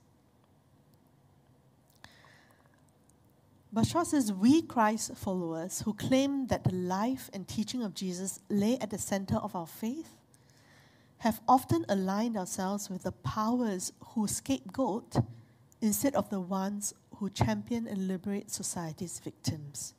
Bashaw 3.75 4.05
says, 4.05 4.33
We 4.33 4.63
Christ 4.63 5.17
followers 5.17 5.83
who 5.83 5.95
claim 5.95 6.49
that 6.49 6.65
the 6.65 6.75
life 6.75 7.31
and 7.33 7.47
teaching 7.47 7.85
of 7.85 7.95
Jesus 7.95 8.41
lay 8.49 8.79
at 8.79 8.91
the 8.91 8.99
center 8.99 9.37
of 9.37 9.55
our 9.55 9.67
faith 9.67 10.17
have 11.19 11.41
often 11.47 11.85
aligned 11.89 12.37
ourselves 12.37 12.91
with 12.91 13.03
the 13.05 13.13
powers 13.13 13.93
who 14.01 14.27
scapegoat 14.27 15.17
instead 15.81 16.15
of 16.15 16.31
the 16.31 16.41
ones 16.41 16.95
who 17.21 17.29
champion 17.29 17.87
and 17.87 18.09
liberate 18.09 18.51
society's 18.51 19.21
victims. 19.21 19.93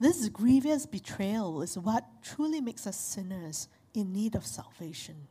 This 0.00 0.28
grievous 0.30 0.86
betrayal 0.86 1.60
is 1.60 1.76
what 1.76 2.04
truly 2.22 2.62
makes 2.62 2.86
us 2.86 2.96
sinners 2.96 3.68
in 3.92 4.12
need 4.12 4.34
of 4.34 4.46
salvation. 4.46 5.28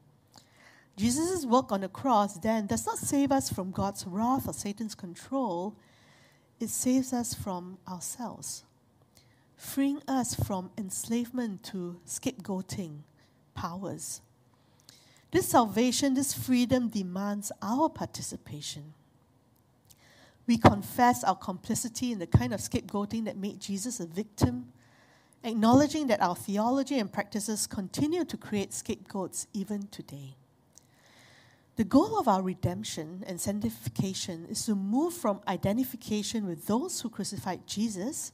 Jesus' 0.96 1.46
work 1.46 1.72
on 1.72 1.82
the 1.82 1.90
cross 1.90 2.38
then 2.38 2.68
does 2.68 2.86
not 2.86 3.00
save 3.00 3.32
us 3.32 3.50
from 3.52 3.72
God's 3.72 4.06
wrath 4.06 4.48
or 4.48 4.54
Satan's 4.54 4.94
control, 4.94 5.76
it 6.60 6.70
saves 6.70 7.12
us 7.12 7.34
from 7.34 7.80
ourselves, 7.88 8.64
freeing 9.56 10.02
us 10.08 10.36
from 10.36 10.70
enslavement 10.78 11.64
to 11.64 12.00
scapegoating 12.06 13.00
powers. 13.56 14.22
This 15.32 15.50
salvation, 15.50 16.14
this 16.14 16.34
freedom 16.34 16.90
demands 16.90 17.52
our 17.62 17.90
participation. 17.90 18.94
We 20.48 20.58
confess 20.58 21.26
our 21.26 21.36
complicity 21.36 22.14
in 22.14 22.20
the 22.20 22.28
kind 22.28 22.54
of 22.54 22.62
scapegoating 22.62 23.26
that 23.26 23.38
made 23.38 23.60
Jesus 23.60 24.00
a 24.00 24.06
victim, 24.06 24.72
acknowledging 25.44 26.08
that 26.08 26.22
our 26.22 26.36
theology 26.36 26.98
and 27.00 27.12
practices 27.12 27.68
continue 27.68 28.24
to 28.24 28.38
create 28.38 28.74
scapegoats 28.74 29.48
even 29.54 29.88
today. 29.88 30.36
The 31.76 31.84
goal 31.84 32.18
of 32.18 32.28
our 32.28 32.42
redemption 32.42 33.24
and 33.28 33.40
sanctification 33.40 34.48
is 34.50 34.66
to 34.66 34.74
move 34.74 35.14
from 35.14 35.42
identification 35.48 36.48
with 36.48 36.66
those 36.66 37.02
who 37.02 37.10
crucified 37.10 37.68
Jesus 37.68 38.32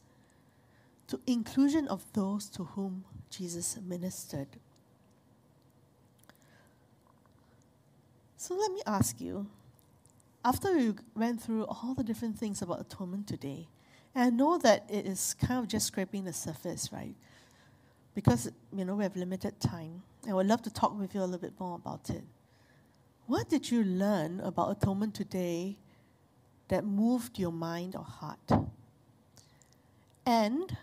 to 1.08 1.20
inclusion 1.28 1.88
of 1.90 2.06
those 2.14 2.48
to 2.52 2.64
whom 2.64 3.04
Jesus 3.30 3.78
ministered. 3.86 4.48
So 8.38 8.56
let 8.56 8.72
me 8.72 8.82
ask 8.86 9.20
you 9.20 9.48
after 10.46 10.76
we 10.76 10.94
went 11.16 11.42
through 11.42 11.66
all 11.66 11.94
the 11.96 12.04
different 12.04 12.38
things 12.38 12.62
about 12.62 12.82
atonement 12.82 13.28
today, 13.28 13.68
and 14.16 14.24
I 14.26 14.30
know 14.30 14.58
that 14.60 14.86
it 14.90 15.06
is 15.06 15.34
kind 15.34 15.60
of 15.60 15.68
just 15.68 15.88
scraping 15.88 16.26
the 16.26 16.34
surface, 16.34 16.90
right? 16.92 17.16
Because, 18.14 18.52
you 18.76 18.86
know, 18.86 18.96
we 18.96 19.04
have 19.04 19.16
limited 19.16 19.60
time. 19.60 20.04
I 20.30 20.34
would 20.34 20.48
love 20.48 20.62
to 20.64 20.70
talk 20.72 20.98
with 20.98 21.16
you 21.16 21.22
a 21.22 21.26
little 21.26 21.40
bit 21.40 21.60
more 21.60 21.76
about 21.76 22.10
it. 22.10 22.24
What 23.26 23.50
did 23.50 23.72
you 23.72 23.84
learn 23.84 24.40
about 24.42 24.70
atonement 24.78 25.16
today 25.16 25.78
that 26.68 26.86
moved 26.86 27.40
your 27.40 27.52
mind 27.52 27.96
or 27.96 28.04
heart? 28.04 28.68
And 30.26 30.78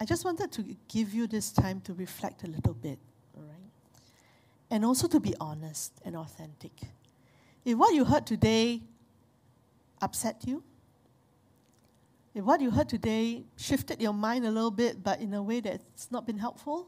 I 0.00 0.04
just 0.04 0.24
wanted 0.24 0.50
to 0.52 0.76
give 0.88 1.14
you 1.14 1.26
this 1.26 1.52
time 1.52 1.80
to 1.82 1.94
reflect 1.94 2.42
a 2.42 2.46
little 2.46 2.74
bit, 2.74 2.98
all 3.36 3.44
right? 3.44 3.70
And 4.70 4.84
also 4.84 5.06
to 5.08 5.20
be 5.20 5.34
honest 5.40 5.92
and 6.04 6.16
authentic. 6.16 6.72
If 7.66 7.76
what 7.76 7.92
you 7.94 8.04
heard 8.04 8.28
today 8.28 8.80
upset 10.00 10.44
you, 10.46 10.62
if 12.32 12.44
what 12.44 12.60
you 12.60 12.70
heard 12.70 12.88
today 12.88 13.42
shifted 13.56 14.00
your 14.00 14.12
mind 14.12 14.46
a 14.46 14.52
little 14.52 14.70
bit, 14.70 15.02
but 15.02 15.20
in 15.20 15.34
a 15.34 15.42
way 15.42 15.58
that's 15.58 16.12
not 16.12 16.28
been 16.28 16.38
helpful, 16.38 16.86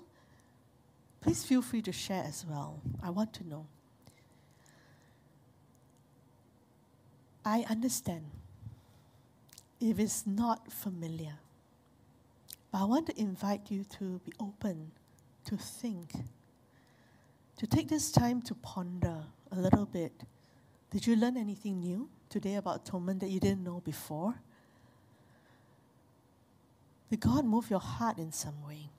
please 1.21 1.45
feel 1.45 1.63
free 1.63 1.83
to 1.83 1.91
share 1.91 2.23
as 2.23 2.47
well. 2.49 2.81
I 3.03 3.11
want 3.11 3.33
to 3.35 3.49
know. 3.49 3.67
I 7.45 7.65
understand 7.69 8.27
if 9.81 9.99
it's 9.99 10.29
not 10.29 10.71
familiar, 10.71 11.35
but 12.71 12.83
I 12.83 12.85
want 12.85 13.09
to 13.09 13.21
invite 13.21 13.69
you 13.69 13.83
to 13.99 14.21
be 14.25 14.33
open, 14.39 14.93
to 15.47 15.57
think, 15.57 16.13
to 17.57 17.67
take 17.67 17.89
this 17.89 18.13
time 18.13 18.41
to 18.43 18.55
ponder 18.55 19.25
a 19.51 19.59
little 19.59 19.87
bit 19.87 20.13
did 20.91 21.07
you 21.07 21.17
learn 21.17 21.37
anything 21.37 21.81
new 21.81 22.09
today 22.31 22.55
about 22.55 22.87
atonement 22.87 23.21
that 23.21 23.29
you 23.29 23.41
didn't 23.41 23.63
know 23.63 23.83
before? 23.85 24.35
Did 27.11 27.21
God 27.21 27.45
move 27.45 27.71
your 27.71 27.81
heart 27.81 28.19
in 28.19 28.33
some 28.33 28.67
way? 28.67 28.91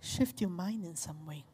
Shift 0.00 0.40
your 0.40 0.50
mind 0.50 0.84
in 0.84 0.96
some 0.96 1.26
way? 1.26 1.44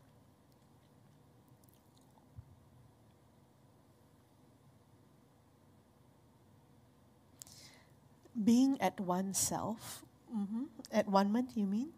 Being 8.43 8.81
at 8.81 8.99
oneself, 8.99 10.03
mm-hmm. 10.35 10.65
at 10.93 11.07
one 11.09 11.27
moment, 11.27 11.51
you 11.57 11.67
mean? 11.67 11.91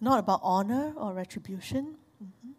Not 0.00 0.18
about 0.18 0.40
honor 0.42 0.92
or 0.96 1.12
retribution. 1.12 1.94
Mm-hmm. 2.22 2.50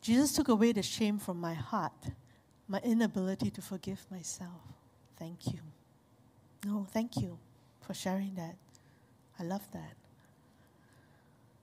Jesus 0.00 0.32
took 0.32 0.48
away 0.48 0.72
the 0.72 0.82
shame 0.82 1.18
from 1.18 1.40
my 1.40 1.54
heart 1.54 2.12
my 2.68 2.78
inability 2.80 3.50
to 3.50 3.62
forgive 3.62 4.04
myself. 4.10 4.60
Thank 5.18 5.46
you. 5.46 5.60
No, 6.66 6.86
thank 6.92 7.16
you 7.16 7.38
for 7.80 7.94
sharing 7.94 8.34
that. 8.34 8.56
I 9.40 9.44
love 9.44 9.66
that. 9.72 9.94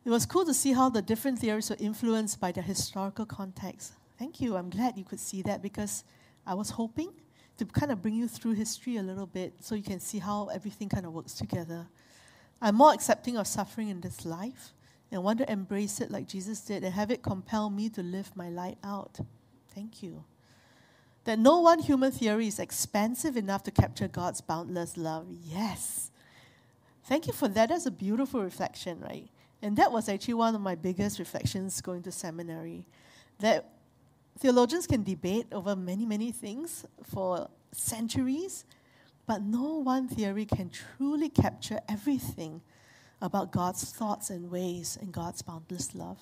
It 0.04 0.10
was 0.10 0.26
cool 0.26 0.46
to 0.46 0.54
see 0.54 0.74
how 0.74 0.90
the 0.90 1.02
different 1.02 1.40
theories 1.40 1.70
were 1.70 1.78
influenced 1.80 2.40
by 2.40 2.52
their 2.52 2.64
historical 2.64 3.26
context. 3.26 3.94
Thank 4.18 4.42
you. 4.42 4.56
I'm 4.56 4.70
glad 4.70 4.98
you 4.98 5.04
could 5.04 5.20
see 5.20 5.42
that 5.44 5.62
because 5.62 6.04
I 6.46 6.54
was 6.54 6.72
hoping 6.72 7.12
to 7.58 7.66
kind 7.66 7.92
of 7.92 8.02
bring 8.02 8.16
you 8.16 8.28
through 8.28 8.54
history 8.54 8.98
a 8.98 9.04
little 9.04 9.26
bit 9.26 9.54
so 9.60 9.76
you 9.76 9.84
can 9.84 10.00
see 10.00 10.20
how 10.20 10.48
everything 10.48 10.90
kind 10.90 11.06
of 11.06 11.14
works 11.14 11.34
together. 11.34 11.88
I'm 12.62 12.76
more 12.76 12.94
accepting 12.94 13.38
of 13.38 13.48
suffering 13.48 13.90
in 13.90 14.02
this 14.02 14.26
life 14.26 14.74
and 15.12 15.24
want 15.24 15.40
to 15.40 15.52
embrace 15.52 16.02
it 16.02 16.12
like 16.12 16.28
Jesus 16.28 16.62
did 16.62 16.84
and 16.84 16.94
have 16.94 17.12
it 17.12 17.22
compel 17.22 17.70
me 17.70 17.90
to 17.90 18.04
live 18.04 18.32
my 18.36 18.50
life 18.50 18.78
out. 18.84 19.20
Thank 19.74 20.02
you 20.04 20.24
that 21.26 21.40
no 21.40 21.60
one 21.60 21.80
human 21.80 22.12
theory 22.12 22.48
is 22.48 22.60
expansive 22.60 23.36
enough 23.36 23.64
to 23.64 23.72
capture 23.72 24.08
God's 24.08 24.42
boundless 24.42 24.96
love. 24.96 25.28
Yes. 25.30 26.12
Thank 27.06 27.28
you 27.28 27.34
for 27.34 27.48
that. 27.50 27.70
That's 27.70 27.86
a 27.86 27.92
beautiful 27.92 28.42
reflection, 28.42 29.00
right? 29.02 29.28
And 29.62 29.76
that 29.78 29.92
was 29.92 30.08
actually 30.08 30.36
one 30.36 30.56
of 30.56 30.62
my 30.62 30.76
biggest 30.76 31.20
reflections 31.20 31.82
going 31.82 32.04
to 32.04 32.12
seminary. 32.12 32.86
That 33.40 33.70
theologians 34.38 34.86
can 34.88 35.04
debate 35.04 35.48
over 35.52 35.76
many, 35.76 36.06
many 36.06 36.32
things 36.32 36.86
for 37.04 37.50
centuries, 37.72 38.66
but 39.26 39.42
no 39.42 39.76
one 39.78 40.08
theory 40.08 40.46
can 40.46 40.70
truly 40.70 41.30
capture 41.30 41.80
everything 41.90 42.62
about 43.22 43.52
God's 43.52 43.84
thoughts 43.92 44.30
and 44.30 44.52
ways 44.52 44.98
and 45.02 45.12
God's 45.12 45.42
boundless 45.42 45.96
love. 45.96 46.20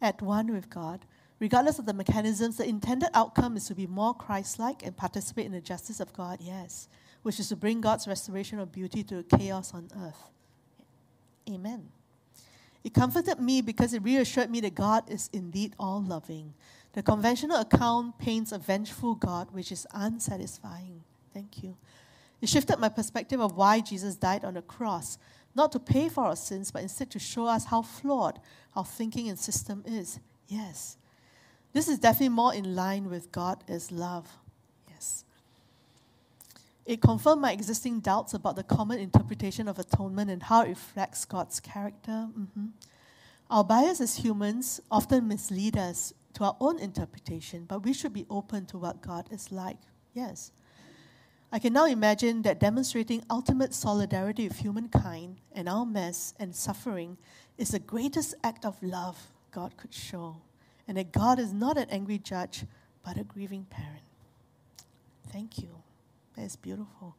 At 0.00 0.22
one 0.22 0.52
with 0.52 0.70
God, 0.70 1.04
Regardless 1.38 1.78
of 1.78 1.86
the 1.86 1.92
mechanisms, 1.92 2.56
the 2.56 2.66
intended 2.66 3.10
outcome 3.12 3.56
is 3.56 3.66
to 3.66 3.74
be 3.74 3.86
more 3.86 4.14
Christ 4.14 4.58
like 4.58 4.84
and 4.84 4.96
participate 4.96 5.46
in 5.46 5.52
the 5.52 5.60
justice 5.60 6.00
of 6.00 6.12
God, 6.12 6.38
yes, 6.40 6.88
which 7.22 7.38
is 7.38 7.48
to 7.50 7.56
bring 7.56 7.80
God's 7.80 8.08
restoration 8.08 8.58
of 8.58 8.72
beauty 8.72 9.02
to 9.04 9.22
chaos 9.22 9.74
on 9.74 9.88
earth. 10.02 10.30
Amen. 11.50 11.88
It 12.82 12.94
comforted 12.94 13.40
me 13.40 13.60
because 13.60 13.92
it 13.92 14.02
reassured 14.02 14.50
me 14.50 14.60
that 14.60 14.74
God 14.74 15.10
is 15.10 15.28
indeed 15.32 15.74
all 15.78 16.02
loving. 16.02 16.54
The 16.92 17.02
conventional 17.02 17.58
account 17.58 18.18
paints 18.18 18.52
a 18.52 18.58
vengeful 18.58 19.16
God 19.16 19.48
which 19.50 19.70
is 19.70 19.86
unsatisfying. 19.92 21.02
Thank 21.34 21.62
you. 21.62 21.76
It 22.40 22.48
shifted 22.48 22.78
my 22.78 22.88
perspective 22.88 23.40
of 23.40 23.56
why 23.56 23.80
Jesus 23.80 24.16
died 24.16 24.44
on 24.44 24.54
the 24.54 24.62
cross, 24.62 25.18
not 25.54 25.72
to 25.72 25.78
pay 25.78 26.08
for 26.08 26.24
our 26.24 26.36
sins, 26.36 26.70
but 26.70 26.82
instead 26.82 27.10
to 27.10 27.18
show 27.18 27.46
us 27.46 27.66
how 27.66 27.82
flawed 27.82 28.40
our 28.74 28.84
thinking 28.84 29.28
and 29.28 29.38
system 29.38 29.82
is. 29.86 30.20
Yes, 30.48 30.96
this 31.76 31.88
is 31.88 31.98
definitely 31.98 32.30
more 32.30 32.54
in 32.54 32.74
line 32.74 33.10
with 33.10 33.30
God 33.30 33.62
as 33.68 33.92
love. 33.92 34.26
Yes. 34.88 35.26
It 36.86 37.02
confirmed 37.02 37.42
my 37.42 37.52
existing 37.52 38.00
doubts 38.00 38.32
about 38.32 38.56
the 38.56 38.62
common 38.62 38.98
interpretation 38.98 39.68
of 39.68 39.78
atonement 39.78 40.30
and 40.30 40.42
how 40.42 40.62
it 40.62 40.68
reflects 40.68 41.26
God's 41.26 41.60
character. 41.60 42.28
Mm-hmm. 42.32 42.68
Our 43.50 43.62
bias 43.62 44.00
as 44.00 44.16
humans 44.16 44.80
often 44.90 45.28
mislead 45.28 45.76
us 45.76 46.14
to 46.32 46.44
our 46.44 46.56
own 46.60 46.78
interpretation, 46.78 47.66
but 47.68 47.84
we 47.84 47.92
should 47.92 48.14
be 48.14 48.24
open 48.30 48.64
to 48.66 48.78
what 48.78 49.02
God 49.02 49.28
is 49.30 49.52
like. 49.52 49.76
Yes. 50.14 50.52
I 51.52 51.58
can 51.58 51.74
now 51.74 51.84
imagine 51.84 52.40
that 52.42 52.58
demonstrating 52.58 53.22
ultimate 53.28 53.74
solidarity 53.74 54.48
with 54.48 54.60
humankind 54.60 55.36
and 55.52 55.68
our 55.68 55.84
mess 55.84 56.32
and 56.40 56.56
suffering 56.56 57.18
is 57.58 57.72
the 57.72 57.80
greatest 57.80 58.34
act 58.42 58.64
of 58.64 58.82
love 58.82 59.28
God 59.50 59.76
could 59.76 59.92
show, 59.92 60.36
and 60.88 60.96
that 60.96 61.12
God 61.12 61.38
is 61.38 61.52
not 61.52 61.76
an 61.76 61.88
angry 61.90 62.18
judge, 62.18 62.64
but 63.04 63.16
a 63.16 63.24
grieving 63.24 63.66
parent. 63.70 64.02
Thank 65.32 65.58
you. 65.58 65.68
That 66.36 66.44
is 66.44 66.56
beautiful. 66.56 67.16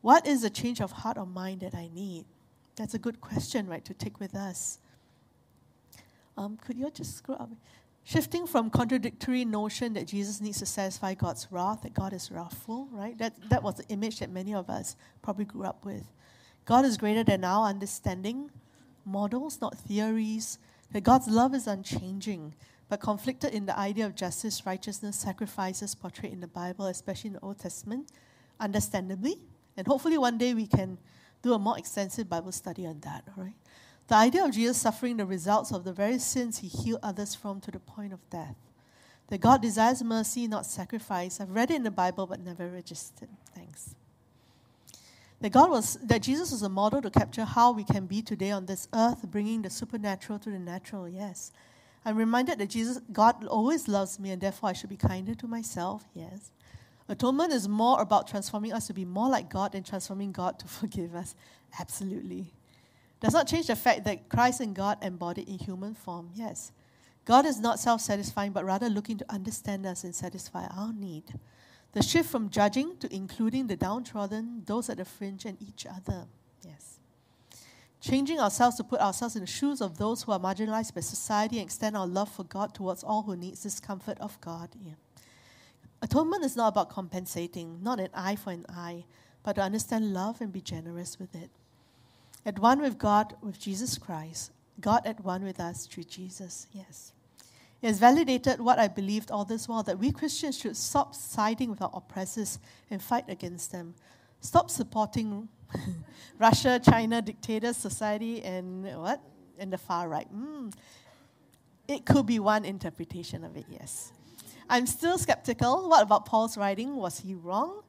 What 0.00 0.26
is 0.26 0.42
the 0.42 0.50
change 0.50 0.80
of 0.80 0.92
heart 0.92 1.16
or 1.16 1.26
mind 1.26 1.60
that 1.60 1.74
I 1.74 1.88
need? 1.92 2.24
That's 2.76 2.94
a 2.94 2.98
good 2.98 3.20
question, 3.20 3.66
right, 3.66 3.84
to 3.84 3.94
take 3.94 4.18
with 4.18 4.34
us. 4.34 4.78
Um, 6.36 6.56
could 6.56 6.78
you 6.78 6.90
just 6.90 7.18
scroll 7.18 7.40
up? 7.40 7.50
Shifting 8.04 8.46
from 8.46 8.68
contradictory 8.68 9.44
notion 9.44 9.92
that 9.92 10.08
Jesus 10.08 10.40
needs 10.40 10.58
to 10.58 10.66
satisfy 10.66 11.14
God's 11.14 11.46
wrath, 11.50 11.82
that 11.82 11.94
God 11.94 12.12
is 12.12 12.32
wrathful, 12.32 12.88
right? 12.90 13.16
That, 13.18 13.34
that 13.48 13.62
was 13.62 13.76
the 13.76 13.86
image 13.88 14.18
that 14.18 14.30
many 14.30 14.54
of 14.54 14.68
us 14.68 14.96
probably 15.22 15.44
grew 15.44 15.64
up 15.64 15.84
with. 15.84 16.04
God 16.64 16.84
is 16.84 16.96
greater 16.96 17.22
than 17.22 17.44
our 17.44 17.68
understanding, 17.68 18.50
models, 19.04 19.60
not 19.60 19.78
theories, 19.78 20.58
that 20.92 21.02
God's 21.02 21.28
love 21.28 21.54
is 21.54 21.66
unchanging, 21.66 22.54
but 22.88 23.00
conflicted 23.00 23.54
in 23.54 23.66
the 23.66 23.78
idea 23.78 24.06
of 24.06 24.14
justice, 24.14 24.66
righteousness, 24.66 25.16
sacrifices 25.16 25.94
portrayed 25.94 26.32
in 26.32 26.40
the 26.40 26.46
Bible, 26.46 26.86
especially 26.86 27.28
in 27.28 27.34
the 27.34 27.40
Old 27.40 27.58
Testament, 27.58 28.10
understandably. 28.60 29.38
And 29.76 29.86
hopefully 29.86 30.18
one 30.18 30.38
day 30.38 30.54
we 30.54 30.66
can 30.66 30.98
do 31.42 31.54
a 31.54 31.58
more 31.58 31.78
extensive 31.78 32.28
Bible 32.28 32.52
study 32.52 32.86
on 32.86 33.00
that, 33.00 33.24
all 33.36 33.44
right? 33.44 33.54
The 34.08 34.14
idea 34.16 34.44
of 34.44 34.52
Jesus 34.52 34.78
suffering 34.78 35.16
the 35.16 35.26
results 35.26 35.72
of 35.72 35.84
the 35.84 35.92
very 35.92 36.18
sins 36.18 36.58
he 36.58 36.68
healed 36.68 37.00
others 37.02 37.34
from 37.34 37.60
to 37.60 37.70
the 37.70 37.80
point 37.80 38.12
of 38.12 38.18
death. 38.30 38.56
That 39.28 39.40
God 39.40 39.62
desires 39.62 40.02
mercy, 40.04 40.46
not 40.46 40.66
sacrifice. 40.66 41.40
I've 41.40 41.50
read 41.50 41.70
it 41.70 41.76
in 41.76 41.82
the 41.84 41.90
Bible 41.90 42.26
but 42.26 42.40
never 42.40 42.68
registered. 42.68 43.30
Thanks. 43.54 43.94
That 45.40 45.50
God 45.50 45.70
was 45.70 45.94
that 46.02 46.22
Jesus 46.22 46.52
was 46.52 46.62
a 46.62 46.68
model 46.68 47.00
to 47.02 47.10
capture 47.10 47.44
how 47.44 47.72
we 47.72 47.84
can 47.84 48.06
be 48.06 48.22
today 48.22 48.50
on 48.50 48.66
this 48.66 48.86
earth, 48.92 49.24
bringing 49.30 49.62
the 49.62 49.70
supernatural 49.70 50.38
to 50.40 50.50
the 50.50 50.58
natural. 50.58 51.08
Yes. 51.08 51.50
I'm 52.04 52.16
reminded 52.16 52.58
that 52.58 52.70
Jesus 52.70 53.00
God 53.12 53.44
always 53.46 53.88
loves 53.88 54.18
me 54.18 54.30
and 54.30 54.40
therefore 54.40 54.70
I 54.70 54.72
should 54.72 54.90
be 54.90 54.96
kinder 54.96 55.34
to 55.36 55.46
myself. 55.46 56.04
Yes. 56.14 56.50
Atonement 57.08 57.52
is 57.52 57.68
more 57.68 58.00
about 58.00 58.28
transforming 58.28 58.72
us 58.72 58.86
to 58.86 58.94
be 58.94 59.04
more 59.04 59.28
like 59.28 59.50
God 59.50 59.72
than 59.72 59.82
transforming 59.82 60.32
God 60.32 60.58
to 60.60 60.68
forgive 60.80 61.14
us. 61.14 61.34
Absolutely. 61.78 62.52
Does 63.20 63.34
not 63.34 63.46
change 63.46 63.68
the 63.68 63.76
fact 63.76 64.04
that 64.04 64.28
Christ 64.28 64.60
and 64.60 64.74
God 64.74 64.98
embodied 65.02 65.48
in 65.48 65.58
human 65.58 65.94
form. 65.94 66.30
Yes. 66.34 66.72
God 67.24 67.46
is 67.46 67.60
not 67.60 67.78
self 67.78 68.00
satisfying, 68.00 68.52
but 68.52 68.64
rather 68.64 68.88
looking 68.88 69.16
to 69.18 69.32
understand 69.32 69.86
us 69.86 70.02
and 70.02 70.14
satisfy 70.14 70.66
our 70.66 70.92
need. 70.92 71.38
The 71.92 72.02
shift 72.02 72.30
from 72.30 72.50
judging 72.50 72.96
to 72.98 73.14
including 73.14 73.66
the 73.66 73.76
downtrodden, 73.76 74.62
those 74.66 74.88
at 74.90 74.96
the 74.96 75.04
fringe, 75.04 75.44
and 75.44 75.56
each 75.60 75.86
other. 75.86 76.26
Yes. 76.64 76.91
Changing 78.02 78.40
ourselves 78.40 78.76
to 78.78 78.84
put 78.84 79.00
ourselves 79.00 79.36
in 79.36 79.42
the 79.42 79.46
shoes 79.46 79.80
of 79.80 79.96
those 79.96 80.24
who 80.24 80.32
are 80.32 80.40
marginalized 80.40 80.92
by 80.92 81.00
society 81.00 81.58
and 81.58 81.66
extend 81.66 81.96
our 81.96 82.06
love 82.06 82.28
for 82.28 82.42
God 82.42 82.74
towards 82.74 83.04
all 83.04 83.22
who 83.22 83.36
needs 83.36 83.62
this 83.62 83.78
comfort 83.78 84.18
of 84.18 84.40
God. 84.40 84.70
Yeah. 84.84 84.94
Atonement 86.02 86.44
is 86.44 86.56
not 86.56 86.68
about 86.68 86.90
compensating, 86.90 87.78
not 87.80 88.00
an 88.00 88.08
eye 88.12 88.34
for 88.34 88.50
an 88.50 88.66
eye, 88.68 89.04
but 89.44 89.52
to 89.52 89.62
understand 89.62 90.12
love 90.12 90.40
and 90.40 90.52
be 90.52 90.60
generous 90.60 91.20
with 91.20 91.32
it. 91.36 91.50
At 92.44 92.58
one 92.58 92.82
with 92.82 92.98
God, 92.98 93.36
with 93.40 93.60
Jesus 93.60 93.98
Christ. 93.98 94.50
God 94.80 95.06
at 95.06 95.24
one 95.24 95.44
with 95.44 95.60
us 95.60 95.86
through 95.86 96.04
Jesus. 96.04 96.66
Yes. 96.72 97.12
It 97.80 97.86
has 97.86 98.00
validated 98.00 98.60
what 98.60 98.80
I 98.80 98.88
believed 98.88 99.30
all 99.30 99.44
this 99.44 99.68
while 99.68 99.84
that 99.84 100.00
we 100.00 100.10
Christians 100.10 100.58
should 100.58 100.76
stop 100.76 101.14
siding 101.14 101.70
with 101.70 101.80
our 101.80 101.90
oppressors 101.94 102.58
and 102.90 103.00
fight 103.00 103.28
against 103.28 103.70
them. 103.70 103.94
Stop 104.40 104.70
supporting 104.70 105.48
Russia, 106.38 106.80
China, 106.82 107.22
dictators, 107.22 107.76
society, 107.76 108.42
and 108.42 108.84
what? 108.98 109.20
And 109.58 109.72
the 109.72 109.78
far 109.78 110.08
right. 110.08 110.28
Mm. 110.34 110.72
It 111.88 112.04
could 112.04 112.26
be 112.26 112.38
one 112.38 112.64
interpretation 112.64 113.44
of 113.44 113.56
it, 113.56 113.66
yes. 113.68 114.12
I'm 114.68 114.86
still 114.86 115.18
skeptical. 115.18 115.88
What 115.88 116.02
about 116.02 116.26
Paul's 116.26 116.56
writing? 116.56 116.96
Was 116.96 117.18
he 117.20 117.34
wrong? 117.34 117.82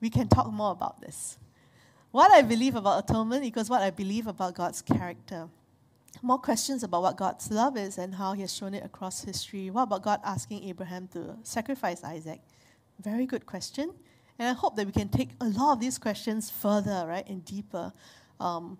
We 0.00 0.10
can 0.10 0.28
talk 0.28 0.52
more 0.52 0.72
about 0.72 1.00
this. 1.00 1.38
What 2.10 2.30
I 2.30 2.42
believe 2.42 2.74
about 2.74 3.08
atonement 3.08 3.44
equals 3.44 3.70
what 3.70 3.82
I 3.82 3.90
believe 3.90 4.26
about 4.26 4.54
God's 4.54 4.82
character. 4.82 5.48
More 6.20 6.38
questions 6.38 6.82
about 6.82 7.02
what 7.02 7.16
God's 7.16 7.50
love 7.50 7.76
is 7.76 7.96
and 7.96 8.14
how 8.14 8.34
He 8.34 8.42
has 8.42 8.54
shown 8.54 8.74
it 8.74 8.84
across 8.84 9.24
history. 9.24 9.70
What 9.70 9.84
about 9.84 10.02
God 10.02 10.20
asking 10.24 10.64
Abraham 10.64 11.08
to 11.14 11.36
sacrifice 11.42 12.04
Isaac? 12.04 12.40
Very 13.00 13.24
good 13.24 13.46
question. 13.46 13.94
And 14.38 14.48
I 14.48 14.52
hope 14.52 14.76
that 14.76 14.86
we 14.86 14.92
can 14.92 15.08
take 15.08 15.30
a 15.40 15.44
lot 15.44 15.74
of 15.74 15.80
these 15.80 15.98
questions 15.98 16.50
further, 16.50 17.04
right, 17.06 17.26
and 17.28 17.44
deeper 17.44 17.92
um, 18.40 18.78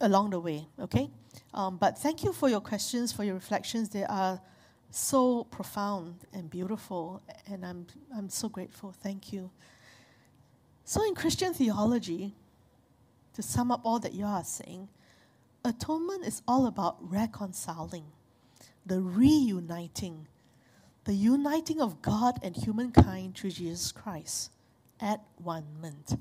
along 0.00 0.30
the 0.30 0.40
way, 0.40 0.66
okay? 0.78 1.10
Um, 1.54 1.76
but 1.76 1.98
thank 1.98 2.24
you 2.24 2.32
for 2.32 2.48
your 2.48 2.60
questions, 2.60 3.12
for 3.12 3.24
your 3.24 3.34
reflections. 3.34 3.88
They 3.88 4.04
are 4.04 4.40
so 4.90 5.44
profound 5.44 6.26
and 6.32 6.50
beautiful, 6.50 7.22
and 7.46 7.64
I'm, 7.64 7.86
I'm 8.14 8.28
so 8.28 8.48
grateful. 8.48 8.92
Thank 8.92 9.32
you. 9.32 9.50
So, 10.84 11.06
in 11.06 11.14
Christian 11.14 11.54
theology, 11.54 12.34
to 13.34 13.42
sum 13.42 13.70
up 13.70 13.82
all 13.84 14.00
that 14.00 14.12
you 14.12 14.24
are 14.24 14.42
saying, 14.42 14.88
atonement 15.64 16.26
is 16.26 16.42
all 16.48 16.66
about 16.66 16.96
reconciling, 17.00 18.06
the 18.84 19.00
reuniting, 19.00 20.26
the 21.04 21.14
uniting 21.14 21.80
of 21.80 22.02
God 22.02 22.40
and 22.42 22.56
humankind 22.56 23.36
through 23.36 23.52
Jesus 23.52 23.92
Christ 23.92 24.50
at 25.00 25.20
one 25.36 25.64
moment. 25.74 26.18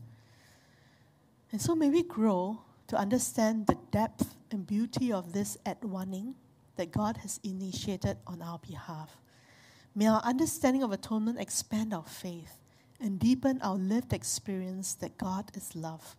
And 1.52 1.62
so 1.62 1.76
may 1.76 1.90
we 1.90 2.04
grow 2.04 2.62
to 2.88 2.96
understand 2.96 3.68
the 3.68 3.78
depth 3.92 4.36
and 4.52 4.66
beauty 4.66 5.12
of 5.12 5.34
this 5.34 5.58
at 5.66 5.82
oneing 5.82 6.34
that 6.76 6.92
God 6.92 7.18
has 7.18 7.40
initiated 7.44 8.18
on 8.26 8.42
our 8.42 8.60
behalf. 8.60 9.18
May 9.96 10.08
our 10.08 10.22
understanding 10.22 10.84
of 10.84 10.92
atonement 10.92 11.40
expand 11.40 11.94
our 11.94 12.06
faith 12.06 12.60
and 13.02 13.20
deepen 13.20 13.62
our 13.62 13.76
lived 13.76 14.14
experience 14.14 14.94
that 14.96 15.18
God 15.18 15.52
is 15.56 15.76
love 15.76 16.16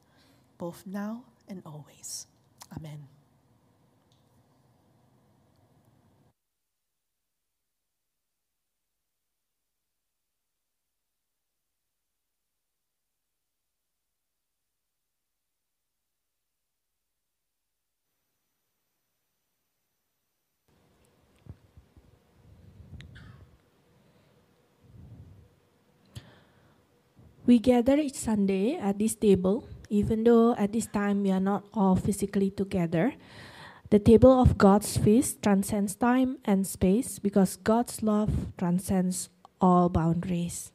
both 0.59 0.85
now 0.87 1.25
and 1.49 1.63
always. 1.65 2.27
Amen. 2.77 3.20
We 27.51 27.59
gather 27.59 27.99
each 27.99 28.15
Sunday 28.15 28.79
at 28.79 29.03
this 29.03 29.19
table 29.19 29.67
even 29.91 30.23
though 30.23 30.55
at 30.55 30.71
this 30.71 30.87
time 30.87 31.25
we 31.27 31.33
are 31.35 31.43
not 31.43 31.67
all 31.75 31.97
physically 31.97 32.55
together. 32.55 33.15
The 33.91 33.99
table 33.99 34.31
of 34.31 34.57
God's 34.57 34.97
feast 34.97 35.43
transcends 35.43 35.97
time 35.97 36.39
and 36.45 36.65
space 36.65 37.19
because 37.19 37.57
God's 37.57 38.05
love 38.05 38.55
transcends 38.57 39.31
all 39.61 39.89
boundaries. 39.89 40.71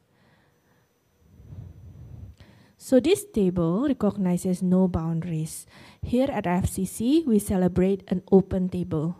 So, 2.76 3.00
this 3.00 3.24
table 3.24 3.88
recognizes 3.88 4.62
no 4.62 4.90
boundaries. 4.90 5.66
Here 6.04 6.28
at 6.28 6.44
FCC, 6.44 7.26
we 7.26 7.40
celebrate 7.40 8.04
an 8.10 8.22
open 8.34 8.68
table. 8.68 9.16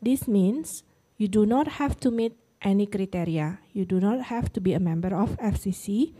This 0.00 0.28
means 0.28 0.84
you 1.18 1.26
do 1.26 1.44
not 1.44 1.82
have 1.82 1.98
to 2.06 2.12
meet 2.12 2.38
any 2.62 2.86
criteria. 2.86 3.58
You 3.72 3.84
do 3.84 3.98
not 3.98 4.30
have 4.30 4.52
to 4.52 4.60
be 4.60 4.74
a 4.74 4.80
member 4.80 5.10
of 5.10 5.36
FCC. 5.42 6.14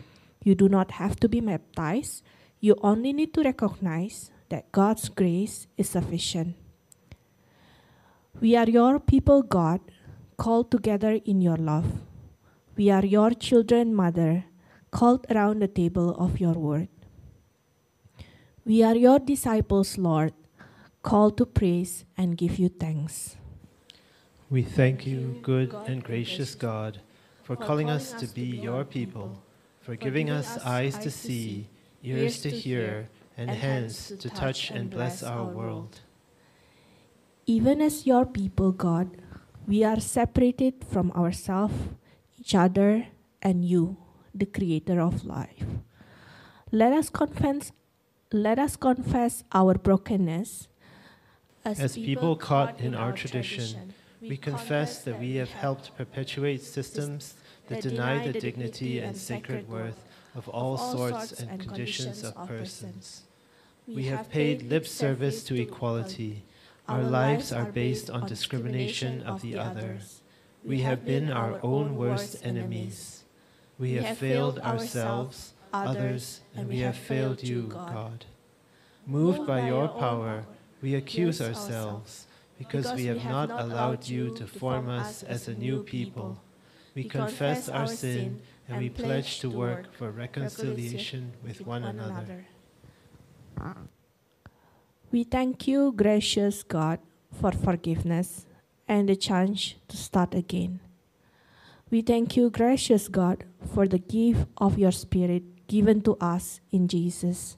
You 0.44 0.54
do 0.54 0.68
not 0.68 0.92
have 1.02 1.16
to 1.20 1.28
be 1.28 1.40
baptized. 1.40 2.22
You 2.60 2.76
only 2.82 3.12
need 3.12 3.32
to 3.34 3.42
recognize 3.42 4.30
that 4.50 4.70
God's 4.70 5.08
grace 5.08 5.66
is 5.76 5.88
sufficient. 5.88 6.54
We 8.40 8.54
are 8.54 8.68
your 8.68 9.00
people, 9.00 9.42
God, 9.42 9.80
called 10.36 10.70
together 10.70 11.18
in 11.24 11.40
your 11.40 11.56
love. 11.56 11.86
We 12.76 12.90
are 12.90 13.04
your 13.04 13.30
children, 13.30 13.94
Mother, 13.94 14.44
called 14.90 15.26
around 15.30 15.60
the 15.60 15.68
table 15.68 16.14
of 16.16 16.40
your 16.40 16.54
word. 16.54 16.88
We 18.66 18.82
are 18.82 18.96
your 18.96 19.18
disciples, 19.18 19.96
Lord, 19.96 20.34
called 21.02 21.36
to 21.38 21.46
praise 21.46 22.04
and 22.16 22.36
give 22.36 22.58
you 22.58 22.68
thanks. 22.68 23.36
We 24.50 24.62
thank 24.62 25.06
you, 25.06 25.38
good 25.42 25.74
and 25.86 26.02
gracious 26.02 26.54
God, 26.54 27.00
for 27.44 27.56
calling 27.56 27.90
us 27.90 28.12
to 28.12 28.26
be 28.26 28.44
your 28.44 28.84
people, 28.84 29.42
for 29.84 29.96
giving 29.96 30.30
us 30.30 30.56
eyes 30.64 30.96
to 30.98 31.10
see 31.10 31.68
ears 32.02 32.40
to 32.40 32.48
hear, 32.48 33.08
and 33.36 33.50
hands 33.50 34.12
to 34.18 34.30
touch 34.30 34.70
and 34.70 34.88
bless 34.90 35.22
our 35.22 35.44
world. 35.44 36.00
Even 37.46 37.82
as 37.82 38.06
your 38.06 38.24
people, 38.24 38.72
God, 38.72 39.10
we 39.66 39.84
are 39.84 40.00
separated 40.00 40.84
from 40.88 41.10
ourselves, 41.12 41.74
each 42.38 42.54
other, 42.54 43.08
and 43.42 43.64
you, 43.64 43.96
the 44.34 44.46
creator 44.46 45.00
of 45.00 45.24
life. 45.24 45.64
Let 46.72 46.92
us 46.92 47.10
confess 47.10 47.72
let 48.32 48.58
us 48.58 48.74
confess 48.74 49.44
our 49.52 49.74
brokenness. 49.74 50.66
As 51.64 51.94
people 51.94 52.34
caught 52.34 52.80
in 52.80 52.94
our 52.94 53.12
tradition, 53.12 53.94
we 54.20 54.36
confess 54.36 55.04
that 55.04 55.20
we 55.20 55.36
have 55.36 55.50
helped 55.50 55.96
perpetuate 55.96 56.62
systems 56.62 57.34
that 57.68 57.82
deny 57.82 58.26
the 58.26 58.38
dignity 58.38 58.98
and 58.98 59.16
sacred 59.16 59.68
worth 59.68 60.04
of 60.34 60.48
all 60.48 60.76
sorts 60.76 61.32
and 61.32 61.60
conditions 61.60 62.22
of 62.24 62.48
persons. 62.48 63.22
We 63.86 64.04
have 64.04 64.30
paid 64.30 64.62
lip 64.62 64.86
service 64.86 65.44
to 65.44 65.60
equality. 65.60 66.44
Our 66.88 67.02
lives 67.02 67.52
are 67.52 67.66
based 67.66 68.10
on 68.10 68.26
discrimination 68.26 69.22
of 69.22 69.42
the 69.42 69.56
other. 69.58 69.98
We 70.64 70.80
have 70.80 71.04
been 71.04 71.30
our 71.30 71.60
own 71.62 71.96
worst 71.96 72.44
enemies. 72.44 73.24
We 73.78 73.94
have 73.94 74.18
failed 74.18 74.58
ourselves, 74.60 75.52
others, 75.72 76.40
and 76.54 76.68
we 76.68 76.78
have 76.78 76.96
failed 76.96 77.42
you, 77.42 77.64
God. 77.68 78.24
Moved 79.06 79.46
by 79.46 79.68
your 79.68 79.88
power, 79.88 80.46
we 80.80 80.94
accuse 80.94 81.40
ourselves 81.40 82.26
because 82.58 82.92
we 82.94 83.06
have 83.06 83.24
not 83.24 83.50
allowed 83.50 84.06
you 84.06 84.34
to 84.36 84.46
form 84.46 84.88
us 84.88 85.22
as 85.22 85.48
a 85.48 85.54
new 85.54 85.82
people. 85.82 86.40
We 86.94 87.04
confess 87.04 87.68
our 87.68 87.86
sin 87.86 88.40
and 88.68 88.78
we 88.78 88.88
pledge 88.88 89.40
to 89.40 89.50
work 89.50 89.92
for 89.92 90.10
reconciliation 90.10 91.32
with 91.42 91.66
one 91.66 91.84
another. 91.84 92.46
We 95.10 95.24
thank 95.24 95.68
you, 95.68 95.92
gracious 95.92 96.62
God, 96.62 96.98
for 97.32 97.52
forgiveness 97.52 98.46
and 98.86 99.08
the 99.08 99.16
chance 99.16 99.74
to 99.88 99.96
start 99.96 100.34
again. 100.34 100.80
We 101.90 102.02
thank 102.02 102.36
you, 102.36 102.50
gracious 102.50 103.08
God, 103.08 103.44
for 103.72 103.86
the 103.86 103.98
gift 103.98 104.48
of 104.58 104.78
your 104.78 104.92
Spirit 104.92 105.66
given 105.66 106.00
to 106.02 106.16
us 106.20 106.60
in 106.70 106.88
Jesus, 106.88 107.56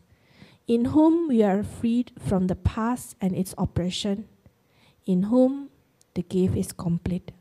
in 0.67 0.87
whom 0.87 1.29
we 1.29 1.43
are 1.43 1.63
freed 1.63 2.13
from 2.19 2.47
the 2.47 2.57
past 2.57 3.17
and 3.21 3.35
its 3.35 3.55
oppression, 3.57 4.29
in 5.07 5.25
whom 5.25 5.71
the 6.15 6.23
gift 6.23 6.57
is 6.57 6.73
complete. 6.73 7.33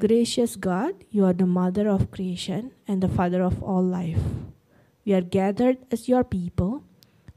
Gracious 0.00 0.56
God, 0.56 0.94
you 1.10 1.26
are 1.26 1.34
the 1.34 1.44
mother 1.44 1.86
of 1.86 2.10
creation 2.10 2.70
and 2.88 3.02
the 3.02 3.08
father 3.08 3.42
of 3.42 3.62
all 3.62 3.82
life. 3.84 4.22
We 5.04 5.12
are 5.12 5.20
gathered 5.20 5.76
as 5.92 6.08
your 6.08 6.24
people 6.24 6.84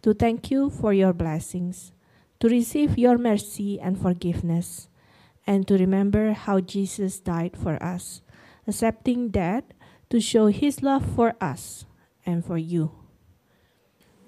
to 0.01 0.14
thank 0.14 0.49
you 0.49 0.70
for 0.70 0.93
your 0.93 1.11
blessings, 1.11 1.91
to 2.39 2.47
receive 2.47 2.97
your 2.97 3.18
mercy 3.18 3.82
and 3.82 3.99
forgiveness, 3.99 4.88
and 5.45 5.68
to 5.68 5.78
remember 5.78 6.32
how 6.32 6.61
Jesus 6.61 7.20
died 7.20 7.57
for 7.57 7.76
us, 7.84 8.22
accepting 8.66 9.28
death 9.28 9.66
to 10.09 10.22
show 10.22 10.47
his 10.47 10.82
love 10.82 11.03
for 11.03 11.36
us 11.41 11.84
and 12.26 12.45
for 12.45 12.57
you. 12.57 12.93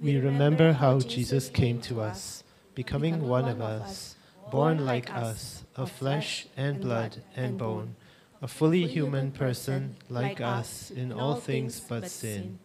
We 0.01 0.17
remember 0.17 0.73
how 0.73 0.99
Jesus 0.99 1.47
came 1.47 1.79
to 1.87 2.01
us, 2.01 2.43
becoming 2.73 3.29
one 3.29 3.47
of 3.47 3.61
us, 3.61 4.17
born 4.51 4.85
like 4.85 5.09
us, 5.15 5.63
of 5.77 5.89
flesh 5.89 6.47
and 6.57 6.81
blood 6.81 7.23
and 7.37 7.57
bone, 7.57 7.95
a 8.45 8.47
fully 8.47 8.85
human 8.85 9.31
person 9.31 9.97
like 10.07 10.39
us 10.39 10.91
in 10.91 11.11
all 11.11 11.33
things 11.33 11.79
but 11.79 12.05
sin. 12.05 12.59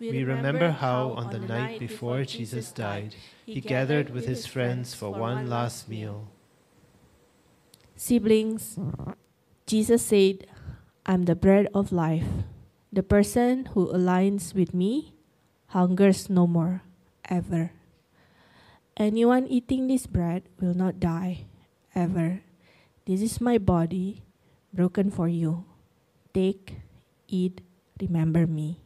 We 0.00 0.24
remember 0.24 0.74
how, 0.74 1.14
on 1.14 1.30
the 1.30 1.38
night 1.38 1.78
before 1.78 2.24
Jesus 2.24 2.72
died, 2.72 3.14
he 3.46 3.60
gathered 3.60 4.10
with 4.10 4.26
his 4.26 4.50
friends 4.50 4.98
for 4.98 5.14
one 5.14 5.46
last 5.46 5.88
meal. 5.88 6.26
Siblings, 7.94 8.74
Jesus 9.64 10.02
said, 10.02 10.50
I'm 11.06 11.30
the 11.30 11.38
bread 11.38 11.68
of 11.72 11.92
life. 11.92 12.26
The 12.90 13.06
person 13.06 13.70
who 13.78 13.94
aligns 13.94 14.58
with 14.58 14.74
me 14.74 15.14
hungers 15.68 16.26
no 16.28 16.48
more, 16.48 16.82
ever. 17.30 17.70
Anyone 18.96 19.46
eating 19.46 19.86
this 19.86 20.10
bread 20.10 20.42
will 20.58 20.74
not 20.74 20.98
die, 20.98 21.46
ever. 21.94 22.42
This 23.06 23.22
is 23.22 23.40
my 23.40 23.58
body, 23.58 24.26
broken 24.72 25.10
for 25.10 25.28
you. 25.28 25.64
Take, 26.32 26.80
eat, 27.28 27.60
remember 28.00 28.46
me. 28.46 28.80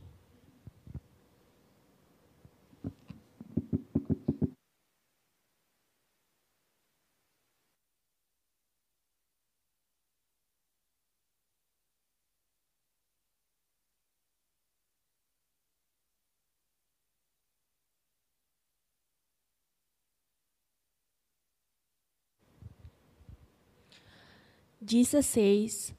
Jesus 24.87 25.27
says, 25.27 25.93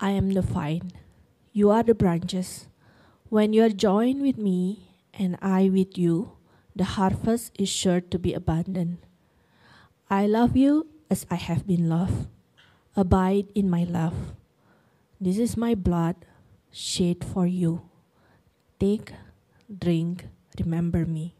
I 0.00 0.10
am 0.10 0.34
the 0.34 0.42
vine, 0.42 0.90
you 1.52 1.70
are 1.70 1.84
the 1.84 1.94
branches. 1.94 2.66
When 3.28 3.52
you 3.52 3.62
are 3.62 3.68
joined 3.70 4.20
with 4.20 4.36
me 4.36 4.90
and 5.14 5.38
I 5.40 5.68
with 5.68 5.96
you, 5.96 6.32
the 6.74 6.98
harvest 6.98 7.52
is 7.56 7.68
sure 7.68 8.00
to 8.00 8.18
be 8.18 8.34
abundant. 8.34 8.98
I 10.10 10.26
love 10.26 10.56
you 10.56 10.88
as 11.08 11.24
I 11.30 11.36
have 11.36 11.68
been 11.68 11.88
loved. 11.88 12.26
Abide 12.96 13.46
in 13.54 13.70
my 13.70 13.84
love. 13.84 14.34
This 15.20 15.38
is 15.38 15.56
my 15.56 15.76
blood 15.76 16.16
shed 16.72 17.22
for 17.22 17.46
you. 17.46 17.82
Take, 18.80 19.12
drink, 19.70 20.26
remember 20.58 21.06
me. 21.06 21.36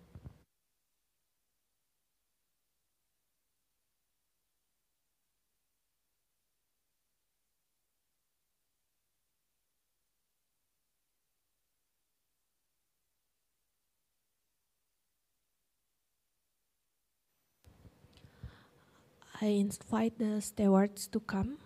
I 19.42 19.58
invite 19.58 20.20
the 20.20 20.40
stewards 20.40 21.08
to 21.08 21.18
come 21.18 21.58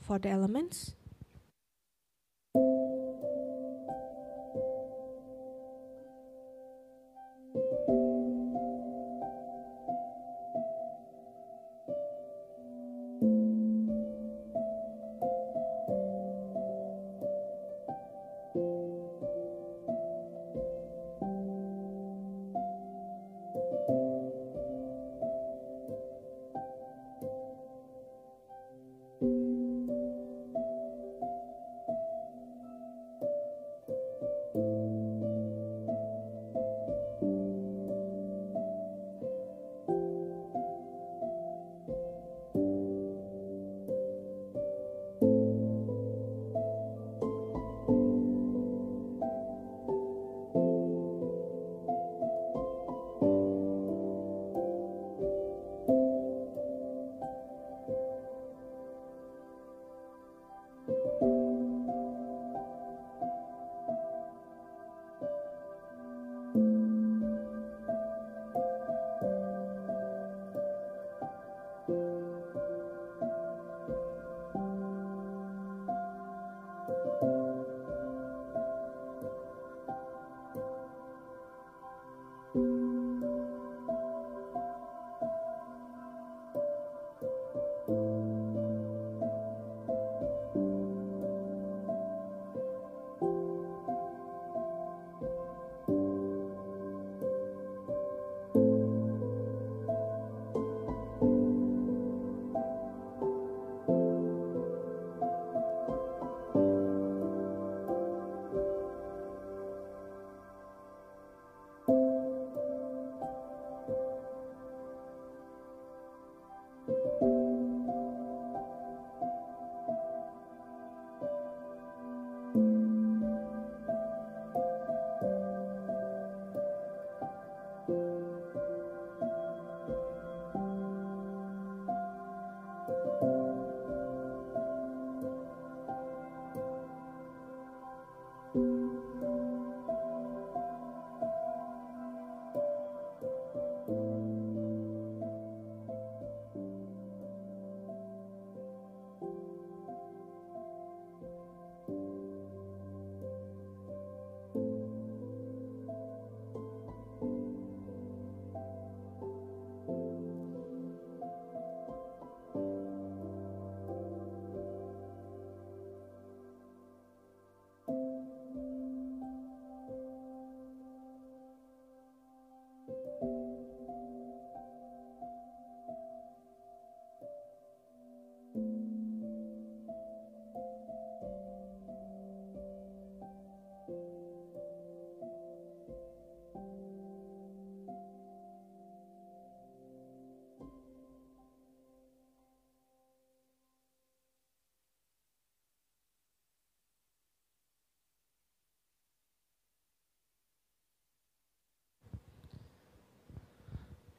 for 0.00 0.18
the 0.18 0.30
elements. 0.30 0.94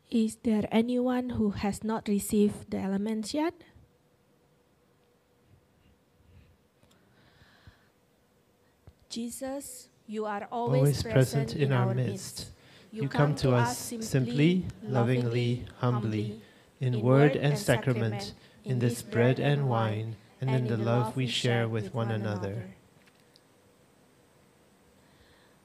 Is 0.10 0.38
there 0.42 0.68
anyone 0.72 1.30
who 1.32 1.52
has 1.52 1.84
not 1.84 2.08
received 2.08 2.72
the 2.72 2.78
elements 2.78 3.32
yet? 3.34 3.54
Jesus, 9.10 9.90
you 10.08 10.26
are 10.26 10.48
always, 10.52 10.80
Always 10.80 11.04
present 11.04 11.56
in 11.56 11.72
our 11.72 11.94
midst. 11.94 12.50
You 12.92 13.08
come 13.08 13.36
to 13.36 13.54
us 13.54 13.94
simply, 14.02 14.66
lovingly, 14.82 15.66
humbly, 15.78 16.42
in 16.80 17.02
word 17.02 17.36
and 17.36 17.58
sacrament, 17.58 18.34
in 18.66 18.80
this 18.80 19.04
bread 19.04 19.40
and 19.40 19.70
wine, 19.70 20.16
and 20.42 20.50
in 20.50 20.66
the 20.66 20.78
love 20.78 21.16
we 21.16 21.28
share 21.28 21.68
with 21.68 21.94
one 21.94 22.10
another. 22.10 22.66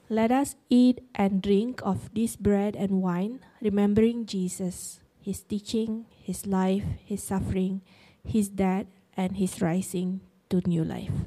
Let 0.09 0.31
us 0.31 0.55
eat 0.69 1.01
and 1.15 1.41
drink 1.41 1.81
of 1.81 2.13
this 2.13 2.35
bread 2.35 2.75
and 2.75 3.01
wine, 3.01 3.39
remembering 3.59 4.27
Jesus, 4.27 4.99
his 5.19 5.41
teaching, 5.41 6.05
his 6.21 6.45
life, 6.45 6.85
his 7.03 7.23
suffering, 7.23 7.81
his 8.23 8.49
death, 8.49 8.85
and 9.17 9.37
his 9.37 9.61
rising 9.61 10.21
to 10.49 10.61
new 10.67 10.83
life. 10.83 11.25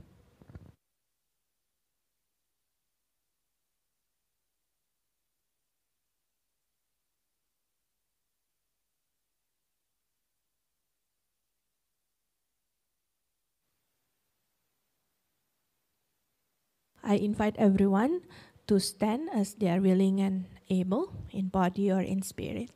I 17.02 17.14
invite 17.14 17.56
everyone 17.56 18.20
to 18.68 18.78
stand 18.78 19.28
as 19.32 19.54
they 19.54 19.68
are 19.68 19.80
willing 19.80 20.20
and 20.20 20.44
able, 20.70 21.12
in 21.32 21.48
body 21.48 21.90
or 21.90 22.00
in 22.00 22.22
spirit. 22.22 22.70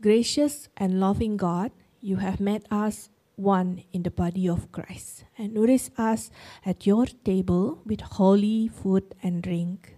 Gracious 0.00 0.68
and 0.76 1.00
loving 1.00 1.36
God, 1.36 1.72
you 2.00 2.16
have 2.16 2.40
made 2.40 2.66
us 2.70 3.08
one 3.36 3.82
in 3.92 4.02
the 4.02 4.10
body 4.10 4.48
of 4.48 4.70
Christ 4.72 5.24
and 5.38 5.54
nourish 5.54 5.88
us 5.96 6.30
at 6.66 6.86
your 6.86 7.06
table 7.06 7.80
with 7.86 8.00
holy 8.00 8.68
food 8.68 9.14
and 9.22 9.42
drink. 9.42 9.96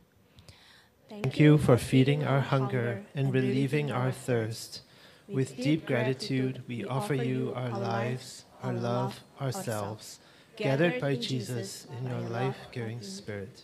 Thank 1.08 1.38
you 1.38 1.58
for 1.58 1.76
feeding 1.76 2.24
our 2.24 2.40
hunger 2.40 3.02
and 3.14 3.32
relieving 3.32 3.90
our 3.90 4.12
thirst. 4.12 4.82
With 5.26 5.56
deep 5.56 5.86
gratitude, 5.86 6.62
we 6.68 6.84
offer 6.84 7.14
you 7.14 7.52
our 7.56 7.70
lives, 7.70 8.44
our 8.62 8.74
love, 8.74 9.24
ourselves, 9.40 10.20
gathered 10.56 11.00
by 11.00 11.16
Jesus 11.16 11.86
in 11.98 12.08
your 12.08 12.20
life 12.20 12.56
giving 12.72 13.02
spirit. 13.02 13.62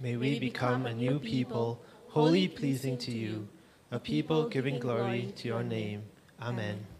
May 0.00 0.16
we 0.16 0.38
become 0.38 0.86
a 0.86 0.94
new 0.94 1.18
people, 1.18 1.80
wholly 2.08 2.48
pleasing 2.48 2.98
to 2.98 3.10
you, 3.10 3.48
a 3.90 3.98
people 3.98 4.48
giving 4.48 4.78
glory 4.78 5.32
to 5.36 5.48
your 5.48 5.62
name. 5.62 6.04
Amen. 6.40 6.91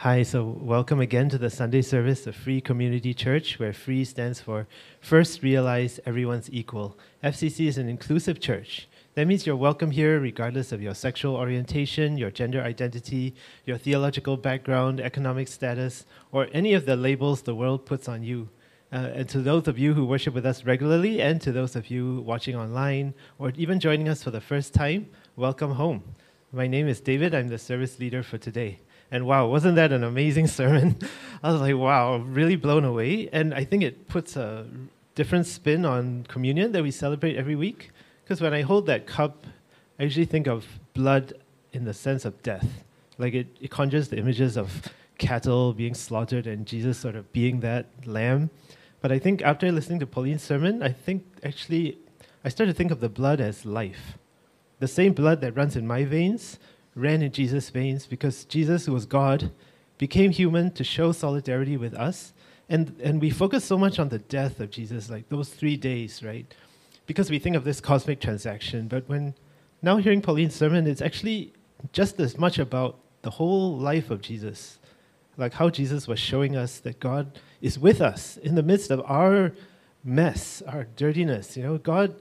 Hi, 0.00 0.22
so 0.22 0.56
welcome 0.62 0.98
again 0.98 1.28
to 1.28 1.36
the 1.36 1.50
Sunday 1.50 1.82
service 1.82 2.26
of 2.26 2.34
Free 2.34 2.62
Community 2.62 3.12
Church, 3.12 3.58
where 3.58 3.74
FREE 3.74 4.06
stands 4.06 4.40
for 4.40 4.66
First 4.98 5.42
Realize 5.42 6.00
Everyone's 6.06 6.48
Equal. 6.50 6.96
FCC 7.22 7.66
is 7.66 7.76
an 7.76 7.86
inclusive 7.90 8.40
church. 8.40 8.88
That 9.14 9.26
means 9.26 9.46
you're 9.46 9.56
welcome 9.56 9.90
here 9.90 10.18
regardless 10.18 10.72
of 10.72 10.80
your 10.80 10.94
sexual 10.94 11.36
orientation, 11.36 12.16
your 12.16 12.30
gender 12.30 12.62
identity, 12.62 13.34
your 13.66 13.76
theological 13.76 14.38
background, 14.38 15.02
economic 15.02 15.48
status, 15.48 16.06
or 16.32 16.48
any 16.54 16.72
of 16.72 16.86
the 16.86 16.96
labels 16.96 17.42
the 17.42 17.54
world 17.54 17.84
puts 17.84 18.08
on 18.08 18.22
you. 18.22 18.48
Uh, 18.90 19.10
and 19.14 19.28
to 19.28 19.42
those 19.42 19.68
of 19.68 19.78
you 19.78 19.92
who 19.92 20.06
worship 20.06 20.32
with 20.32 20.46
us 20.46 20.64
regularly, 20.64 21.20
and 21.20 21.42
to 21.42 21.52
those 21.52 21.76
of 21.76 21.90
you 21.90 22.22
watching 22.22 22.56
online, 22.56 23.12
or 23.38 23.52
even 23.54 23.78
joining 23.78 24.08
us 24.08 24.22
for 24.22 24.30
the 24.30 24.40
first 24.40 24.72
time, 24.72 25.10
welcome 25.36 25.72
home. 25.72 26.02
My 26.52 26.66
name 26.66 26.88
is 26.88 27.02
David. 27.02 27.34
I'm 27.34 27.48
the 27.48 27.58
service 27.58 27.98
leader 27.98 28.22
for 28.22 28.38
today. 28.38 28.78
And 29.10 29.26
wow, 29.26 29.48
wasn't 29.48 29.76
that 29.76 29.92
an 29.92 30.04
amazing 30.04 30.46
sermon? 30.58 30.96
I 31.42 31.52
was 31.52 31.60
like, 31.60 31.76
wow, 31.76 32.16
really 32.16 32.56
blown 32.56 32.84
away. 32.84 33.28
And 33.32 33.54
I 33.54 33.64
think 33.64 33.82
it 33.82 34.08
puts 34.08 34.36
a 34.36 34.66
different 35.14 35.46
spin 35.46 35.84
on 35.84 36.24
communion 36.28 36.72
that 36.72 36.82
we 36.82 36.90
celebrate 36.90 37.36
every 37.36 37.56
week. 37.56 37.90
Because 38.24 38.40
when 38.40 38.54
I 38.54 38.62
hold 38.62 38.86
that 38.86 39.06
cup, 39.06 39.46
I 39.98 40.04
usually 40.04 40.26
think 40.26 40.46
of 40.46 40.66
blood 40.94 41.34
in 41.72 41.84
the 41.84 41.94
sense 41.94 42.24
of 42.24 42.42
death. 42.42 42.84
Like 43.18 43.34
it, 43.34 43.48
it 43.60 43.70
conjures 43.70 44.08
the 44.08 44.18
images 44.18 44.56
of 44.56 44.88
cattle 45.18 45.72
being 45.74 45.94
slaughtered 45.94 46.46
and 46.46 46.66
Jesus 46.66 46.98
sort 46.98 47.16
of 47.16 47.32
being 47.32 47.60
that 47.60 47.86
lamb. 48.06 48.50
But 49.00 49.12
I 49.12 49.18
think 49.18 49.42
after 49.42 49.70
listening 49.70 50.00
to 50.00 50.06
Pauline's 50.06 50.42
sermon, 50.42 50.82
I 50.82 50.90
think 50.90 51.24
actually 51.42 51.98
I 52.44 52.48
started 52.48 52.72
to 52.72 52.76
think 52.76 52.90
of 52.90 53.00
the 53.00 53.08
blood 53.08 53.40
as 53.40 53.66
life. 53.66 54.18
The 54.78 54.88
same 54.88 55.12
blood 55.12 55.42
that 55.42 55.56
runs 55.56 55.76
in 55.76 55.86
my 55.86 56.04
veins 56.04 56.58
ran 56.94 57.22
in 57.22 57.32
Jesus' 57.32 57.70
veins 57.70 58.06
because 58.06 58.44
Jesus, 58.44 58.86
who 58.86 58.92
was 58.92 59.06
God, 59.06 59.50
became 59.98 60.30
human 60.30 60.70
to 60.72 60.84
show 60.84 61.12
solidarity 61.12 61.76
with 61.76 61.94
us. 61.94 62.32
And, 62.68 62.98
and 63.02 63.20
we 63.20 63.30
focus 63.30 63.64
so 63.64 63.76
much 63.76 63.98
on 63.98 64.08
the 64.08 64.18
death 64.18 64.60
of 64.60 64.70
Jesus, 64.70 65.10
like 65.10 65.28
those 65.28 65.48
three 65.48 65.76
days, 65.76 66.22
right? 66.22 66.52
Because 67.06 67.30
we 67.30 67.38
think 67.38 67.56
of 67.56 67.64
this 67.64 67.80
cosmic 67.80 68.20
transaction. 68.20 68.88
But 68.88 69.08
when 69.08 69.34
now 69.82 69.96
hearing 69.96 70.22
Pauline's 70.22 70.54
sermon, 70.54 70.86
it's 70.86 71.02
actually 71.02 71.52
just 71.92 72.20
as 72.20 72.38
much 72.38 72.58
about 72.58 72.98
the 73.22 73.30
whole 73.30 73.76
life 73.76 74.10
of 74.10 74.22
Jesus. 74.22 74.78
Like 75.36 75.54
how 75.54 75.70
Jesus 75.70 76.06
was 76.06 76.18
showing 76.20 76.56
us 76.56 76.78
that 76.80 77.00
God 77.00 77.38
is 77.60 77.78
with 77.78 78.00
us 78.00 78.36
in 78.36 78.54
the 78.54 78.62
midst 78.62 78.90
of 78.90 79.02
our 79.04 79.52
mess, 80.04 80.62
our 80.66 80.84
dirtiness. 80.96 81.56
You 81.56 81.62
know, 81.64 81.78
God 81.78 82.14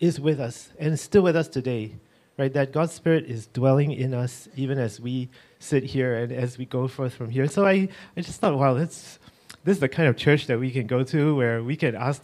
is 0.00 0.20
with 0.20 0.38
us 0.38 0.70
and 0.78 0.94
is 0.94 1.00
still 1.00 1.22
with 1.22 1.36
us 1.36 1.48
today 1.48 1.96
right? 2.38 2.52
That 2.52 2.72
God's 2.72 2.92
Spirit 2.92 3.26
is 3.26 3.48
dwelling 3.48 3.92
in 3.92 4.14
us 4.14 4.48
even 4.56 4.78
as 4.78 5.00
we 5.00 5.28
sit 5.58 5.84
here 5.84 6.14
and 6.14 6.32
as 6.32 6.56
we 6.56 6.64
go 6.64 6.88
forth 6.88 7.12
from 7.14 7.30
here. 7.30 7.48
So 7.48 7.66
I, 7.66 7.88
I 8.16 8.20
just 8.20 8.40
thought, 8.40 8.56
wow, 8.56 8.74
that's, 8.74 9.18
this 9.64 9.76
is 9.76 9.80
the 9.80 9.88
kind 9.88 10.08
of 10.08 10.16
church 10.16 10.46
that 10.46 10.58
we 10.58 10.70
can 10.70 10.86
go 10.86 11.02
to 11.02 11.34
where 11.34 11.62
we 11.62 11.76
can 11.76 11.94
ask 11.96 12.22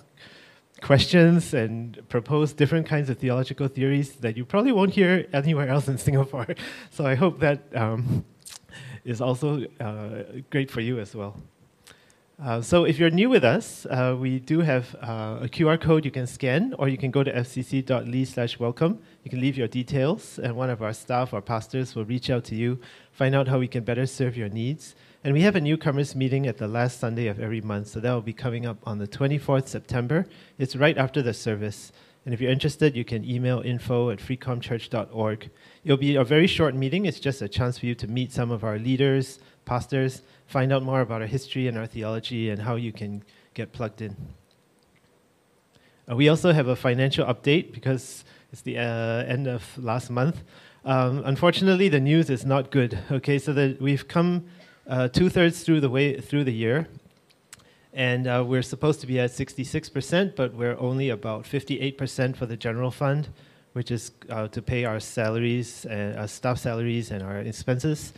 questions 0.81 1.53
and 1.53 2.01
propose 2.09 2.53
different 2.53 2.87
kinds 2.87 3.11
of 3.11 3.19
theological 3.19 3.69
theories 3.69 4.17
that 4.17 4.37
you 4.37 4.45
probably 4.45 4.73
won't 4.73 4.93
hear 4.93 5.27
anywhere 5.33 5.69
else 5.69 5.89
in 5.89 5.99
Singapore. 6.09 6.47
So 6.91 7.05
I 7.05 7.17
hope 7.17 7.41
that 7.41 7.61
um, 7.75 8.25
is 9.05 9.21
also 9.21 9.65
uh, 9.81 10.25
great 10.51 10.71
for 10.71 10.81
you 10.81 11.01
as 11.01 11.15
well. 11.15 11.41
Uh, 12.43 12.61
so 12.61 12.85
if 12.85 12.99
you're 12.99 13.11
new 13.11 13.31
with 13.31 13.45
us, 13.45 13.87
uh, 13.87 14.17
we 14.19 14.41
do 14.41 14.59
have 14.61 14.97
uh, 14.97 15.39
a 15.43 15.49
QR 15.49 15.81
code 15.81 16.05
you 16.05 16.11
can 16.11 16.27
scan, 16.27 16.75
or 16.81 16.89
you 16.89 16.99
can 16.99 17.13
go 17.13 17.23
to 17.23 17.33
fcc.ly 17.33 18.25
slash 18.25 18.59
welcome. 18.59 18.99
You 19.23 19.31
can 19.31 19.41
leave 19.41 19.57
your 19.57 19.69
details, 19.69 20.41
and 20.41 20.57
one 20.57 20.69
of 20.69 20.83
our 20.83 20.93
staff 20.93 21.33
or 21.33 21.41
pastors 21.41 21.95
will 21.95 22.05
reach 22.05 22.31
out 22.31 22.43
to 22.47 22.57
you, 22.57 22.81
find 23.13 23.37
out 23.37 23.47
how 23.47 23.61
we 23.61 23.69
can 23.69 23.85
better 23.85 24.05
serve 24.05 24.37
your 24.37 24.49
needs. 24.49 24.97
And 25.23 25.33
we 25.33 25.43
have 25.43 25.55
a 25.55 25.61
newcomers 25.61 26.17
meeting 26.17 26.49
at 26.49 26.59
the 26.59 26.67
last 26.67 26.99
Sunday 26.99 27.29
of 27.29 27.39
every 27.39 27.61
month, 27.61 27.89
so 27.89 28.01
that 28.01 28.13
will 28.13 28.21
be 28.21 28.33
coming 28.33 28.67
up 28.67 28.79
on 28.85 28.99
the 28.99 29.07
24th 29.07 29.69
September. 29.69 30.27
It's 30.59 30.75
right 30.75 30.99
after 30.99 31.23
the 31.23 31.35
service. 31.35 31.93
And 32.25 32.35
if 32.35 32.41
you're 32.41 32.51
interested, 32.51 32.97
you 32.97 33.05
can 33.05 33.25
email 33.25 33.61
info 33.61 34.11
at 34.11 34.19
freecomchurch.org. 34.19 35.51
It'll 35.85 35.97
be 35.97 36.17
a 36.17 36.25
very 36.25 36.49
short 36.49 36.75
meeting. 36.75 37.07
It's 37.07 37.21
just 37.21 37.43
a 37.43 37.49
chance 37.49 37.79
for 37.79 37.87
you 37.87 37.95
to 37.95 38.09
meet 38.09 38.33
some 38.33 38.51
of 38.51 38.65
our 38.65 38.79
leaders, 38.79 39.39
pastors, 39.67 40.23
find 40.47 40.73
out 40.73 40.83
more 40.83 41.01
about 41.01 41.21
our 41.21 41.27
history 41.27 41.69
and 41.69 41.79
our 41.79 41.87
theology 41.87 42.51
and 42.51 42.63
how 42.63 42.77
you 42.77 42.93
can 42.93 43.23
get 43.55 43.73
plugged 43.73 44.03
in. 44.03 44.17
Uh, 46.11 46.17
we 46.17 46.29
also 46.29 46.53
have 46.53 46.69
a 46.69 46.77
financial 46.77 47.27
update 47.27 47.73
because 47.73 48.25
it's 48.53 48.63
the 48.63 48.79
uh, 48.79 49.25
end 49.25 49.47
of 49.47 49.63
last 49.79 50.11
month. 50.11 50.43
Um, 50.85 51.23
unfortunately, 51.25 51.89
the 51.89 52.01
news 52.01 52.29
is 52.29 52.45
not 52.45 52.71
good. 52.71 52.99
Okay, 53.11 53.39
so 53.39 53.53
that 53.55 53.81
we've 53.81 54.07
come 54.07 54.45
uh, 54.87 55.09
two 55.09 55.31
thirds 55.31 55.63
through 55.63 55.81
the 55.81 55.89
way 55.89 56.21
through 56.21 56.45
the 56.45 56.53
year, 56.53 56.87
and 57.95 58.27
uh, 58.27 58.45
we're 58.47 58.63
supposed 58.63 59.01
to 59.01 59.07
be 59.07 59.19
at 59.19 59.31
66%, 59.31 60.37
but 60.37 60.53
we're 60.53 60.79
only 60.79 61.09
about 61.09 61.45
58% 61.45 62.37
for 62.37 62.45
the 62.45 62.57
general 62.57 62.91
fund, 62.91 63.29
which 63.73 63.91
is 63.91 64.11
uh, 64.29 64.49
to 64.49 64.61
pay 64.61 64.85
our 64.85 65.01
salaries, 65.01 65.87
and, 65.87 66.19
uh, 66.19 66.27
staff 66.27 66.59
salaries, 66.59 67.11
and 67.11 67.23
our 67.23 67.39
expenses. 67.39 68.13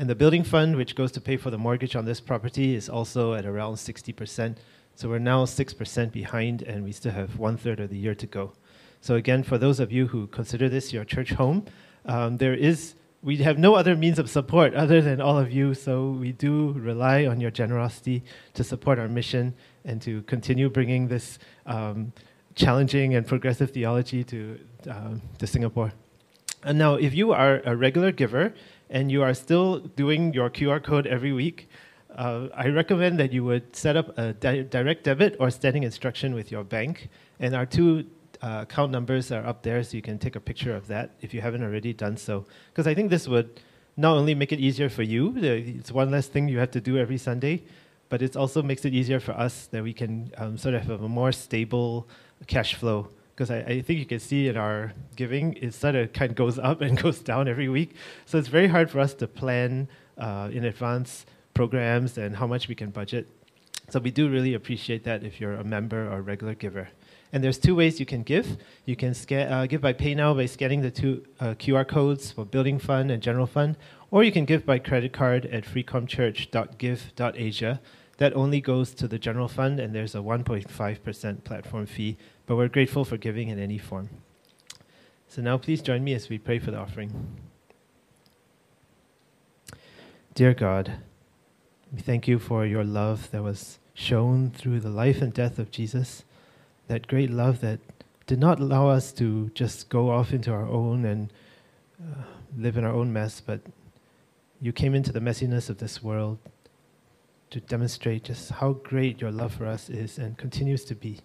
And 0.00 0.08
the 0.08 0.14
building 0.14 0.44
fund, 0.44 0.76
which 0.76 0.94
goes 0.94 1.12
to 1.12 1.20
pay 1.20 1.36
for 1.36 1.50
the 1.50 1.58
mortgage 1.58 1.94
on 1.94 2.06
this 2.06 2.20
property, 2.20 2.74
is 2.74 2.88
also 2.88 3.34
at 3.34 3.44
around 3.44 3.74
60%. 3.74 4.56
So 4.94 5.10
we're 5.10 5.18
now 5.18 5.44
6% 5.44 6.10
behind, 6.10 6.62
and 6.62 6.84
we 6.84 6.92
still 6.92 7.12
have 7.12 7.38
one 7.38 7.58
third 7.58 7.80
of 7.80 7.90
the 7.90 7.98
year 7.98 8.14
to 8.14 8.26
go. 8.26 8.54
So 9.02 9.16
again, 9.16 9.42
for 9.42 9.58
those 9.58 9.78
of 9.78 9.92
you 9.92 10.06
who 10.06 10.26
consider 10.28 10.70
this 10.70 10.90
your 10.90 11.04
church 11.04 11.32
home, 11.32 11.66
um, 12.06 12.38
there 12.38 12.54
is 12.54 12.94
we 13.22 13.36
have 13.42 13.58
no 13.58 13.74
other 13.74 13.94
means 13.94 14.18
of 14.18 14.30
support 14.30 14.72
other 14.72 15.02
than 15.02 15.20
all 15.20 15.36
of 15.36 15.52
you. 15.52 15.74
So 15.74 16.12
we 16.12 16.32
do 16.32 16.72
rely 16.72 17.26
on 17.26 17.38
your 17.38 17.50
generosity 17.50 18.24
to 18.54 18.64
support 18.64 18.98
our 18.98 19.08
mission 19.08 19.52
and 19.84 20.00
to 20.00 20.22
continue 20.22 20.70
bringing 20.70 21.08
this 21.08 21.38
um, 21.66 22.14
challenging 22.54 23.14
and 23.16 23.26
progressive 23.26 23.72
theology 23.72 24.24
to 24.24 24.58
um, 24.88 25.20
to 25.36 25.46
Singapore. 25.46 25.92
And 26.62 26.78
now, 26.78 26.94
if 26.94 27.14
you 27.14 27.32
are 27.32 27.60
a 27.66 27.76
regular 27.76 28.12
giver 28.12 28.54
and 28.90 29.10
you 29.10 29.22
are 29.22 29.32
still 29.32 29.78
doing 29.78 30.34
your 30.34 30.50
QR 30.50 30.82
code 30.82 31.06
every 31.06 31.32
week, 31.32 31.68
uh, 32.14 32.48
I 32.54 32.68
recommend 32.68 33.20
that 33.20 33.32
you 33.32 33.44
would 33.44 33.74
set 33.74 33.96
up 33.96 34.18
a 34.18 34.32
di- 34.32 34.64
direct 34.64 35.04
debit 35.04 35.36
or 35.38 35.50
standing 35.50 35.84
instruction 35.84 36.34
with 36.34 36.50
your 36.50 36.64
bank. 36.64 37.08
And 37.38 37.54
our 37.54 37.64
two 37.64 38.06
uh, 38.42 38.60
account 38.62 38.90
numbers 38.90 39.30
are 39.30 39.46
up 39.46 39.62
there, 39.62 39.82
so 39.84 39.96
you 39.96 40.02
can 40.02 40.18
take 40.18 40.34
a 40.34 40.40
picture 40.40 40.74
of 40.74 40.88
that 40.88 41.12
if 41.20 41.32
you 41.32 41.40
haven't 41.40 41.62
already 41.62 41.92
done 41.92 42.16
so. 42.16 42.46
Because 42.72 42.88
I 42.88 42.94
think 42.94 43.10
this 43.10 43.28
would 43.28 43.60
not 43.96 44.16
only 44.16 44.34
make 44.34 44.50
it 44.52 44.58
easier 44.58 44.88
for 44.88 45.04
you, 45.04 45.36
it's 45.36 45.92
one 45.92 46.10
less 46.10 46.26
thing 46.26 46.48
you 46.48 46.58
have 46.58 46.72
to 46.72 46.80
do 46.80 46.98
every 46.98 47.18
Sunday, 47.18 47.62
but 48.08 48.22
it 48.22 48.36
also 48.36 48.60
makes 48.60 48.84
it 48.84 48.92
easier 48.92 49.20
for 49.20 49.32
us 49.32 49.66
that 49.66 49.84
we 49.84 49.92
can 49.92 50.32
um, 50.36 50.58
sort 50.58 50.74
of 50.74 50.82
have 50.82 51.02
a 51.02 51.08
more 51.08 51.30
stable 51.30 52.08
cash 52.48 52.74
flow 52.74 53.08
because 53.40 53.50
I, 53.50 53.60
I, 53.60 53.80
think 53.80 53.98
you 53.98 54.04
can 54.04 54.20
see 54.20 54.48
in 54.48 54.58
our 54.58 54.92
giving, 55.16 55.54
it 55.54 55.72
sort 55.72 55.94
of 55.94 56.12
kind 56.12 56.30
of 56.30 56.36
goes 56.36 56.58
up 56.58 56.82
and 56.82 57.00
goes 57.02 57.20
down 57.20 57.48
every 57.48 57.70
week. 57.70 57.94
So 58.26 58.36
it's 58.36 58.48
very 58.48 58.68
hard 58.68 58.90
for 58.90 59.00
us 59.00 59.14
to 59.14 59.26
plan 59.26 59.88
uh, 60.18 60.50
in 60.52 60.66
advance 60.66 61.24
programs 61.54 62.18
and 62.18 62.36
how 62.36 62.46
much 62.46 62.68
we 62.68 62.74
can 62.74 62.90
budget. 62.90 63.30
So 63.88 63.98
we 63.98 64.10
do 64.10 64.28
really 64.28 64.52
appreciate 64.52 65.04
that 65.04 65.24
if 65.24 65.40
you're 65.40 65.54
a 65.54 65.64
member 65.64 66.06
or 66.08 66.18
a 66.18 66.20
regular 66.20 66.54
giver. 66.54 66.90
And 67.32 67.42
there's 67.42 67.56
two 67.56 67.74
ways 67.74 67.98
you 67.98 68.04
can 68.04 68.24
give. 68.24 68.58
You 68.84 68.94
can 68.94 69.14
sca- 69.14 69.50
uh, 69.50 69.64
give 69.64 69.80
by 69.80 69.94
PayNow 69.94 70.36
by 70.36 70.44
scanning 70.44 70.82
the 70.82 70.90
two 70.90 71.24
uh, 71.40 71.54
QR 71.54 71.88
codes 71.88 72.30
for 72.30 72.44
Building 72.44 72.78
Fund 72.78 73.10
and 73.10 73.22
General 73.22 73.46
Fund, 73.46 73.78
or 74.10 74.22
you 74.22 74.32
can 74.32 74.44
give 74.44 74.66
by 74.66 74.78
credit 74.78 75.14
card 75.14 75.46
at 75.46 75.64
freecomchurch.give.asia. 75.64 77.80
That 78.18 78.36
only 78.36 78.60
goes 78.60 78.92
to 78.96 79.08
the 79.08 79.18
General 79.18 79.48
Fund, 79.48 79.80
and 79.80 79.94
there's 79.94 80.14
a 80.14 80.18
1.5% 80.18 81.44
platform 81.44 81.86
fee 81.86 82.18
but 82.50 82.56
we're 82.56 82.66
grateful 82.66 83.04
for 83.04 83.16
giving 83.16 83.48
in 83.48 83.60
any 83.60 83.78
form. 83.78 84.08
So 85.28 85.40
now 85.40 85.56
please 85.56 85.80
join 85.80 86.02
me 86.02 86.14
as 86.14 86.28
we 86.28 86.36
pray 86.36 86.58
for 86.58 86.72
the 86.72 86.78
offering. 86.78 87.38
Dear 90.34 90.52
God, 90.52 90.94
we 91.92 92.00
thank 92.00 92.26
you 92.26 92.40
for 92.40 92.66
your 92.66 92.82
love 92.82 93.30
that 93.30 93.44
was 93.44 93.78
shown 93.94 94.50
through 94.50 94.80
the 94.80 94.88
life 94.88 95.22
and 95.22 95.32
death 95.32 95.60
of 95.60 95.70
Jesus, 95.70 96.24
that 96.88 97.06
great 97.06 97.30
love 97.30 97.60
that 97.60 97.78
did 98.26 98.40
not 98.40 98.58
allow 98.58 98.88
us 98.88 99.12
to 99.12 99.50
just 99.54 99.88
go 99.88 100.10
off 100.10 100.32
into 100.32 100.50
our 100.50 100.66
own 100.66 101.04
and 101.04 101.32
uh, 102.02 102.24
live 102.58 102.76
in 102.76 102.84
our 102.84 102.92
own 102.92 103.12
mess, 103.12 103.40
but 103.40 103.60
you 104.60 104.72
came 104.72 104.96
into 104.96 105.12
the 105.12 105.20
messiness 105.20 105.70
of 105.70 105.78
this 105.78 106.02
world 106.02 106.38
to 107.50 107.60
demonstrate 107.60 108.24
just 108.24 108.50
how 108.50 108.72
great 108.72 109.20
your 109.20 109.30
love 109.30 109.54
for 109.54 109.66
us 109.66 109.88
is 109.88 110.18
and 110.18 110.36
continues 110.36 110.84
to 110.84 110.96
be. 110.96 111.20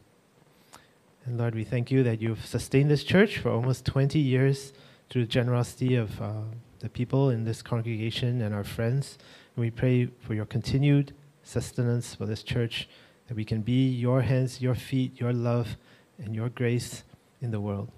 And 1.26 1.40
Lord, 1.40 1.56
we 1.56 1.64
thank 1.64 1.90
you 1.90 2.04
that 2.04 2.22
you've 2.22 2.46
sustained 2.46 2.92
this 2.92 3.04
church 3.04 3.40
for 3.40 3.50
almost 3.50 3.84
20 3.86 4.20
years 4.20 4.74
through 5.10 5.24
the 5.24 5.32
generosity 5.32 5.96
of 5.96 6.22
uh, 6.22 6.34
the 6.80 6.90
people 6.90 7.32
in 7.32 7.46
this 7.46 7.64
congregation 7.64 8.42
and 8.42 8.54
our 8.54 8.64
friends. 8.64 9.18
And 9.56 9.64
we 9.64 9.72
pray 9.72 10.06
for 10.20 10.36
your 10.36 10.46
continued 10.46 11.14
sustenance 11.44 12.14
for 12.14 12.28
this 12.28 12.44
church, 12.44 12.88
that 13.28 13.36
we 13.36 13.44
can 13.44 13.62
be 13.62 13.88
your 13.88 14.22
hands, 14.22 14.62
your 14.62 14.76
feet, 14.76 15.20
your 15.20 15.34
love, 15.34 15.78
and 16.20 16.36
your 16.36 16.50
grace 16.50 17.04
in 17.42 17.50
the 17.50 17.60
world. 17.60 17.90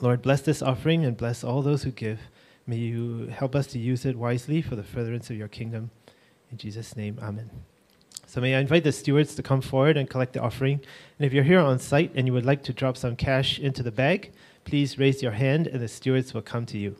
Lord, 0.00 0.22
bless 0.22 0.40
this 0.40 0.60
offering 0.60 1.04
and 1.04 1.16
bless 1.16 1.44
all 1.44 1.62
those 1.62 1.84
who 1.84 1.92
give. 1.92 2.18
May 2.66 2.76
you 2.76 3.28
help 3.28 3.54
us 3.54 3.68
to 3.68 3.78
use 3.78 4.04
it 4.04 4.16
wisely 4.16 4.62
for 4.62 4.74
the 4.76 4.82
furtherance 4.82 5.30
of 5.30 5.36
your 5.36 5.48
kingdom. 5.48 5.90
In 6.50 6.58
Jesus' 6.58 6.96
name, 6.96 7.18
amen. 7.22 7.50
So 8.28 8.42
may 8.42 8.54
I 8.54 8.60
invite 8.60 8.84
the 8.84 8.92
stewards 8.92 9.34
to 9.36 9.42
come 9.42 9.62
forward 9.62 9.96
and 9.96 10.08
collect 10.08 10.34
the 10.34 10.42
offering. 10.42 10.82
And 11.18 11.24
if 11.24 11.32
you're 11.32 11.44
here 11.44 11.60
on 11.60 11.78
site 11.78 12.12
and 12.14 12.26
you 12.26 12.34
would 12.34 12.44
like 12.44 12.62
to 12.64 12.74
drop 12.74 12.98
some 12.98 13.16
cash 13.16 13.58
into 13.58 13.82
the 13.82 13.90
bag, 13.90 14.32
please 14.64 14.98
raise 14.98 15.22
your 15.22 15.32
hand 15.32 15.66
and 15.66 15.80
the 15.80 15.88
stewards 15.88 16.34
will 16.34 16.42
come 16.42 16.66
to 16.66 16.76
you. 16.76 16.96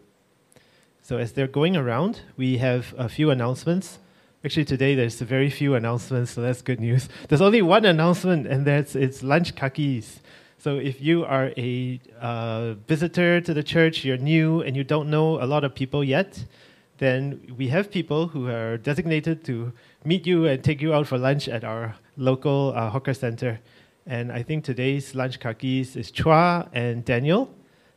So 1.02 1.18
as 1.18 1.32
they're 1.32 1.46
going 1.46 1.76
around, 1.76 2.22
we 2.38 2.56
have 2.58 2.94
a 2.96 3.10
few 3.10 3.30
announcements. 3.30 3.98
Actually, 4.42 4.64
today 4.64 4.94
there's 4.94 5.20
very 5.20 5.50
few 5.50 5.74
announcements, 5.74 6.30
so 6.30 6.40
that's 6.40 6.62
good 6.62 6.80
news. 6.80 7.10
There's 7.28 7.42
only 7.42 7.60
one 7.60 7.84
announcement, 7.84 8.46
and 8.46 8.66
that's 8.66 8.94
it's 8.94 9.22
lunch 9.22 9.54
kakis. 9.54 10.20
So 10.58 10.78
if 10.78 11.02
you 11.02 11.24
are 11.24 11.52
a 11.58 12.00
uh, 12.20 12.74
visitor 12.86 13.40
to 13.40 13.52
the 13.52 13.62
church, 13.62 14.04
you're 14.04 14.16
new, 14.16 14.62
and 14.62 14.76
you 14.76 14.84
don't 14.84 15.10
know 15.10 15.42
a 15.42 15.44
lot 15.44 15.64
of 15.64 15.74
people 15.74 16.04
yet, 16.04 16.44
then 16.98 17.54
we 17.56 17.68
have 17.68 17.90
people 17.90 18.28
who 18.28 18.48
are 18.48 18.76
designated 18.76 19.44
to 19.44 19.72
meet 20.04 20.26
you 20.26 20.46
and 20.46 20.62
take 20.62 20.82
you 20.82 20.92
out 20.92 21.06
for 21.06 21.18
lunch 21.18 21.48
at 21.48 21.64
our 21.64 21.96
local 22.16 22.72
uh, 22.76 22.90
hawker 22.90 23.14
center. 23.14 23.60
And 24.06 24.32
I 24.32 24.42
think 24.42 24.64
today's 24.64 25.14
lunch 25.14 25.38
kakis 25.38 25.96
is 25.96 26.10
Chua 26.10 26.68
and 26.72 27.04
Daniel, 27.04 27.54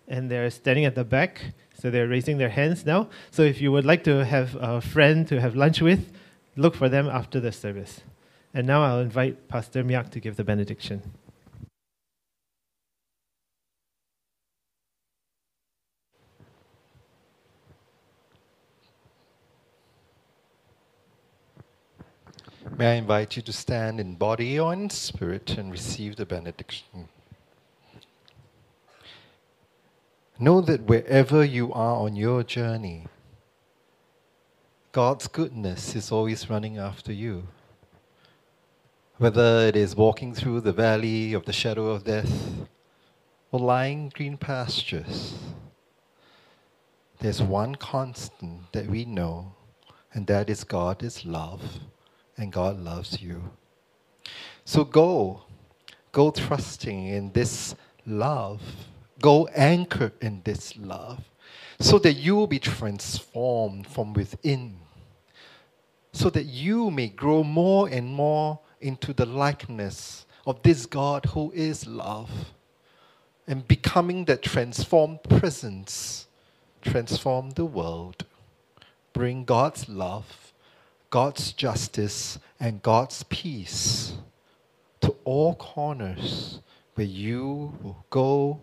and 0.07 0.29
they're 0.29 0.49
standing 0.49 0.85
at 0.85 0.95
the 0.95 1.03
back, 1.03 1.53
so 1.79 1.89
they're 1.89 2.07
raising 2.07 2.37
their 2.37 2.49
hands 2.49 2.85
now. 2.85 3.09
So 3.31 3.41
if 3.43 3.61
you 3.61 3.71
would 3.71 3.85
like 3.85 4.03
to 4.05 4.25
have 4.25 4.55
a 4.55 4.81
friend 4.81 5.27
to 5.27 5.39
have 5.39 5.55
lunch 5.55 5.81
with, 5.81 6.11
look 6.55 6.75
for 6.75 6.89
them 6.89 7.07
after 7.07 7.39
the 7.39 7.51
service. 7.51 8.01
And 8.53 8.67
now 8.67 8.83
I'll 8.83 8.99
invite 8.99 9.47
Pastor 9.47 9.83
Miak 9.83 10.09
to 10.11 10.19
give 10.19 10.35
the 10.35 10.43
benediction. 10.43 11.01
May 22.81 22.93
I 22.93 22.95
invite 22.95 23.35
you 23.35 23.43
to 23.43 23.53
stand 23.53 23.99
in 23.99 24.15
body 24.15 24.59
or 24.59 24.73
in 24.73 24.89
spirit 24.89 25.55
and 25.55 25.71
receive 25.71 26.15
the 26.15 26.25
benediction. 26.25 27.09
Know 30.39 30.61
that 30.61 30.81
wherever 30.85 31.45
you 31.45 31.71
are 31.73 31.97
on 31.97 32.15
your 32.15 32.41
journey, 32.41 33.05
God's 34.93 35.27
goodness 35.27 35.95
is 35.95 36.11
always 36.11 36.49
running 36.49 36.79
after 36.79 37.13
you. 37.13 37.49
Whether 39.19 39.67
it 39.67 39.75
is 39.75 39.95
walking 39.95 40.33
through 40.33 40.61
the 40.61 40.73
valley 40.73 41.33
of 41.33 41.45
the 41.45 41.53
shadow 41.53 41.89
of 41.89 42.05
death 42.05 42.65
or 43.51 43.59
lying 43.59 44.09
green 44.09 44.37
pastures, 44.37 45.35
there's 47.19 47.43
one 47.43 47.75
constant 47.75 48.71
that 48.71 48.87
we 48.87 49.05
know, 49.05 49.53
and 50.15 50.25
that 50.25 50.49
is 50.49 50.63
God 50.63 51.03
is 51.03 51.23
love 51.23 51.79
and 52.41 52.51
God 52.51 52.79
loves 52.79 53.21
you. 53.21 53.51
So 54.65 54.83
go, 54.83 55.43
go 56.11 56.31
trusting 56.31 57.05
in 57.05 57.31
this 57.33 57.75
love, 58.07 58.61
go 59.21 59.47
anchored 59.55 60.13
in 60.21 60.41
this 60.43 60.75
love, 60.75 61.23
so 61.79 61.99
that 61.99 62.13
you 62.13 62.35
will 62.35 62.47
be 62.47 62.57
transformed 62.57 63.85
from 63.85 64.13
within, 64.13 64.79
so 66.13 66.31
that 66.31 66.45
you 66.45 66.89
may 66.89 67.09
grow 67.09 67.43
more 67.43 67.87
and 67.87 68.07
more 68.11 68.59
into 68.79 69.13
the 69.13 69.27
likeness 69.27 70.25
of 70.47 70.63
this 70.63 70.87
God 70.87 71.25
who 71.25 71.51
is 71.51 71.85
love, 71.85 72.53
and 73.45 73.67
becoming 73.67 74.25
that 74.25 74.41
transformed 74.41 75.21
presence, 75.21 76.25
transform 76.81 77.51
the 77.51 77.65
world, 77.65 78.25
bring 79.13 79.45
God's 79.45 79.87
love 79.87 80.40
God's 81.11 81.51
justice 81.51 82.39
and 82.59 82.81
God's 82.81 83.21
peace 83.23 84.13
to 85.01 85.13
all 85.25 85.55
corners 85.55 86.61
where 86.95 87.05
you 87.05 87.77
will 87.83 88.05
go 88.09 88.61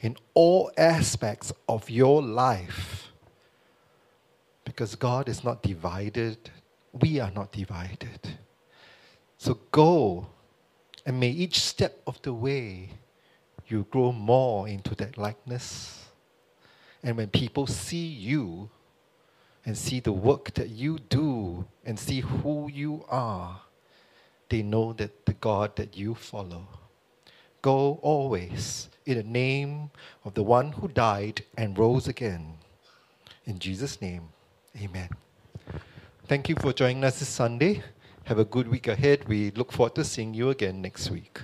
in 0.00 0.16
all 0.34 0.70
aspects 0.76 1.52
of 1.68 1.88
your 1.90 2.22
life. 2.22 3.08
Because 4.64 4.94
God 4.94 5.28
is 5.28 5.42
not 5.42 5.62
divided, 5.62 6.50
we 6.92 7.18
are 7.18 7.30
not 7.30 7.50
divided. 7.50 8.28
So 9.38 9.58
go, 9.72 10.26
and 11.06 11.18
may 11.18 11.30
each 11.30 11.60
step 11.60 12.02
of 12.06 12.20
the 12.20 12.34
way 12.34 12.90
you 13.68 13.86
grow 13.90 14.12
more 14.12 14.68
into 14.68 14.94
that 14.96 15.16
likeness. 15.16 16.04
And 17.02 17.16
when 17.16 17.28
people 17.28 17.66
see 17.66 18.06
you, 18.06 18.68
and 19.64 19.76
see 19.76 20.00
the 20.00 20.12
work 20.12 20.54
that 20.54 20.70
you 20.70 20.98
do 20.98 21.66
and 21.84 21.98
see 21.98 22.20
who 22.20 22.70
you 22.70 23.04
are, 23.08 23.60
they 24.48 24.62
know 24.62 24.92
that 24.94 25.26
the 25.26 25.34
God 25.34 25.76
that 25.76 25.96
you 25.96 26.14
follow. 26.14 26.66
Go 27.62 27.98
always 28.02 28.88
in 29.04 29.16
the 29.16 29.22
name 29.22 29.90
of 30.24 30.34
the 30.34 30.42
one 30.42 30.72
who 30.72 30.88
died 30.88 31.44
and 31.56 31.78
rose 31.78 32.08
again. 32.08 32.54
In 33.44 33.58
Jesus' 33.58 34.00
name, 34.00 34.28
amen. 34.80 35.10
Thank 36.26 36.48
you 36.48 36.54
for 36.56 36.72
joining 36.72 37.04
us 37.04 37.18
this 37.18 37.28
Sunday. 37.28 37.82
Have 38.24 38.38
a 38.38 38.44
good 38.44 38.68
week 38.68 38.88
ahead. 38.88 39.26
We 39.28 39.50
look 39.50 39.72
forward 39.72 39.94
to 39.96 40.04
seeing 40.04 40.34
you 40.34 40.50
again 40.50 40.80
next 40.80 41.10
week. 41.10 41.40